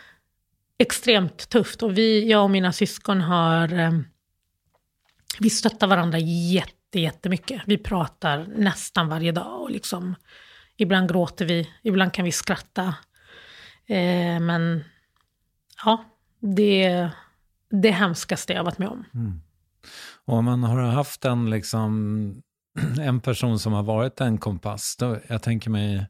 extremt 0.84 1.50
tufft. 1.50 1.84
Och 1.84 1.98
vi, 1.98 2.30
jag 2.30 2.44
och 2.44 2.52
mina 2.52 2.72
syskon 2.72 3.22
har... 3.22 3.74
Ehm, 3.74 4.06
vi 5.40 5.50
stöttar 5.50 5.88
varandra 5.88 6.20
jätte, 6.20 7.00
jättemycket. 7.00 7.62
Vi 7.66 7.78
pratar 7.78 8.48
nästan 8.58 9.08
varje 9.08 9.32
dag. 9.32 9.62
Och 9.62 9.72
liksom, 9.72 10.16
ibland 10.78 11.10
gråter 11.10 11.46
vi, 11.46 11.70
ibland 11.84 12.14
kan 12.14 12.26
vi 12.26 12.32
skratta. 12.32 12.96
Eh, 13.88 14.40
men 14.40 14.84
ja, 15.86 16.06
det 16.40 16.84
är 16.84 17.12
det 17.70 17.92
hemskaste 17.92 18.54
jag 18.54 18.64
varit 18.64 18.78
med 18.78 18.88
om. 18.88 19.06
Mm. 19.14 19.42
Och 20.26 20.38
om 20.38 20.46
man 20.46 20.64
har 20.64 20.82
haft 20.82 21.26
en, 21.26 21.50
liksom, 21.50 22.42
en 23.00 23.20
person 23.20 23.60
som 23.60 23.74
har 23.74 23.84
varit 23.84 24.22
en 24.22 24.38
kompass, 24.38 24.96
då, 25.00 25.20
jag 25.28 25.42
tänker 25.42 25.70
mig, 25.70 26.08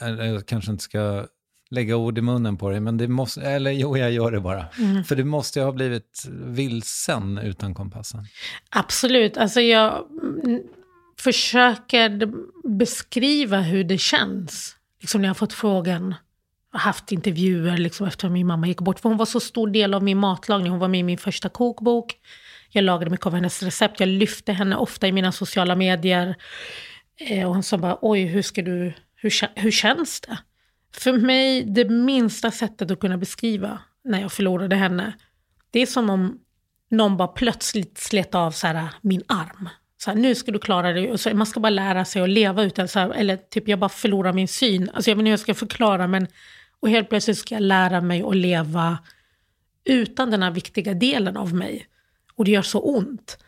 jag 0.00 0.46
kanske 0.46 0.70
inte 0.70 0.84
ska 0.84 1.26
lägga 1.70 1.96
ord 1.96 2.18
i 2.18 2.20
munnen 2.20 2.56
på 2.56 2.70
dig, 2.70 2.80
men 2.80 2.96
det 2.96 3.08
måste, 3.08 3.42
eller 3.42 3.70
jo, 3.70 3.96
jag 3.96 4.12
gör 4.12 4.32
det 4.32 4.40
bara. 4.40 4.66
Mm. 4.78 5.04
För 5.04 5.16
det 5.16 5.24
måste 5.24 5.58
ju 5.58 5.64
ha 5.64 5.72
blivit 5.72 6.22
vilsen 6.30 7.38
utan 7.38 7.74
kompassen. 7.74 8.24
Absolut, 8.70 9.36
alltså 9.36 9.60
jag 9.60 10.04
försöker 11.18 12.32
beskriva 12.78 13.60
hur 13.60 13.84
det 13.84 13.98
känns. 13.98 14.76
Liksom 15.00 15.20
när 15.20 15.28
jag 15.28 15.30
har 15.30 15.38
fått 15.38 15.52
frågan, 15.52 16.14
haft 16.72 17.12
intervjuer 17.12 17.76
liksom 17.76 18.06
efter 18.06 18.28
min 18.28 18.46
mamma 18.46 18.66
gick 18.66 18.80
bort. 18.80 19.00
För 19.00 19.08
hon 19.08 19.18
var 19.18 19.26
så 19.26 19.40
stor 19.40 19.68
del 19.68 19.94
av 19.94 20.02
min 20.02 20.18
matlagning. 20.18 20.70
Hon 20.70 20.80
var 20.80 20.88
med 20.88 21.00
i 21.00 21.02
min 21.02 21.18
första 21.18 21.48
kokbok. 21.48 22.16
Jag 22.70 22.84
lagade 22.84 23.10
mycket 23.10 23.26
av 23.26 23.34
hennes 23.34 23.62
recept. 23.62 24.00
Jag 24.00 24.08
lyfte 24.08 24.52
henne 24.52 24.76
ofta 24.76 25.08
i 25.08 25.12
mina 25.12 25.32
sociala 25.32 25.76
medier. 25.76 26.34
Eh, 27.20 27.46
och 27.48 27.54
hon 27.54 27.62
sa 27.62 27.78
bara, 27.78 27.98
oj, 28.02 28.24
hur, 28.24 28.42
ska 28.42 28.62
du, 28.62 28.92
hur, 29.14 29.60
hur 29.60 29.70
känns 29.70 30.20
det? 30.20 30.38
För 30.98 31.12
mig, 31.12 31.64
det 31.64 31.88
minsta 31.88 32.50
sättet 32.50 32.90
att 32.90 33.00
kunna 33.00 33.18
beskriva 33.18 33.78
när 34.04 34.20
jag 34.20 34.32
förlorade 34.32 34.76
henne, 34.76 35.12
det 35.70 35.80
är 35.80 35.86
som 35.86 36.10
om 36.10 36.38
någon 36.90 37.16
bara 37.16 37.28
plötsligt 37.28 37.98
slet 37.98 38.34
av 38.34 38.50
så 38.50 38.66
här, 38.66 38.88
min 39.00 39.22
arm. 39.26 39.68
Så 39.98 40.10
här, 40.10 40.18
nu 40.18 40.34
ska 40.34 40.52
du 40.52 40.58
klara 40.58 40.92
dig. 40.92 41.18
Så 41.18 41.34
man 41.34 41.46
ska 41.46 41.60
bara 41.60 41.70
lära 41.70 42.04
sig 42.04 42.22
att 42.22 42.28
leva 42.28 42.62
utan 42.62 42.88
så 42.88 42.98
här, 42.98 43.10
eller 43.10 43.36
typ 43.36 43.68
jag 43.68 43.78
bara 43.78 43.88
förlorar 43.88 44.32
min 44.32 44.48
syn. 44.48 44.90
Alltså 44.94 45.10
jag 45.10 45.16
vet 45.16 45.20
inte 45.20 45.28
hur 45.28 45.32
jag 45.32 45.40
ska 45.40 45.54
förklara 45.54 46.06
men 46.06 46.26
och 46.80 46.90
helt 46.90 47.08
plötsligt 47.08 47.38
ska 47.38 47.54
jag 47.54 47.62
lära 47.62 48.00
mig 48.00 48.22
att 48.22 48.36
leva 48.36 48.98
utan 49.84 50.30
den 50.30 50.42
här 50.42 50.50
viktiga 50.50 50.94
delen 50.94 51.36
av 51.36 51.54
mig. 51.54 51.86
Och 52.34 52.44
det 52.44 52.50
gör 52.50 52.62
så 52.62 52.80
ont. 52.80 53.38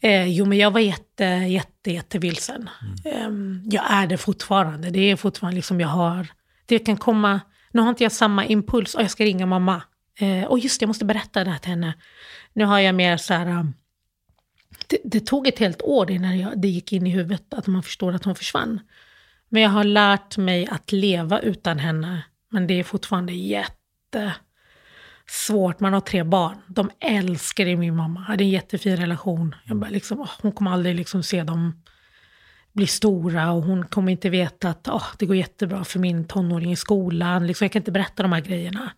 Eh, 0.00 0.26
jo, 0.26 0.44
men 0.44 0.58
jag 0.58 0.70
var 0.70 0.80
jätte, 0.80 1.24
jätte, 1.24 1.90
jättevilsen. 1.92 2.68
Mm. 3.04 3.62
Eh, 3.62 3.68
jag 3.74 3.84
är 3.88 4.06
det 4.06 4.16
fortfarande. 4.16 4.90
Det 4.90 5.10
är 5.10 5.16
fortfarande 5.16 5.56
liksom 5.56 5.80
jag 5.80 5.88
har... 5.88 6.26
Det 6.66 6.78
kan 6.78 6.96
komma... 6.96 7.40
Nu 7.70 7.80
har 7.80 7.88
inte 7.88 8.02
jag 8.02 8.12
samma 8.12 8.46
impuls. 8.46 8.94
Och 8.94 9.02
jag 9.02 9.10
ska 9.10 9.24
ringa 9.24 9.46
mamma. 9.46 9.82
Eh, 10.18 10.44
och 10.44 10.58
just 10.58 10.80
det, 10.80 10.84
jag 10.84 10.88
måste 10.88 11.04
berätta 11.04 11.44
det 11.44 11.50
här 11.50 11.58
till 11.58 11.70
henne. 11.70 11.94
Nu 12.52 12.64
har 12.64 12.78
jag 12.78 12.94
mer 12.94 13.16
så 13.16 13.34
här... 13.34 13.46
Um, 13.46 13.74
det, 14.86 14.98
det, 15.04 15.20
tog 15.20 15.46
ett 15.46 15.58
helt 15.58 15.82
år 15.82 16.10
innan 16.10 16.38
jag, 16.38 16.60
det 16.60 16.68
gick 16.68 16.92
in 16.92 17.06
i 17.06 17.10
huvudet 17.10 17.54
att 17.54 17.66
man 17.66 17.82
förstår 17.82 18.12
att 18.12 18.24
hon 18.24 18.34
försvann. 18.34 18.80
Men 19.48 19.62
jag 19.62 19.70
har 19.70 19.84
lärt 19.84 20.36
mig 20.36 20.66
att 20.66 20.92
leva 20.92 21.40
utan 21.40 21.78
henne 21.78 22.22
men 22.48 22.66
det 22.66 22.74
är 22.74 22.84
fortfarande 22.84 23.32
jättesvårt. 23.32 25.80
Man 25.80 25.92
har 25.92 26.00
tre 26.00 26.22
barn. 26.22 26.56
De 26.66 26.90
älskar 27.00 27.76
min 27.76 27.96
mamma. 27.96 28.20
Hade 28.20 28.44
en 28.44 28.50
jättefin 28.50 28.96
relation. 28.96 29.54
Jag 29.64 29.76
bara 29.76 29.90
liksom, 29.90 30.26
hon 30.42 30.52
kommer 30.52 30.70
aldrig 30.70 30.94
liksom 30.94 31.22
se 31.22 31.42
dem 31.42 31.82
bli 32.76 32.86
stora 32.86 33.52
och 33.52 33.62
hon 33.62 33.86
kommer 33.86 34.12
inte 34.12 34.30
veta 34.30 34.68
att 34.68 34.88
oh, 34.88 35.06
det 35.18 35.26
går 35.26 35.36
jättebra 35.36 35.84
för 35.84 35.98
min 35.98 36.24
tonåring 36.24 36.72
i 36.72 36.76
skolan. 36.76 37.46
Liksom, 37.46 37.64
jag 37.64 37.72
kan 37.72 37.80
inte 37.80 37.92
berätta 37.92 38.22
de 38.22 38.32
här 38.32 38.40
grejerna. 38.40 38.92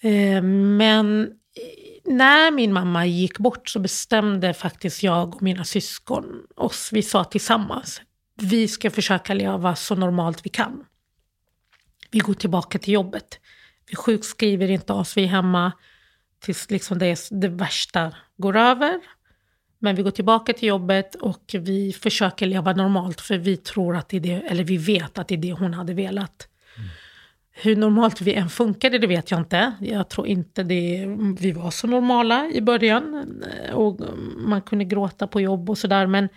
Mm. 0.00 0.36
Eh, 0.36 0.42
men 0.76 1.22
eh, 1.22 2.12
när 2.12 2.50
min 2.50 2.72
mamma 2.72 3.06
gick 3.06 3.38
bort 3.38 3.68
så 3.68 3.78
bestämde 3.78 4.54
faktiskt 4.54 5.02
jag 5.02 5.34
och 5.34 5.42
mina 5.42 5.64
syskon 5.64 6.42
oss. 6.56 6.90
Vi 6.92 7.02
sa 7.02 7.24
tillsammans, 7.24 8.00
vi 8.36 8.68
ska 8.68 8.90
försöka 8.90 9.34
leva 9.34 9.76
så 9.76 9.94
normalt 9.94 10.46
vi 10.46 10.50
kan. 10.50 10.84
Vi 12.10 12.18
går 12.18 12.34
tillbaka 12.34 12.78
till 12.78 12.94
jobbet. 12.94 13.40
Vi 13.90 13.96
sjukskriver 13.96 14.70
inte 14.70 14.92
oss, 14.92 15.16
vi 15.16 15.24
är 15.24 15.28
hemma 15.28 15.72
tills 16.40 16.70
liksom 16.70 16.98
det, 16.98 17.28
det 17.30 17.48
värsta 17.48 18.14
går 18.36 18.56
över. 18.56 19.00
Men 19.78 19.96
vi 19.96 20.02
går 20.02 20.10
tillbaka 20.10 20.52
till 20.52 20.68
jobbet 20.68 21.14
och 21.14 21.54
vi 21.54 21.92
försöker 21.92 22.46
leva 22.46 22.72
normalt 22.72 23.20
för 23.20 23.38
vi 23.38 23.56
tror 23.56 23.96
att 23.96 24.08
det 24.08 24.16
är 24.16 24.20
det, 24.20 24.32
eller 24.32 24.64
vi 24.64 24.76
vet 24.76 25.18
att 25.18 25.28
det 25.28 25.34
är 25.34 25.38
det 25.38 25.52
hon 25.52 25.74
hade 25.74 25.94
velat. 25.94 26.48
Mm. 26.76 26.88
Hur 27.50 27.76
normalt 27.76 28.20
vi 28.20 28.34
än 28.34 28.48
funkade, 28.48 28.98
det 28.98 29.06
vet 29.06 29.30
jag 29.30 29.40
inte. 29.40 29.72
Jag 29.80 30.08
tror 30.08 30.26
inte 30.26 30.62
det, 30.62 31.06
vi 31.40 31.52
var 31.52 31.70
så 31.70 31.86
normala 31.86 32.50
i 32.50 32.60
början. 32.60 33.34
Och 33.72 34.00
man 34.36 34.62
kunde 34.62 34.84
gråta 34.84 35.26
på 35.26 35.40
jobb 35.40 35.70
och 35.70 35.78
sådär. 35.78 36.06
Men 36.06 36.28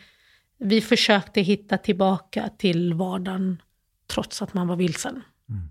vi 0.57 0.81
försökte 0.81 1.41
hitta 1.41 1.77
tillbaka 1.77 2.49
till 2.57 2.93
vardagen 2.93 3.61
trots 4.07 4.41
att 4.41 4.53
man 4.53 4.67
var 4.67 4.75
vilsen. 4.75 5.21
Mm. 5.49 5.61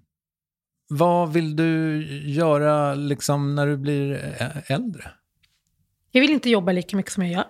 Vad 0.89 1.33
vill 1.33 1.57
du 1.57 2.03
göra 2.31 2.95
liksom 2.95 3.55
när 3.55 3.67
du 3.67 3.77
blir 3.77 4.35
äldre? 4.67 5.11
Jag 6.11 6.21
vill 6.21 6.31
inte 6.31 6.51
jobba 6.51 6.73
lika 6.73 6.97
mycket 6.97 7.13
som 7.13 7.23
jag 7.23 7.33
gör. 7.33 7.47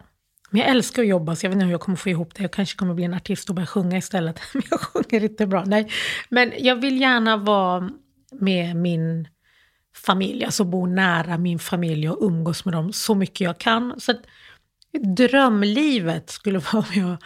Men 0.51 0.61
jag 0.61 0.71
älskar 0.71 1.03
att 1.03 1.09
jobba, 1.09 1.37
så 1.37 1.47
jag 1.47 1.51
vet 1.51 1.55
inte 1.55 1.65
hur 1.65 1.73
jag 1.73 1.81
kommer 1.81 1.97
få 1.97 2.09
ihop 2.09 2.35
det. 2.35 2.43
Jag 2.43 2.53
kanske 2.53 2.77
kommer 2.79 2.95
bli 2.95 3.05
en 3.05 3.15
artist 3.15 3.49
och 3.49 3.55
börja 3.55 3.67
sjunga 3.67 3.99
istället. 3.99 4.41
Men 4.55 4.63
jag 4.71 4.81
sjunger 4.81 5.25
inte 5.25 5.47
bra. 5.47 5.65
Nej. 5.65 5.91
Men 6.29 6.53
jag 6.59 6.77
vill 6.77 7.01
gärna 7.01 7.37
vara 7.37 7.91
med 8.33 8.77
min 8.77 9.29
familj, 9.97 10.45
alltså 10.45 10.65
bo 10.65 10.87
nära 10.87 11.39
min 11.39 11.59
familj 11.59 12.09
och 12.11 12.23
umgås 12.23 12.65
med 12.65 12.75
dem 12.75 12.93
så 12.93 13.15
mycket 13.15 13.41
jag 13.41 13.59
kan. 13.59 14.01
Så 14.01 14.11
att 14.11 14.21
drömlivet 15.17 16.31
skulle 16.31 16.59
vara 16.73 16.85
om 16.89 17.01
jag 17.01 17.17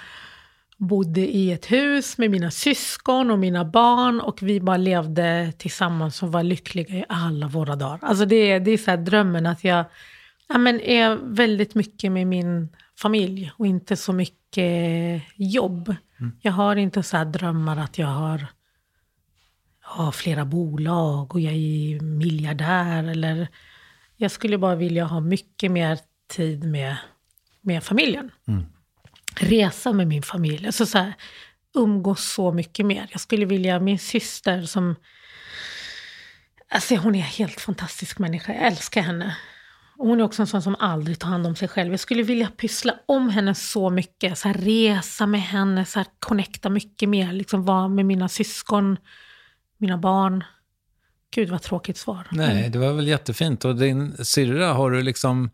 bodde 0.77 1.21
i 1.21 1.53
ett 1.53 1.73
hus 1.73 2.19
med 2.19 2.31
mina 2.31 2.51
syskon 2.51 3.31
och 3.31 3.39
mina 3.39 3.65
barn 3.65 4.21
och 4.21 4.43
vi 4.43 4.61
bara 4.61 4.77
levde 4.77 5.53
tillsammans 5.59 6.23
och 6.23 6.33
var 6.33 6.43
lyckliga 6.43 6.95
i 6.95 7.05
alla 7.09 7.49
våra 7.49 7.77
dagar. 7.77 7.99
Alltså 8.03 8.25
det, 8.25 8.37
är, 8.37 8.61
det 8.61 8.71
är 8.71 8.79
så 8.79 8.91
här 8.91 8.99
drömmen 8.99 9.47
att 9.47 9.65
jag 9.65 9.85
ja, 10.49 10.59
men 10.59 10.81
är 10.81 11.19
väldigt 11.23 11.75
mycket 11.75 12.13
med 12.13 12.27
min 12.27 12.69
familj 12.99 13.53
och 13.57 13.67
inte 13.67 13.97
så 13.97 14.13
mycket 14.13 15.23
jobb. 15.37 15.95
Mm. 16.21 16.37
Jag 16.41 16.53
har 16.53 16.77
inte 16.77 17.03
så 17.03 17.25
drömmar 17.25 17.77
att 17.77 17.99
jag 17.99 18.07
har, 18.07 18.47
har 19.81 20.13
flera 20.13 20.45
bolag 20.45 21.35
och 21.35 21.41
jag 21.41 21.53
är 21.53 22.01
miljardär. 22.01 23.05
Eller, 23.05 23.49
jag 24.17 24.31
skulle 24.31 24.59
bara 24.59 24.75
vilja 24.75 25.05
ha 25.05 25.21
mycket 25.21 25.71
mer 25.71 25.99
tid 26.29 26.65
med, 26.65 26.97
med 27.61 27.85
familjen. 27.85 28.31
Mm. 28.49 28.65
Resa 29.37 29.93
med 29.93 30.07
min 30.07 30.23
familj. 30.23 30.67
Alltså 30.67 30.87
så 30.87 30.99
här, 30.99 31.13
umgås 31.75 32.33
så 32.33 32.53
mycket 32.53 32.87
mer. 32.87 33.09
Jag 33.11 33.21
skulle 33.21 33.47
vilja, 33.47 33.81
min 33.81 33.99
syster 33.99 34.63
som... 34.63 34.97
Alltså 36.69 36.97
hon 36.97 37.15
är 37.15 37.19
en 37.19 37.25
helt 37.25 37.61
fantastisk 37.61 38.19
människa. 38.19 38.53
Jag 38.53 38.67
älskar 38.67 39.03
henne. 39.03 39.37
Hon 39.97 40.21
är 40.21 40.25
också 40.25 40.43
en 40.43 40.47
sån 40.47 40.63
som 40.63 40.77
aldrig 40.79 41.19
tar 41.19 41.29
hand 41.29 41.47
om 41.47 41.57
sig 41.57 41.69
själv. 41.69 41.91
Jag 41.91 42.01
skulle 42.01 42.23
vilja 42.23 42.49
pyssla 42.57 42.95
om 43.07 43.31
henne 43.31 43.55
så 43.55 43.91
mycket. 43.91 44.39
Så 44.39 44.49
här, 44.49 44.55
resa 44.55 45.27
med 45.27 45.43
henne, 45.43 45.85
så 45.85 45.99
här, 45.99 46.07
connecta 46.19 46.69
mycket 46.71 47.09
mer. 47.09 47.33
Liksom 47.33 47.65
vara 47.65 47.89
med 47.89 48.07
mina 48.07 48.29
syskon, 48.29 48.97
mina 49.79 49.99
barn. 49.99 50.45
Gud 51.35 51.51
vad 51.51 51.63
tråkigt 51.63 51.97
svar. 51.97 52.27
Nej, 52.31 52.71
det 52.71 52.79
var 52.79 52.93
väl 52.93 53.09
jättefint. 53.09 53.65
Och 53.65 53.77
din 53.77 54.25
syrra, 54.25 54.73
har 54.73 54.91
du 54.91 55.03
liksom... 55.03 55.51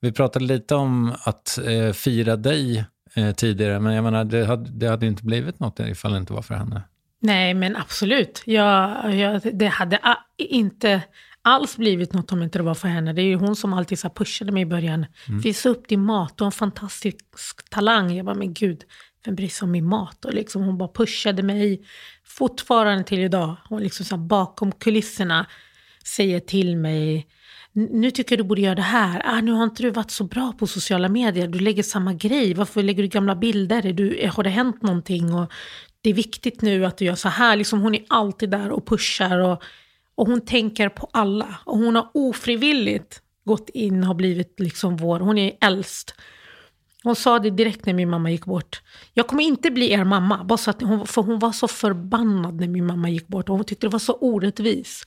Vi 0.00 0.12
pratade 0.12 0.44
lite 0.44 0.74
om 0.74 1.14
att 1.24 1.58
eh, 1.58 1.92
fira 1.92 2.36
dig 2.36 2.84
eh, 3.14 3.32
tidigare, 3.32 3.80
men 3.80 3.94
jag 3.94 4.04
menar, 4.04 4.24
det 4.24 4.46
hade, 4.46 4.70
det 4.70 4.86
hade 4.86 5.06
inte 5.06 5.24
blivit 5.24 5.60
något 5.60 5.80
ifall 5.80 6.12
det 6.12 6.18
inte 6.18 6.32
var 6.32 6.42
för 6.42 6.54
henne. 6.54 6.82
Nej, 7.20 7.54
men 7.54 7.76
absolut. 7.76 8.42
Jag, 8.46 9.14
jag, 9.16 9.40
det 9.52 9.66
hade 9.66 10.00
inte 10.36 11.02
alls 11.42 11.76
blivit 11.76 12.12
något 12.12 12.32
om 12.32 12.42
inte 12.42 12.58
det 12.58 12.62
var 12.62 12.74
för 12.74 12.88
henne. 12.88 13.12
Det 13.12 13.22
är 13.22 13.26
ju 13.26 13.34
hon 13.34 13.56
som 13.56 13.72
alltid 13.72 13.98
så 13.98 14.10
pushade 14.10 14.52
mig 14.52 14.62
i 14.62 14.66
början. 14.66 15.06
Mm. 15.28 15.40
Visa 15.40 15.68
upp 15.68 15.88
din 15.88 16.04
mat, 16.04 16.36
du 16.36 16.44
har 16.44 16.48
en 16.48 16.52
fantastisk 16.52 17.16
talang. 17.70 18.12
Jag 18.12 18.26
bara, 18.26 18.34
men 18.34 18.54
gud, 18.54 18.84
vem 19.24 19.34
bryr 19.34 19.48
sig 19.48 19.66
om 19.66 19.70
min 19.70 19.86
mat? 19.86 20.24
Och 20.24 20.34
liksom, 20.34 20.62
hon 20.62 20.78
bara 20.78 20.92
pushade 20.94 21.42
mig 21.42 21.82
fortfarande 22.24 23.04
till 23.04 23.20
idag. 23.20 23.56
Hon 23.68 23.82
liksom 23.82 24.06
så 24.06 24.16
bakom 24.16 24.72
kulisserna 24.72 25.46
säger 26.04 26.40
till 26.40 26.76
mig, 26.76 27.26
nu 27.72 28.10
tycker 28.10 28.32
jag 28.32 28.44
du 28.44 28.48
borde 28.48 28.60
göra 28.60 28.74
det 28.74 28.82
här. 28.82 29.22
Ah, 29.24 29.40
nu 29.40 29.52
har 29.52 29.64
inte 29.64 29.82
du 29.82 29.90
varit 29.90 30.10
så 30.10 30.24
bra 30.24 30.52
på 30.52 30.66
sociala 30.66 31.08
medier. 31.08 31.48
Du 31.48 31.58
lägger 31.58 31.82
samma 31.82 32.14
grej. 32.14 32.54
Varför 32.54 32.82
lägger 32.82 33.02
du 33.02 33.08
gamla 33.08 33.36
bilder? 33.36 33.92
Du, 33.92 34.30
har 34.34 34.42
det 34.42 34.50
hänt 34.50 34.82
någonting? 34.82 35.34
Och 35.34 35.52
det 36.00 36.10
är 36.10 36.14
viktigt 36.14 36.62
nu 36.62 36.86
att 36.86 36.98
du 36.98 37.04
gör 37.04 37.14
så 37.14 37.28
här. 37.28 37.56
Liksom, 37.56 37.80
hon 37.80 37.94
är 37.94 38.04
alltid 38.08 38.50
där 38.50 38.70
och 38.70 38.86
pushar. 38.86 39.38
Och 39.38 39.62
och 40.20 40.26
hon 40.26 40.40
tänker 40.40 40.88
på 40.88 41.08
alla. 41.12 41.58
Och 41.64 41.78
hon 41.78 41.96
har 41.96 42.10
ofrivilligt 42.14 43.22
gått 43.44 43.68
in 43.68 44.04
och 44.04 44.16
blivit 44.16 44.60
liksom 44.60 44.96
vår, 44.96 45.20
hon 45.20 45.38
är 45.38 45.56
äldst. 45.60 46.14
Hon 47.02 47.16
sa 47.16 47.38
det 47.38 47.50
direkt 47.50 47.86
när 47.86 47.92
min 47.92 48.10
mamma 48.10 48.30
gick 48.30 48.44
bort. 48.44 48.82
Jag 49.14 49.26
kommer 49.26 49.42
inte 49.42 49.70
bli 49.70 49.92
er 49.92 50.04
mamma, 50.04 50.44
bara 50.44 50.58
så 50.58 50.70
att 50.70 50.82
hon, 50.82 51.06
för 51.06 51.22
hon 51.22 51.38
var 51.38 51.52
så 51.52 51.68
förbannad 51.68 52.60
när 52.60 52.68
min 52.68 52.86
mamma 52.86 53.10
gick 53.10 53.26
bort. 53.28 53.48
Och 53.48 53.56
hon 53.56 53.64
tyckte 53.64 53.86
det 53.86 53.90
var 53.90 53.98
så 53.98 54.12
orättvis. 54.12 55.04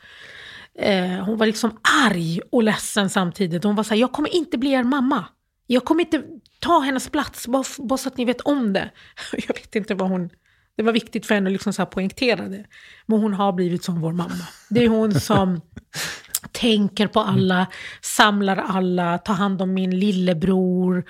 Eh, 0.79 1.25
hon 1.25 1.37
var 1.37 1.45
liksom 1.45 1.79
arg 2.05 2.39
och 2.51 2.63
ledsen 2.63 3.09
samtidigt. 3.09 3.63
Hon 3.63 3.75
var 3.75 3.83
så 3.83 3.89
här, 3.89 4.01
jag 4.01 4.11
kommer 4.11 4.35
inte 4.35 4.57
bli 4.57 4.71
er 4.71 4.83
mamma. 4.83 5.25
Jag 5.67 5.85
kommer 5.85 6.01
inte 6.01 6.23
ta 6.59 6.79
hennes 6.79 7.09
plats, 7.09 7.47
bara, 7.47 7.63
bara 7.77 7.97
så 7.97 8.09
att 8.09 8.17
ni 8.17 8.25
vet 8.25 8.41
om 8.41 8.73
det. 8.73 8.91
Jag 9.47 9.55
vet 9.55 9.75
inte 9.75 9.95
vad 9.95 10.09
hon 10.09 10.29
det 10.77 10.83
var 10.83 10.93
viktigt 10.93 11.25
för 11.25 11.35
henne 11.35 11.47
att 11.47 11.53
liksom 11.53 11.73
så 11.73 11.85
poängtera 11.85 12.47
det. 12.47 12.65
Men 13.05 13.19
hon 13.19 13.33
har 13.33 13.53
blivit 13.53 13.83
som 13.83 14.01
vår 14.01 14.13
mamma. 14.13 14.47
Det 14.69 14.83
är 14.83 14.89
hon 14.89 15.19
som 15.19 15.61
tänker 16.51 17.07
på 17.07 17.19
alla, 17.19 17.67
samlar 18.01 18.57
alla, 18.57 19.17
tar 19.17 19.33
hand 19.33 19.61
om 19.61 19.73
min 19.73 19.99
lillebror 19.99 21.05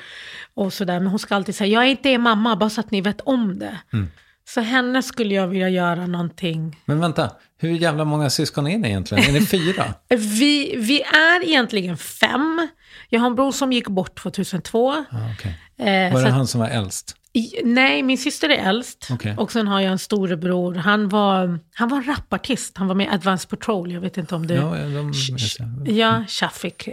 och 0.53 0.73
sådär. 0.73 0.99
Men 0.99 1.07
hon 1.07 1.19
ska 1.19 1.35
alltid 1.35 1.55
säga, 1.55 1.73
jag 1.73 1.83
är 1.83 1.87
inte 1.87 2.09
er 2.09 2.17
mamma, 2.17 2.55
bara 2.55 2.69
så 2.69 2.79
att 2.79 2.91
ni 2.91 3.01
vet 3.01 3.21
om 3.21 3.59
det. 3.59 3.79
Mm. 3.93 4.07
Så 4.45 4.61
henne 4.61 5.03
skulle 5.03 5.35
jag 5.35 5.47
vilja 5.47 5.69
göra 5.69 6.07
någonting. 6.07 6.81
Men 6.85 6.99
vänta, 6.99 7.31
hur 7.57 7.69
jävla 7.69 8.05
många 8.05 8.29
syskon 8.29 8.67
är 8.67 8.77
ni 8.77 8.87
egentligen? 8.87 9.23
Är 9.23 9.39
ni 9.39 9.45
fyra? 9.45 9.93
vi, 10.09 10.75
vi 10.77 11.01
är 11.01 11.45
egentligen 11.45 11.97
fem. 11.97 12.67
Jag 13.09 13.19
har 13.19 13.27
en 13.27 13.35
bror 13.35 13.51
som 13.51 13.73
gick 13.73 13.87
bort 13.87 14.19
2002. 14.19 14.91
Ah, 14.91 15.03
okay. 15.33 15.51
eh, 15.77 16.13
var 16.13 16.23
det 16.23 16.29
han 16.29 16.47
som 16.47 16.59
var 16.59 16.67
äldst? 16.67 17.15
Nej, 17.63 18.03
min 18.03 18.17
syster 18.17 18.49
är 18.49 18.69
äldst. 18.69 19.11
Okay. 19.11 19.35
Och 19.35 19.51
sen 19.51 19.67
har 19.67 19.81
jag 19.81 19.91
en 19.91 19.99
storebror. 19.99 20.75
Han 20.75 21.09
var, 21.09 21.59
han 21.73 21.89
var 21.89 22.01
rapartist. 22.01 22.77
Han 22.77 22.87
var 22.87 22.95
med 22.95 23.05
i 23.05 23.09
Advanced 23.09 23.49
Patrol. 23.49 23.91
Jag 23.91 24.01
vet 24.01 24.17
inte 24.17 24.35
om 24.35 24.47
du... 24.47 24.53
Ja, 24.53 24.75
de, 24.75 25.13
ja 25.85 26.25
Shafik. 26.27 26.87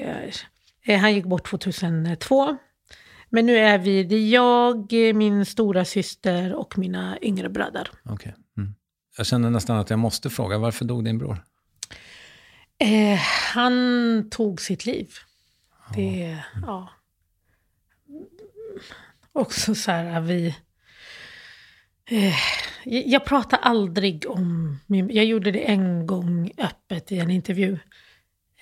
Eh, 0.85 0.99
han 1.01 1.15
gick 1.15 1.25
bort 1.25 1.49
2002. 1.49 2.57
Men 3.29 3.47
nu 3.47 3.59
är 3.59 3.79
vi, 3.79 4.05
det 4.05 4.17
är 4.17 4.29
jag, 4.29 4.93
min 5.15 5.47
stora 5.47 5.85
syster 5.85 6.55
och 6.55 6.79
mina 6.79 7.19
yngre 7.23 7.49
bröder. 7.49 7.91
Okay. 8.05 8.33
Mm. 8.57 8.75
Jag 9.17 9.27
känner 9.27 9.51
nästan 9.51 9.77
att 9.77 9.91
jag 9.91 9.99
måste 9.99 10.31
fråga, 10.31 10.59
varför 10.59 10.85
dog 10.85 11.05
din 11.05 11.19
bror? 11.19 11.45
Eh, 12.79 13.19
han 13.55 14.31
tog 14.31 14.61
sitt 14.61 14.87
liv. 14.87 15.09
Det, 15.95 16.25
mm. 16.25 16.65
ja 16.67 16.89
också 19.41 19.75
så 19.75 19.91
här, 19.91 20.21
vi... 20.21 20.55
Eh, 22.11 22.35
jag 22.85 23.25
pratar 23.25 23.59
aldrig 23.59 24.31
om... 24.31 24.79
Min, 24.87 25.11
jag 25.11 25.25
gjorde 25.25 25.51
det 25.51 25.71
en 25.71 26.07
gång 26.07 26.51
öppet 26.59 27.13
i 27.13 27.19
en 27.19 27.31
intervju. 27.31 27.79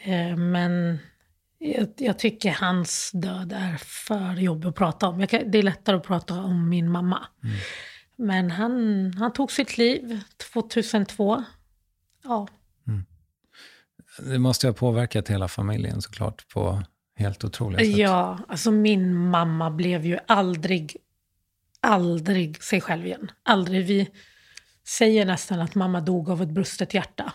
Eh, 0.04 0.36
men 0.36 0.98
jag, 1.58 1.88
jag, 1.96 2.18
tycker 2.18 2.52
hans 2.52 3.10
död 3.14 3.52
är 3.52 3.76
för 3.76 4.34
jobbig 4.34 4.68
att 4.68 4.74
prata 4.74 5.08
om. 5.08 5.26
Kan, 5.26 5.50
det 5.50 5.58
är 5.58 5.62
lättare 5.62 5.96
att 5.96 6.02
prata 6.02 6.34
om 6.34 6.68
min 6.68 6.90
mamma. 6.90 7.26
Mm. 7.44 7.56
Men 8.16 8.50
han, 8.50 9.14
han 9.18 9.32
tog 9.32 9.52
sitt 9.52 9.78
liv 9.78 10.20
2002. 10.52 11.44
Ja. 12.24 12.48
Mm. 12.86 13.04
Det 14.18 14.38
måste 14.38 14.66
ha 14.66 14.74
påverkat 14.74 15.28
hela 15.28 15.48
familjen 15.48 16.02
såklart 16.02 16.48
på 16.48 16.82
helt 17.18 17.44
otroliga 17.44 17.84
sätt. 17.84 17.96
Ja, 17.96 18.38
alltså 18.48 18.70
min 18.70 19.14
mamma 19.14 19.70
blev 19.70 20.06
ju 20.06 20.18
aldrig, 20.26 20.96
aldrig 21.80 22.62
sig 22.62 22.80
själv 22.80 23.06
igen. 23.06 23.30
Aldrig. 23.42 23.86
Vi 23.86 24.10
säger 24.86 25.26
nästan 25.26 25.60
att 25.60 25.74
mamma 25.74 26.00
dog 26.00 26.30
av 26.30 26.42
ett 26.42 26.48
brustet 26.48 26.94
hjärta. 26.94 27.32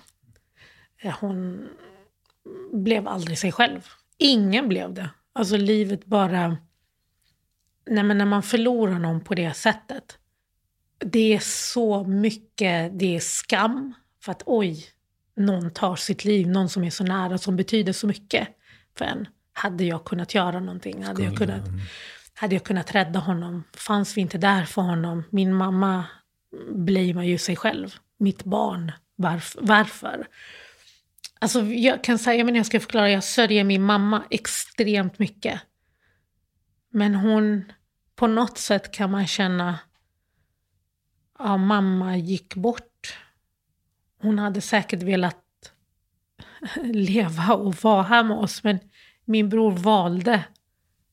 Eh, 1.02 1.16
hon 1.20 1.70
blev 2.74 3.08
aldrig 3.08 3.38
sig 3.38 3.52
själv. 3.52 3.88
Ingen 4.18 4.70
blev 4.70 4.94
det. 4.94 5.10
Alltså 5.34 5.58
livet 5.58 6.06
bara... 6.06 6.58
Nej, 7.90 8.04
men 8.04 8.18
när 8.18 8.26
man 8.26 8.44
förlorar 8.44 9.00
någon 9.00 9.24
på 9.24 9.36
det 9.36 9.54
sättet. 9.54 10.18
Det 10.98 11.34
är 11.34 11.40
så 11.40 12.04
mycket, 12.04 13.00
det 13.00 13.16
är 13.16 13.20
skam. 13.20 13.94
För 14.24 14.32
att 14.32 14.44
oj, 14.46 14.86
någon 15.36 15.72
tar 15.72 15.96
sitt 15.96 16.26
liv, 16.26 16.48
någon 16.48 16.70
som 16.70 16.84
är 16.84 16.90
så 16.90 17.04
nära, 17.04 17.38
som 17.38 17.56
betyder 17.56 17.94
så 17.94 18.08
mycket 18.08 18.48
för 18.98 19.06
en. 19.06 19.28
Hade 19.54 19.84
jag 19.84 20.06
kunnat 20.06 20.36
göra 20.36 20.60
någonting? 20.60 21.04
Hade 21.04 21.24
jag 21.24 21.38
kunnat, 21.38 21.62
hade 22.34 22.56
jag 22.56 22.64
kunnat 22.64 22.96
rädda 22.96 23.20
honom? 23.20 23.64
Fanns 23.74 24.18
vi 24.18 24.22
inte 24.22 24.38
där 24.38 24.66
för 24.66 24.82
honom? 24.82 25.24
Min 25.30 25.54
mamma 25.54 26.06
blamear 26.70 27.24
ju 27.24 27.38
sig 27.38 27.56
själv. 27.56 27.96
Mitt 28.18 28.44
barn. 28.44 28.92
Varf 29.16 29.56
varför? 29.60 30.28
Alltså 31.40 31.62
jag 31.62 32.04
kan 32.04 32.20
säga, 32.20 32.44
men 32.44 32.56
jag 32.56 32.66
ska 32.66 32.80
förklara, 32.80 33.10
jag 33.10 33.24
sörjer 33.24 33.64
min 33.64 33.84
mamma 33.84 34.24
extremt 34.30 35.20
mycket. 35.20 35.62
Men 36.90 37.16
hon, 37.16 37.72
på 38.16 38.28
något 38.28 38.58
sätt 38.58 38.92
kan 38.92 39.12
man 39.12 39.28
känna, 39.28 39.80
ja 41.40 41.58
mamma 41.58 42.18
gick 42.18 42.56
bort. 42.56 43.18
Hon 44.22 44.40
hade 44.40 44.62
säkert 44.62 45.04
velat 45.04 45.74
leva 46.84 47.54
och 47.54 47.76
vara 47.76 48.04
här 48.04 48.24
med 48.24 48.38
oss, 48.38 48.64
men 48.64 48.80
min 49.26 49.50
bror 49.50 49.72
valde 49.72 50.44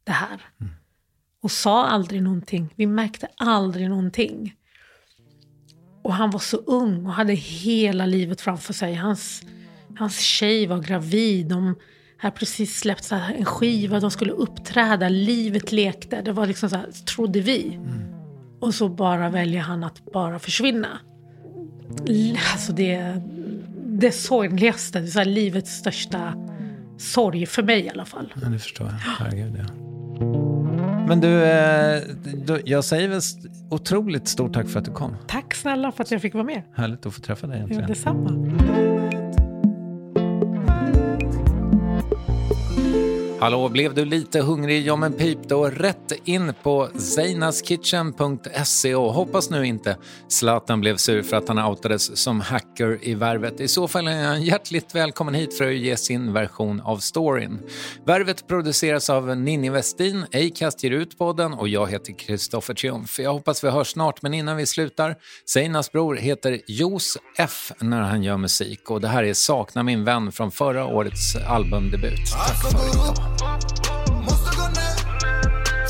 det 0.04 0.12
här. 0.12 0.40
Mm. 0.61 0.72
Och 1.42 1.50
sa 1.50 1.86
aldrig 1.86 2.22
någonting. 2.22 2.68
Vi 2.76 2.86
märkte 2.86 3.28
aldrig 3.36 3.88
någonting. 3.88 4.54
Och 6.02 6.14
han 6.14 6.30
var 6.30 6.40
så 6.40 6.56
ung 6.56 7.06
och 7.06 7.12
hade 7.12 7.32
hela 7.32 8.06
livet 8.06 8.40
framför 8.40 8.72
sig. 8.72 8.94
Hans, 8.94 9.42
hans 9.98 10.18
tjej 10.18 10.66
var 10.66 10.78
gravid. 10.78 11.46
De 11.46 11.74
hade 12.16 12.36
precis 12.36 12.78
släppt 12.78 13.12
en 13.12 13.44
skiva. 13.44 14.00
De 14.00 14.11
skulle 14.11 14.32
uppträda. 14.32 15.08
Livet 15.08 15.72
lekte. 15.72 16.22
Det 16.22 16.32
var 16.32 16.46
liksom 16.46 16.70
så 16.70 16.76
här, 16.76 16.90
trodde 16.90 17.40
vi. 17.40 17.74
Mm. 17.74 18.11
Och 18.61 18.74
så 18.74 18.88
bara 18.88 19.30
väljer 19.30 19.61
han 19.61 19.84
att 19.84 20.12
bara 20.12 20.38
försvinna. 20.38 20.98
Alltså 22.52 22.72
det, 22.72 23.22
det 23.86 24.12
sorgligaste. 24.12 25.00
Det 25.00 25.16
är 25.16 25.24
livets 25.24 25.70
största 25.76 26.49
sorg 27.01 27.46
för 27.46 27.62
mig 27.62 27.80
i 27.84 27.90
alla 27.90 28.05
fall. 28.05 28.32
Ja, 28.42 28.48
det 28.48 28.59
förstår 28.59 28.86
jag. 28.86 28.94
Herregud, 28.94 29.57
ja. 29.59 29.74
Men 31.09 31.20
du, 31.20 31.42
eh, 31.42 32.03
du, 32.46 32.62
jag 32.64 32.84
säger 32.84 33.09
väl 33.09 33.20
otroligt 33.70 34.28
stort 34.28 34.53
tack 34.53 34.68
för 34.68 34.78
att 34.78 34.84
du 34.84 34.92
kom. 34.92 35.16
Tack 35.26 35.55
snälla 35.55 35.92
för 35.92 36.03
att 36.05 36.11
jag 36.11 36.22
fick 36.22 36.34
vara 36.34 36.44
med. 36.44 36.62
Härligt 36.74 37.07
att 37.07 37.14
få 37.14 37.20
träffa 37.20 37.46
dig 37.46 37.57
egentligen. 37.57 37.82
Ja, 37.82 37.88
detsamma. 37.88 38.89
Hallå, 43.41 43.68
blev 43.68 43.95
du 43.95 44.05
lite 44.05 44.41
hungrig? 44.41 44.86
Ja 44.86 44.97
men 44.97 45.12
pip 45.12 45.38
då 45.49 45.64
rätt 45.64 46.12
in 46.24 46.55
på 46.62 46.88
zeinaskitchen.se 46.99 48.95
och 48.95 49.12
hoppas 49.12 49.51
nu 49.51 49.66
inte 49.66 49.97
Zlatan 50.28 50.80
blev 50.80 50.97
sur 50.97 51.22
för 51.22 51.36
att 51.36 51.49
han 51.49 51.59
outades 51.59 52.16
som 52.16 52.41
hacker 52.41 52.99
i 53.03 53.14
Värvet. 53.14 53.61
I 53.61 53.68
så 53.68 53.88
fall 53.88 54.09
är 54.09 54.24
han 54.24 54.43
hjärtligt 54.43 54.95
välkommen 54.95 55.34
hit 55.34 55.59
för 55.59 55.68
att 55.68 55.74
ge 55.74 55.97
sin 55.97 56.32
version 56.32 56.80
av 56.80 56.99
storyn. 56.99 57.61
Värvet 58.07 58.49
produceras 58.49 59.11
av 59.11 59.36
Ninni 59.36 59.70
Westin, 59.70 60.24
Acast 60.32 60.84
ger 60.84 60.91
ut 60.91 61.18
podden 61.18 61.55
och 61.55 61.68
jag 61.68 61.91
heter 61.91 62.18
Kristoffer 62.18 62.74
Triumf. 62.74 63.18
Jag 63.18 63.32
hoppas 63.32 63.64
vi 63.64 63.70
hörs 63.70 63.88
snart, 63.88 64.22
men 64.22 64.34
innan 64.34 64.57
vi 64.57 64.66
slutar, 64.66 65.16
Zeinas 65.45 65.93
bror 65.93 66.16
heter 66.16 66.61
Jos 66.66 67.16
F 67.38 67.72
när 67.80 68.01
han 68.01 68.22
gör 68.22 68.36
musik 68.36 68.91
och 68.91 69.01
det 69.01 69.09
här 69.09 69.24
är 69.24 69.34
Sakna 69.34 69.82
min 69.82 70.05
vän 70.05 70.32
från 70.32 70.51
förra 70.51 70.86
årets 70.86 71.36
albumdebut. 71.36 72.32
Tack 72.32 72.72
för 72.72 72.88
idag. 72.88 73.30
Måste 74.28 74.51
gå 74.61 74.66
ner, 74.78 74.97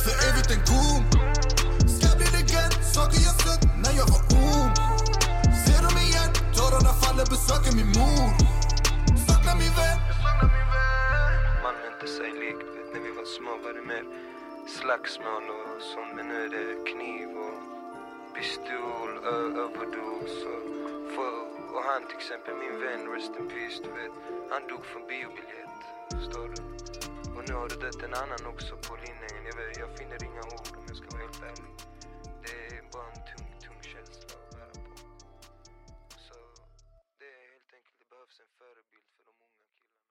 för 0.02 0.14
evigt 0.28 0.50
en 0.54 0.62
god 0.72 1.02
Ska 1.96 2.08
bli 2.18 2.26
legend, 2.38 2.74
saker 2.94 3.18
jag 3.28 3.36
sett 3.44 3.62
när 3.84 3.92
jag 4.00 4.06
var 4.14 4.22
ung. 4.44 4.70
Ser 5.64 5.80
dem 5.86 5.96
igen, 6.06 6.30
tårarna 6.56 6.92
faller, 7.02 7.26
besöker 7.34 7.72
min 7.78 7.90
mor. 7.98 8.28
Saknar 9.26 9.56
min 9.62 9.74
vän. 9.80 9.98
Man 11.64 11.74
är 11.80 11.86
inte 11.92 12.06
sig 12.16 12.30
likt, 12.42 12.68
vet 12.74 12.88
när 12.94 13.00
vi 13.06 13.10
var 13.18 13.26
små 13.38 13.52
var 13.64 13.72
det 13.78 13.84
mer 13.92 14.04
slagsmål 14.76 15.44
och 15.56 15.82
sånt 15.90 16.12
Men 16.16 16.28
nu 16.28 16.36
är 16.46 16.50
det 16.56 16.66
kniv 16.90 17.28
och 17.46 17.56
pistol, 18.34 19.10
överdos 19.38 20.34
och, 20.52 20.62
och 21.74 21.82
han 21.88 22.02
till 22.08 22.16
exempel, 22.16 22.54
min 22.64 22.76
vän, 22.80 23.02
rest 23.14 23.32
in 23.38 23.46
peace, 23.52 23.78
du 23.84 23.90
vet. 23.98 24.14
Han 24.50 24.62
dog 24.68 24.84
för 24.92 25.00
biobiljett, 25.10 25.80
förstår 26.14 26.48
du? 26.54 26.79
Nu 27.50 27.56
har 27.56 27.68
du 27.68 27.76
dött 27.76 28.02
en 28.02 28.14
annan 28.22 28.42
också 28.52 28.72
på 28.86 28.92
linjen. 29.04 29.42
Jag, 29.48 29.56
vet, 29.58 29.78
jag 29.82 29.90
finner 29.98 30.18
inga 30.28 30.42
ord 30.54 30.68
om 30.78 30.84
jag 30.88 30.96
ska 30.96 31.06
vara 31.12 31.22
helt 31.26 31.42
ärlig. 31.50 31.72
Det 32.44 32.58
är 32.76 32.82
bara 32.94 33.08
en 33.16 33.22
tung, 33.30 33.48
tung 33.64 33.80
känsla 33.92 34.34
att 34.40 34.50
bära 34.56 34.74
på. 34.86 34.92
Så 36.26 36.36
det 37.20 37.30
är 37.38 37.42
helt 37.54 37.70
enkelt, 37.78 37.96
det 38.02 38.08
behövs 38.14 38.36
en 38.44 38.50
förebild 38.60 39.06
för 39.16 39.22
de 39.28 39.32
unga 39.46 39.60
killarna. 39.78 40.06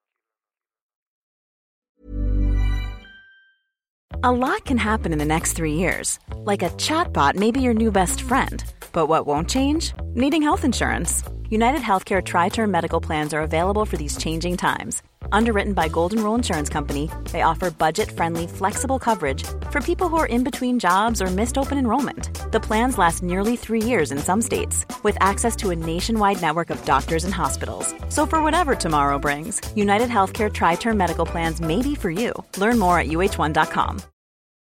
A 4.28 4.32
lot 4.44 4.64
can 4.66 4.80
happen 4.92 5.14
in 5.14 5.20
the 5.20 5.32
next 5.36 5.56
three 5.58 5.76
years. 5.84 6.20
Like 6.52 6.66
a 6.68 6.70
chatbot 6.86 7.36
may 7.36 7.52
be 7.52 7.62
your 7.62 7.74
new 7.74 7.92
best 7.92 8.22
friend. 8.22 8.58
But 8.92 9.08
what 9.08 9.26
won't 9.28 9.50
change? 9.50 9.94
Needing 10.24 10.44
health 10.44 10.66
insurance. 10.66 11.24
United 11.50 11.82
Healthcare 11.82 12.22
Tri 12.22 12.50
Term 12.50 12.70
Medical 12.70 13.02
Plans 13.08 13.34
are 13.34 13.44
available 13.44 13.86
for 13.86 13.98
these 13.98 14.18
changing 14.18 14.58
times 14.58 15.04
Underwritten 15.32 15.74
by 15.74 15.88
Golden 15.88 16.24
Rule 16.24 16.36
Insurance 16.36 16.70
Company, 16.70 17.10
they 17.32 17.42
offer 17.42 17.72
budget-friendly, 17.72 18.48
flexible 18.48 19.00
coverage 19.00 19.44
for 19.72 19.82
people 19.82 20.10
who 20.10 20.18
are 20.18 20.26
in 20.26 20.44
between 20.44 20.80
jobs 20.80 21.22
or 21.22 21.28
missed 21.28 21.58
open 21.58 21.78
enrollment. 21.78 22.52
The 22.52 22.60
plans 22.60 22.98
last 22.98 23.24
nearly 23.24 23.56
three 23.56 23.84
years 23.84 24.12
in 24.12 24.18
some 24.20 24.42
states, 24.42 24.86
with 25.04 25.18
access 25.20 25.56
to 25.58 25.70
a 25.72 25.76
nationwide 25.76 26.42
network 26.42 26.70
of 26.70 26.84
doctors 26.86 27.24
and 27.24 27.34
hospitals. 27.34 27.94
So 28.10 28.26
for 28.26 28.44
whatever 28.44 28.76
tomorrow 28.76 29.20
brings, 29.20 29.62
United 29.76 30.10
Healthcare 30.10 30.52
Tri-Term 30.54 30.98
Medical 30.98 31.26
Plans 31.26 31.62
may 31.62 31.82
be 31.82 31.96
for 31.96 32.12
you. 32.12 32.34
Learn 32.58 32.80
more 32.80 33.00
at 33.00 33.08
uh1.com. 33.08 34.02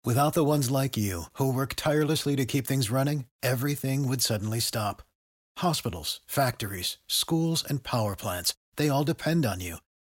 Without 0.05 0.33
the 0.33 0.45
ones 0.45 0.71
like 0.71 0.95
you, 0.95 1.23
who 1.33 1.51
work 1.51 1.73
tirelessly 1.75 2.35
to 2.37 2.45
keep 2.45 2.65
things 2.65 2.89
running, 2.89 3.25
everything 3.43 4.07
would 4.07 4.21
suddenly 4.21 4.61
stop. 4.61 5.03
Hospitals, 5.57 6.21
factories, 6.25 6.97
schools, 7.07 7.61
and 7.67 7.83
power 7.83 8.15
plants, 8.15 8.53
they 8.77 8.87
all 8.87 9.03
depend 9.03 9.45
on 9.45 9.59
you. 9.59 9.77